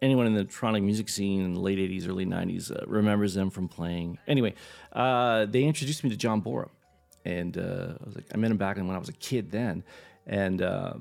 Anyone 0.01 0.27
in 0.27 0.33
the 0.33 0.45
Toronto 0.45 0.79
music 0.79 1.09
scene 1.09 1.41
in 1.41 1.53
the 1.53 1.59
late 1.59 1.77
80s, 1.77 2.07
early 2.07 2.25
90s 2.25 2.71
uh, 2.71 2.85
remembers 2.87 3.33
them 3.33 3.49
from 3.49 3.67
playing. 3.67 4.17
Anyway, 4.27 4.53
uh, 4.93 5.45
they 5.45 5.63
introduced 5.63 6.03
me 6.03 6.09
to 6.09 6.17
John 6.17 6.41
Borra. 6.41 6.69
And 7.25 7.57
uh, 7.57 7.95
I 8.01 8.05
was 8.05 8.15
like, 8.15 8.25
I 8.33 8.37
met 8.37 8.49
him 8.49 8.57
back 8.57 8.77
when 8.77 8.89
I 8.89 8.97
was 8.97 9.09
a 9.09 9.13
kid 9.13 9.51
then. 9.51 9.83
And, 10.25 10.61
uh, 10.61 10.93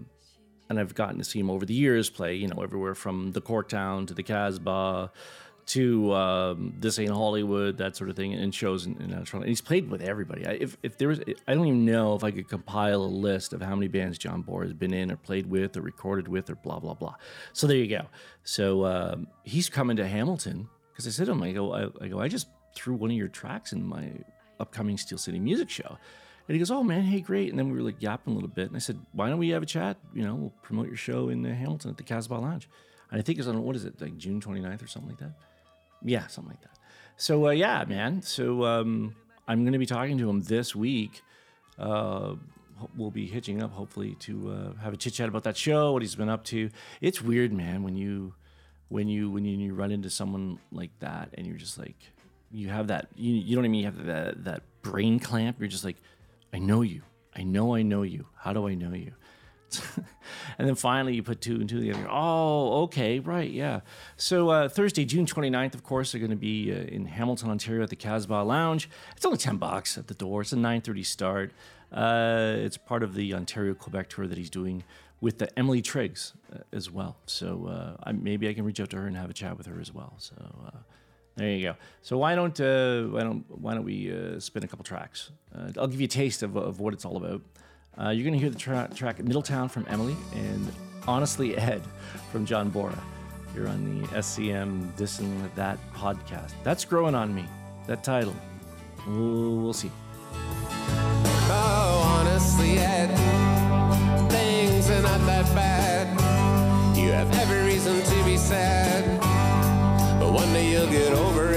and 0.69 0.81
I've 0.81 0.95
gotten 0.95 1.19
to 1.19 1.25
see 1.25 1.39
him 1.39 1.49
over 1.49 1.65
the 1.65 1.75
years 1.75 2.11
play, 2.11 2.35
you 2.35 2.49
know, 2.49 2.61
everywhere 2.63 2.95
from 2.95 3.33
the 3.33 3.41
Corktown 3.41 4.07
to 4.09 4.15
the 4.15 4.23
Casbah 4.23 5.13
to 5.69 6.15
um, 6.15 6.75
This 6.81 6.99
Ain't 6.99 7.11
Hollywood, 7.11 7.77
that 7.79 7.95
sort 7.95 8.09
of 8.09 8.17
thing, 8.17 8.33
and 8.33 8.55
shows 8.55 8.87
in, 8.87 9.01
in 9.03 9.11
Toronto. 9.11 9.41
And 9.41 9.49
he's 9.49 9.61
played 9.61 9.91
with 9.91 10.01
everybody. 10.03 10.47
I, 10.47 10.53
if, 10.53 10.77
if 10.83 10.97
there 10.97 11.09
was, 11.09 11.21
I 11.47 11.55
don't 11.55 11.67
even 11.67 11.85
know 11.85 12.15
if 12.15 12.25
I 12.25 12.31
could 12.31 12.49
compile 12.49 13.03
a 13.03 13.05
list 13.05 13.53
of 13.53 13.61
how 13.61 13.75
many 13.75 13.89
bands 13.89 14.17
John 14.17 14.43
Borra 14.43 14.65
has 14.65 14.73
been 14.73 14.95
in 14.95 15.13
or 15.13 15.17
played 15.17 15.47
with 15.47 15.77
or 15.77 15.83
recorded 15.83 16.27
with 16.27 16.49
or 16.49 16.55
blah, 16.55 16.79
blah, 16.79 16.95
blah. 16.95 17.15
So 17.53 17.67
there 17.67 17.77
you 17.77 17.87
go. 17.87 18.07
So 18.45 18.87
um, 18.87 19.29
he's 19.45 19.69
coming 19.69 19.97
to 19.99 20.09
Hamilton 20.09 20.69
because 20.91 21.07
I 21.07 21.11
said 21.11 21.27
to 21.27 21.33
him, 21.33 21.43
I 21.43 21.53
go, 21.53 21.75
I, 21.75 22.05
I 22.05 22.09
go, 22.09 22.19
I 22.19 22.29
just 22.29 22.49
threw 22.75 22.95
one 22.95 23.11
of 23.11 23.17
your 23.17 23.29
tracks 23.29 23.73
in 23.73 23.87
my 23.87 24.11
upcoming 24.59 24.97
Steel 24.97 25.19
City 25.19 25.39
music 25.39 25.69
show. 25.69 25.99
And 26.49 26.55
he 26.55 26.59
goes, 26.59 26.71
"Oh 26.71 26.83
man, 26.83 27.03
hey, 27.03 27.21
great!" 27.21 27.51
And 27.51 27.59
then 27.59 27.71
we 27.71 27.77
were 27.77 27.85
like 27.85 28.01
yapping 28.01 28.33
a 28.33 28.35
little 28.35 28.49
bit, 28.49 28.69
and 28.69 28.77
I 28.77 28.79
said, 28.79 28.99
"Why 29.13 29.29
don't 29.29 29.39
we 29.39 29.51
have 29.51 29.63
a 29.63 29.67
chat? 29.67 29.99
You 30.15 30.25
know, 30.25 30.35
we'll 30.35 30.55
promote 30.63 30.87
your 30.87 30.97
show 30.97 31.29
in 31.29 31.45
uh, 31.45 31.55
Hamilton 31.55 31.91
at 31.91 31.99
the 31.99 32.03
Casbah 32.03 32.37
Lounge." 32.37 32.71
And 33.11 33.19
I 33.19 33.23
think 33.23 33.39
it's 33.39 33.49
on 33.49 33.63
what 33.63 33.77
is 33.77 33.85
it, 33.85 34.01
like 34.01 34.17
June 34.17 34.41
29th 34.41 34.83
or 34.83 34.87
something 34.87 35.11
like 35.11 35.19
that. 35.19 35.33
Yeah, 36.03 36.27
something 36.27 36.51
like 36.51 36.63
that. 36.63 36.79
So 37.17 37.49
uh, 37.49 37.51
yeah, 37.51 37.85
man. 37.87 38.23
So 38.23 38.65
um, 38.65 39.15
I'm 39.47 39.63
going 39.63 39.73
to 39.73 39.79
be 39.79 39.87
talking 39.87 40.19
to 40.19 40.29
him 40.29 40.43
this 40.43 40.75
week. 40.75 41.23
Uh, 41.79 42.35
we'll 42.97 43.11
be 43.11 43.27
hitching 43.27 43.63
up 43.63 43.73
hopefully 43.73 44.15
to 44.21 44.51
uh, 44.51 44.81
have 44.83 44.93
a 44.93 44.97
chit 44.97 45.15
chat 45.15 45.29
about 45.29 45.45
that 45.45 45.57
show, 45.57 45.93
what 45.93 46.03
he's 46.03 46.15
been 46.15 46.29
up 46.29 46.45
to. 46.45 46.71
It's 47.01 47.21
weird, 47.21 47.53
man, 47.53 47.83
when 47.83 47.97
you 47.97 48.35
when 48.89 49.09
you 49.09 49.31
when 49.31 49.45
you, 49.45 49.57
you 49.59 49.75
run 49.75 49.91
into 49.91 50.11
someone 50.11 50.59
like 50.73 50.91
that 51.01 51.31
and 51.35 51.47
you're 51.47 51.57
just 51.57 51.79
like 51.79 51.97
you 52.51 52.69
have 52.69 52.87
that 52.89 53.09
you, 53.17 53.35
you 53.35 53.59
I 53.59 53.63
mean. 53.63 53.75
You 53.75 53.85
have 53.87 54.07
that 54.07 54.45
that 54.45 54.63
brain 54.83 55.19
clamp. 55.19 55.59
You're 55.59 55.69
just 55.69 55.85
like, 55.85 55.97
I 56.53 56.59
know 56.59 56.83
you. 56.83 57.03
I 57.35 57.43
know 57.43 57.75
I 57.75 57.83
know 57.83 58.03
you. 58.03 58.27
How 58.37 58.53
do 58.53 58.67
I 58.69 58.75
know 58.75 58.95
you? 58.95 59.13
and 60.59 60.67
then 60.69 60.75
finally 60.75 61.15
you 61.15 61.23
put 61.23 61.41
two 61.41 61.57
and 61.57 61.69
two 61.69 61.81
together. 61.81 62.07
Oh, 62.11 62.83
okay, 62.83 63.19
right, 63.19 63.51
yeah. 63.51 63.81
So 64.17 64.51
uh, 64.51 64.69
Thursday, 64.69 65.05
June 65.05 65.27
29th, 65.27 65.75
of 65.75 65.83
course, 65.83 66.13
they're 66.13 66.21
going 66.21 66.31
to 66.31 66.37
be 66.37 66.73
uh, 66.73 66.77
in 66.77 67.07
Hamilton, 67.07 67.51
Ontario 67.51 67.83
at 67.83 67.91
the 67.91 67.97
Casbah 67.97 68.43
Lounge. 68.43 68.89
It's 69.17 69.25
only 69.25 69.39
10 69.39 69.57
bucks 69.57 69.99
at 69.99 70.07
the 70.07 70.15
door. 70.15 70.43
It's 70.43 70.53
a 70.53 70.57
9.30 70.57 71.07
start. 71.07 71.53
Uh, 71.93 72.55
it's 72.59 72.77
part 72.77 73.03
of 73.03 73.15
the 73.15 73.35
Ontario 73.35 73.75
Quebec 73.75 74.09
tour 74.11 74.27
that 74.27 74.39
he's 74.39 74.51
doing 74.51 74.85
with 75.21 75.39
the 75.39 75.59
Emily 75.59 75.83
Triggs 75.83 76.35
uh, 76.55 76.59
as 76.73 76.91
well. 76.91 77.17
So 77.27 77.67
uh, 77.67 78.03
I, 78.05 78.13
maybe 78.13 78.49
I 78.49 78.55
can 78.55 78.65
reach 78.65 78.81
out 78.81 78.91
to 78.91 78.97
her 78.97 79.07
and 79.07 79.17
have 79.17 79.31
a 79.31 79.35
chat 79.35 79.57
with 79.57 79.67
her 79.67 79.81
as 79.81 79.93
well. 79.93 80.15
So 80.19 80.35
uh, 80.67 80.79
there 81.37 81.51
you 81.51 81.63
go. 81.63 81.77
So 82.03 82.19
why 82.19 82.35
don't 82.35 82.59
why 82.59 83.23
don't 83.23 83.45
why 83.49 83.75
don't 83.75 83.85
we 83.85 84.13
spin 84.39 84.65
a 84.65 84.69
couple 84.69 84.85
tracks? 84.85 85.31
I'll 85.77 85.87
give 85.87 86.01
you 86.01 86.07
a 86.07 86.09
taste 86.09 86.43
of, 86.43 86.57
of 86.57 86.81
what 86.81 86.93
it's 86.95 87.05
all 87.05 87.17
about. 87.17 87.43
Uh, 88.01 88.11
you're 88.11 88.25
gonna 88.25 88.37
hear 88.37 88.51
the 88.51 88.59
tra- 88.59 88.89
track 88.95 89.23
"Middletown" 89.23 89.69
from 89.69 89.85
Emily 89.89 90.17
and 90.35 90.73
"Honestly 91.07 91.57
Ed" 91.57 91.83
from 92.31 92.47
John 92.47 92.71
Borra. 92.71 92.99
You're 93.55 93.69
on 93.69 94.03
the 94.03 94.09
SCM 94.09 94.95
This 94.97 95.19
and 95.19 95.51
That 95.57 95.79
podcast. 95.95 96.53
That's 96.63 96.85
growing 96.85 97.15
on 97.15 97.35
me. 97.35 97.45
That 97.87 98.05
title. 98.05 98.37
We'll, 99.07 99.57
we'll 99.57 99.73
see. 99.73 99.91
Oh, 101.51 102.19
honestly, 102.21 102.79
Ed, 102.79 103.09
things 104.31 104.91
are 104.91 105.03
not 105.03 105.21
that 105.27 105.47
bad. 105.55 106.07
You 106.97 107.11
have 107.13 107.33
every 107.39 107.63
reason 107.65 108.01
to 108.03 108.25
be 108.25 108.37
sad, 108.37 109.21
but 110.21 110.33
one 110.33 110.53
day 110.53 110.71
you'll 110.71 110.91
get 110.91 111.13
over 111.15 111.48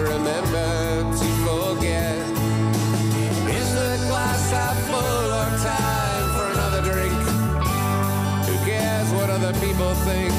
remember 0.00 1.02
to 1.20 1.28
forget. 1.46 2.16
Is 3.58 3.74
the 3.74 4.06
glass 4.08 4.50
half 4.50 4.78
full 4.88 5.28
or 5.40 5.50
time 5.60 6.26
for 6.36 6.46
another 6.56 6.82
drink? 6.90 7.20
Who 8.48 8.56
cares 8.64 9.08
what 9.12 9.28
other 9.30 9.52
people 9.60 9.92
think 10.06 10.32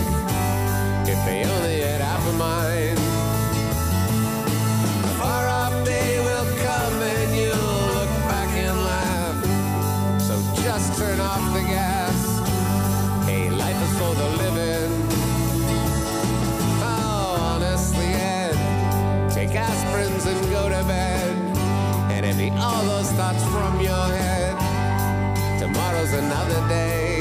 if 1.07 1.19
they 1.25 1.45
only 1.45 1.82
aspirins 20.23 20.41
and 20.41 20.51
go 20.51 20.69
to 20.69 20.83
bed. 20.87 21.57
And 22.11 22.25
empty 22.25 22.49
all 22.51 22.83
those 22.83 23.11
thoughts 23.11 23.43
from 23.45 23.79
your 23.81 24.07
head. 24.17 25.59
Tomorrow's 25.59 26.13
another 26.13 26.67
day. 26.67 27.12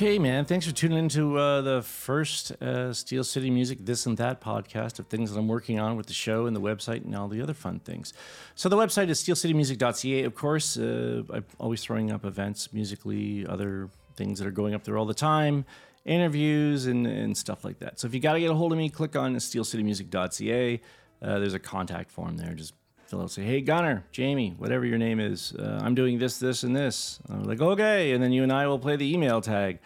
Okay, 0.00 0.16
man. 0.20 0.44
Thanks 0.44 0.64
for 0.64 0.70
tuning 0.70 0.96
into 0.96 1.36
uh, 1.38 1.60
the 1.60 1.82
first 1.82 2.52
uh, 2.62 2.92
Steel 2.92 3.24
City 3.24 3.50
Music 3.50 3.78
This 3.80 4.06
and 4.06 4.16
That 4.18 4.40
podcast 4.40 5.00
of 5.00 5.08
things 5.08 5.32
that 5.32 5.36
I'm 5.40 5.48
working 5.48 5.80
on 5.80 5.96
with 5.96 6.06
the 6.06 6.12
show 6.12 6.46
and 6.46 6.54
the 6.54 6.60
website 6.60 7.04
and 7.04 7.16
all 7.16 7.26
the 7.26 7.42
other 7.42 7.52
fun 7.52 7.80
things. 7.80 8.12
So 8.54 8.68
the 8.68 8.76
website 8.76 9.08
is 9.08 9.20
steelcitymusic.ca. 9.20 10.22
Of 10.22 10.36
course, 10.36 10.78
uh, 10.78 11.24
I'm 11.32 11.44
always 11.58 11.82
throwing 11.82 12.12
up 12.12 12.24
events 12.24 12.72
musically, 12.72 13.44
other 13.44 13.90
things 14.14 14.38
that 14.38 14.46
are 14.46 14.52
going 14.52 14.72
up 14.72 14.84
there 14.84 14.96
all 14.96 15.04
the 15.04 15.14
time, 15.14 15.64
interviews 16.04 16.86
and, 16.86 17.04
and 17.04 17.36
stuff 17.36 17.64
like 17.64 17.80
that. 17.80 17.98
So 17.98 18.06
if 18.06 18.14
you 18.14 18.20
got 18.20 18.34
to 18.34 18.40
get 18.40 18.52
a 18.52 18.54
hold 18.54 18.70
of 18.70 18.78
me, 18.78 18.90
click 18.90 19.16
on 19.16 19.34
steelcitymusic.ca. 19.34 20.80
Uh, 21.20 21.38
there's 21.40 21.54
a 21.54 21.58
contact 21.58 22.12
form 22.12 22.36
there. 22.36 22.54
Just 22.54 22.72
out, 23.14 23.30
say, 23.30 23.42
hey, 23.42 23.60
Gunner, 23.60 24.04
Jamie, 24.12 24.54
whatever 24.58 24.84
your 24.84 24.98
name 24.98 25.20
is, 25.20 25.54
uh, 25.58 25.80
I'm 25.82 25.94
doing 25.94 26.18
this, 26.18 26.38
this, 26.38 26.62
and 26.62 26.76
this. 26.76 27.18
I'm 27.28 27.44
like, 27.44 27.60
okay. 27.60 28.12
And 28.12 28.22
then 28.22 28.32
you 28.32 28.42
and 28.42 28.52
I 28.52 28.66
will 28.66 28.78
play 28.78 28.96
the 28.96 29.12
email 29.12 29.40
tag. 29.40 29.78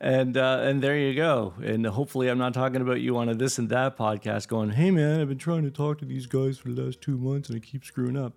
and 0.00 0.36
uh, 0.36 0.60
and 0.62 0.82
there 0.82 0.96
you 0.96 1.14
go. 1.14 1.54
And 1.62 1.86
hopefully, 1.86 2.28
I'm 2.28 2.38
not 2.38 2.54
talking 2.54 2.80
about 2.80 3.00
you 3.00 3.16
on 3.18 3.28
a 3.28 3.34
this 3.34 3.58
and 3.58 3.68
that 3.70 3.98
podcast 3.98 4.48
going, 4.48 4.70
hey, 4.70 4.90
man, 4.90 5.20
I've 5.20 5.28
been 5.28 5.38
trying 5.38 5.64
to 5.64 5.70
talk 5.70 5.98
to 5.98 6.04
these 6.04 6.26
guys 6.26 6.58
for 6.58 6.70
the 6.70 6.82
last 6.82 7.00
two 7.00 7.18
months 7.18 7.48
and 7.48 7.56
I 7.56 7.60
keep 7.60 7.84
screwing 7.84 8.16
up. 8.16 8.32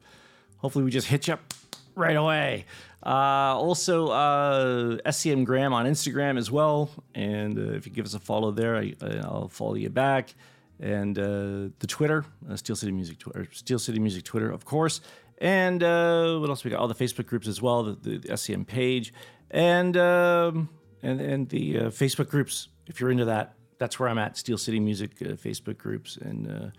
Hopefully, 0.57 0.83
we 0.83 0.91
just 0.91 1.07
hit 1.07 1.27
you 1.27 1.35
up 1.35 1.53
right 1.95 2.15
away. 2.15 2.65
Uh, 3.05 3.55
also, 3.55 4.07
uh, 4.07 4.97
SCMgram 5.05 5.71
on 5.71 5.85
Instagram 5.85 6.37
as 6.37 6.51
well. 6.51 6.89
And 7.15 7.57
uh, 7.57 7.73
if 7.73 7.85
you 7.85 7.91
give 7.91 8.05
us 8.05 8.13
a 8.13 8.19
follow 8.19 8.51
there, 8.51 8.75
I, 8.75 8.93
I'll 9.23 9.47
follow 9.49 9.75
you 9.75 9.89
back 9.89 10.33
and 10.81 11.17
uh, 11.17 11.69
the 11.79 11.87
Twitter, 11.87 12.25
uh, 12.49 12.55
Steel 12.55 12.75
City 12.75 12.91
Music 12.91 13.19
Twitter, 13.19 13.47
Steel 13.51 13.79
City 13.79 13.99
Music 13.99 14.23
Twitter, 14.23 14.51
of 14.51 14.65
course, 14.65 14.99
and 15.37 15.83
uh, 15.83 16.37
what 16.37 16.49
else 16.49 16.63
we 16.63 16.71
got? 16.71 16.79
All 16.79 16.87
the 16.87 16.95
Facebook 16.95 17.27
groups 17.27 17.47
as 17.47 17.61
well, 17.61 17.83
the, 17.83 17.93
the, 17.93 18.17
the 18.17 18.27
SCM 18.29 18.67
page, 18.67 19.13
and 19.49 19.95
um, 19.95 20.69
and 21.01 21.21
and 21.21 21.49
the 21.49 21.75
Facebook 21.91 22.29
groups. 22.29 22.67
If 22.87 22.99
you're 22.99 23.11
into 23.11 23.25
that, 23.25 23.53
that's 23.77 23.99
where 23.99 24.09
I'm 24.09 24.17
at. 24.17 24.37
Steel 24.37 24.57
City 24.57 24.79
Music 24.79 25.17
Facebook 25.17 25.77
groups, 25.77 26.17
and 26.17 26.73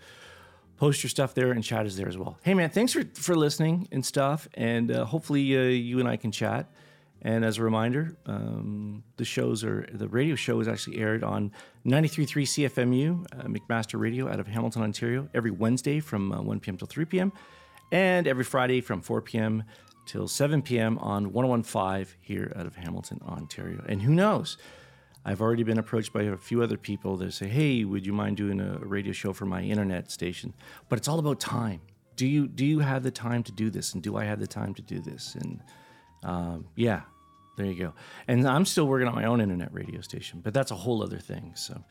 post 0.77 1.01
your 1.01 1.09
stuff 1.09 1.33
there, 1.33 1.51
and 1.51 1.63
chat 1.63 1.85
is 1.85 1.95
there 1.95 2.07
as 2.07 2.17
well. 2.17 2.37
Hey 2.43 2.53
man, 2.53 2.69
thanks 2.69 2.93
for 2.93 3.03
for 3.15 3.35
listening 3.35 3.87
and 3.91 4.05
stuff, 4.05 4.47
and 4.53 4.91
uh, 4.91 5.05
hopefully 5.05 5.57
uh, 5.57 5.61
you 5.61 5.99
and 5.99 6.09
I 6.09 6.17
can 6.17 6.31
chat. 6.31 6.71
And 7.23 7.45
as 7.45 7.57
a 7.57 7.63
reminder, 7.63 8.17
um, 8.25 9.03
the 9.15 9.23
shows 9.23 9.63
are 9.63 9.87
the 9.93 10.09
radio 10.09 10.35
show 10.35 10.59
is 10.59 10.67
actually 10.67 10.97
aired 10.99 11.23
on 11.23 11.51
93.3 11.85 12.43
CFMU, 12.43 13.25
uh, 13.31 13.43
McMaster 13.43 13.97
Radio 13.99 14.29
out 14.29 14.41
of 14.41 14.47
Hamilton, 14.47 14.81
Ontario, 14.81 15.29
every 15.33 15.51
Wednesday 15.51 16.01
from 16.01 16.33
uh, 16.33 16.41
1 16.41 16.59
p.m. 16.59 16.77
till 16.77 16.87
3 16.87 17.05
p.m., 17.05 17.31
and 17.91 18.27
every 18.27 18.43
Friday 18.43 18.81
from 18.81 19.01
4 19.01 19.21
p.m. 19.21 19.63
till 20.05 20.27
7 20.27 20.61
p.m. 20.61 20.97
on 20.97 21.31
1015 21.31 22.17
here 22.19 22.51
out 22.57 22.65
of 22.65 22.75
Hamilton, 22.75 23.21
Ontario. 23.25 23.83
And 23.87 24.01
who 24.01 24.13
knows? 24.13 24.57
I've 25.25 25.41
already 25.41 25.63
been 25.63 25.77
approached 25.77 26.11
by 26.11 26.23
a 26.23 26.35
few 26.35 26.61
other 26.61 26.77
people 26.77 27.15
that 27.17 27.31
say, 27.33 27.47
"Hey, 27.47 27.85
would 27.85 28.05
you 28.05 28.11
mind 28.11 28.35
doing 28.35 28.59
a 28.59 28.79
radio 28.79 29.13
show 29.13 29.31
for 29.31 29.45
my 29.45 29.61
internet 29.61 30.11
station?" 30.11 30.53
But 30.89 30.99
it's 30.99 31.07
all 31.07 31.19
about 31.19 31.39
time. 31.39 31.79
Do 32.17 32.27
you 32.27 32.47
do 32.47 32.65
you 32.65 32.79
have 32.79 33.03
the 33.03 33.11
time 33.11 33.41
to 33.43 33.53
do 33.53 33.69
this, 33.69 33.93
and 33.93 34.03
do 34.03 34.17
I 34.17 34.25
have 34.25 34.39
the 34.39 34.47
time 34.47 34.73
to 34.73 34.81
do 34.81 34.99
this? 34.99 35.35
And 35.35 35.61
um, 36.23 36.65
yeah, 36.75 37.03
there 37.55 37.65
you 37.65 37.75
go. 37.75 37.93
And 38.27 38.47
I'm 38.47 38.65
still 38.65 38.85
working 38.87 39.07
on 39.07 39.15
my 39.15 39.25
own 39.25 39.41
internet 39.41 39.73
radio 39.73 40.01
station, 40.01 40.41
but 40.43 40.53
that's 40.53 40.71
a 40.71 40.75
whole 40.75 41.03
other 41.03 41.19
thing. 41.19 41.53
So 41.55 41.83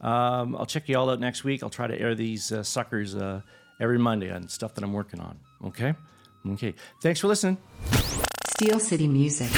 um, 0.00 0.56
I'll 0.56 0.66
check 0.66 0.88
you 0.88 0.96
all 0.96 1.10
out 1.10 1.20
next 1.20 1.44
week. 1.44 1.62
I'll 1.62 1.70
try 1.70 1.86
to 1.86 2.00
air 2.00 2.14
these 2.14 2.52
uh, 2.52 2.62
suckers 2.62 3.14
uh, 3.14 3.40
every 3.80 3.98
Monday 3.98 4.30
on 4.30 4.48
stuff 4.48 4.74
that 4.74 4.84
I'm 4.84 4.92
working 4.92 5.20
on. 5.20 5.38
Okay. 5.64 5.94
Okay. 6.50 6.74
Thanks 7.02 7.20
for 7.20 7.28
listening. 7.28 7.58
Steel 8.46 8.78
City 8.78 9.08
Music. 9.08 9.50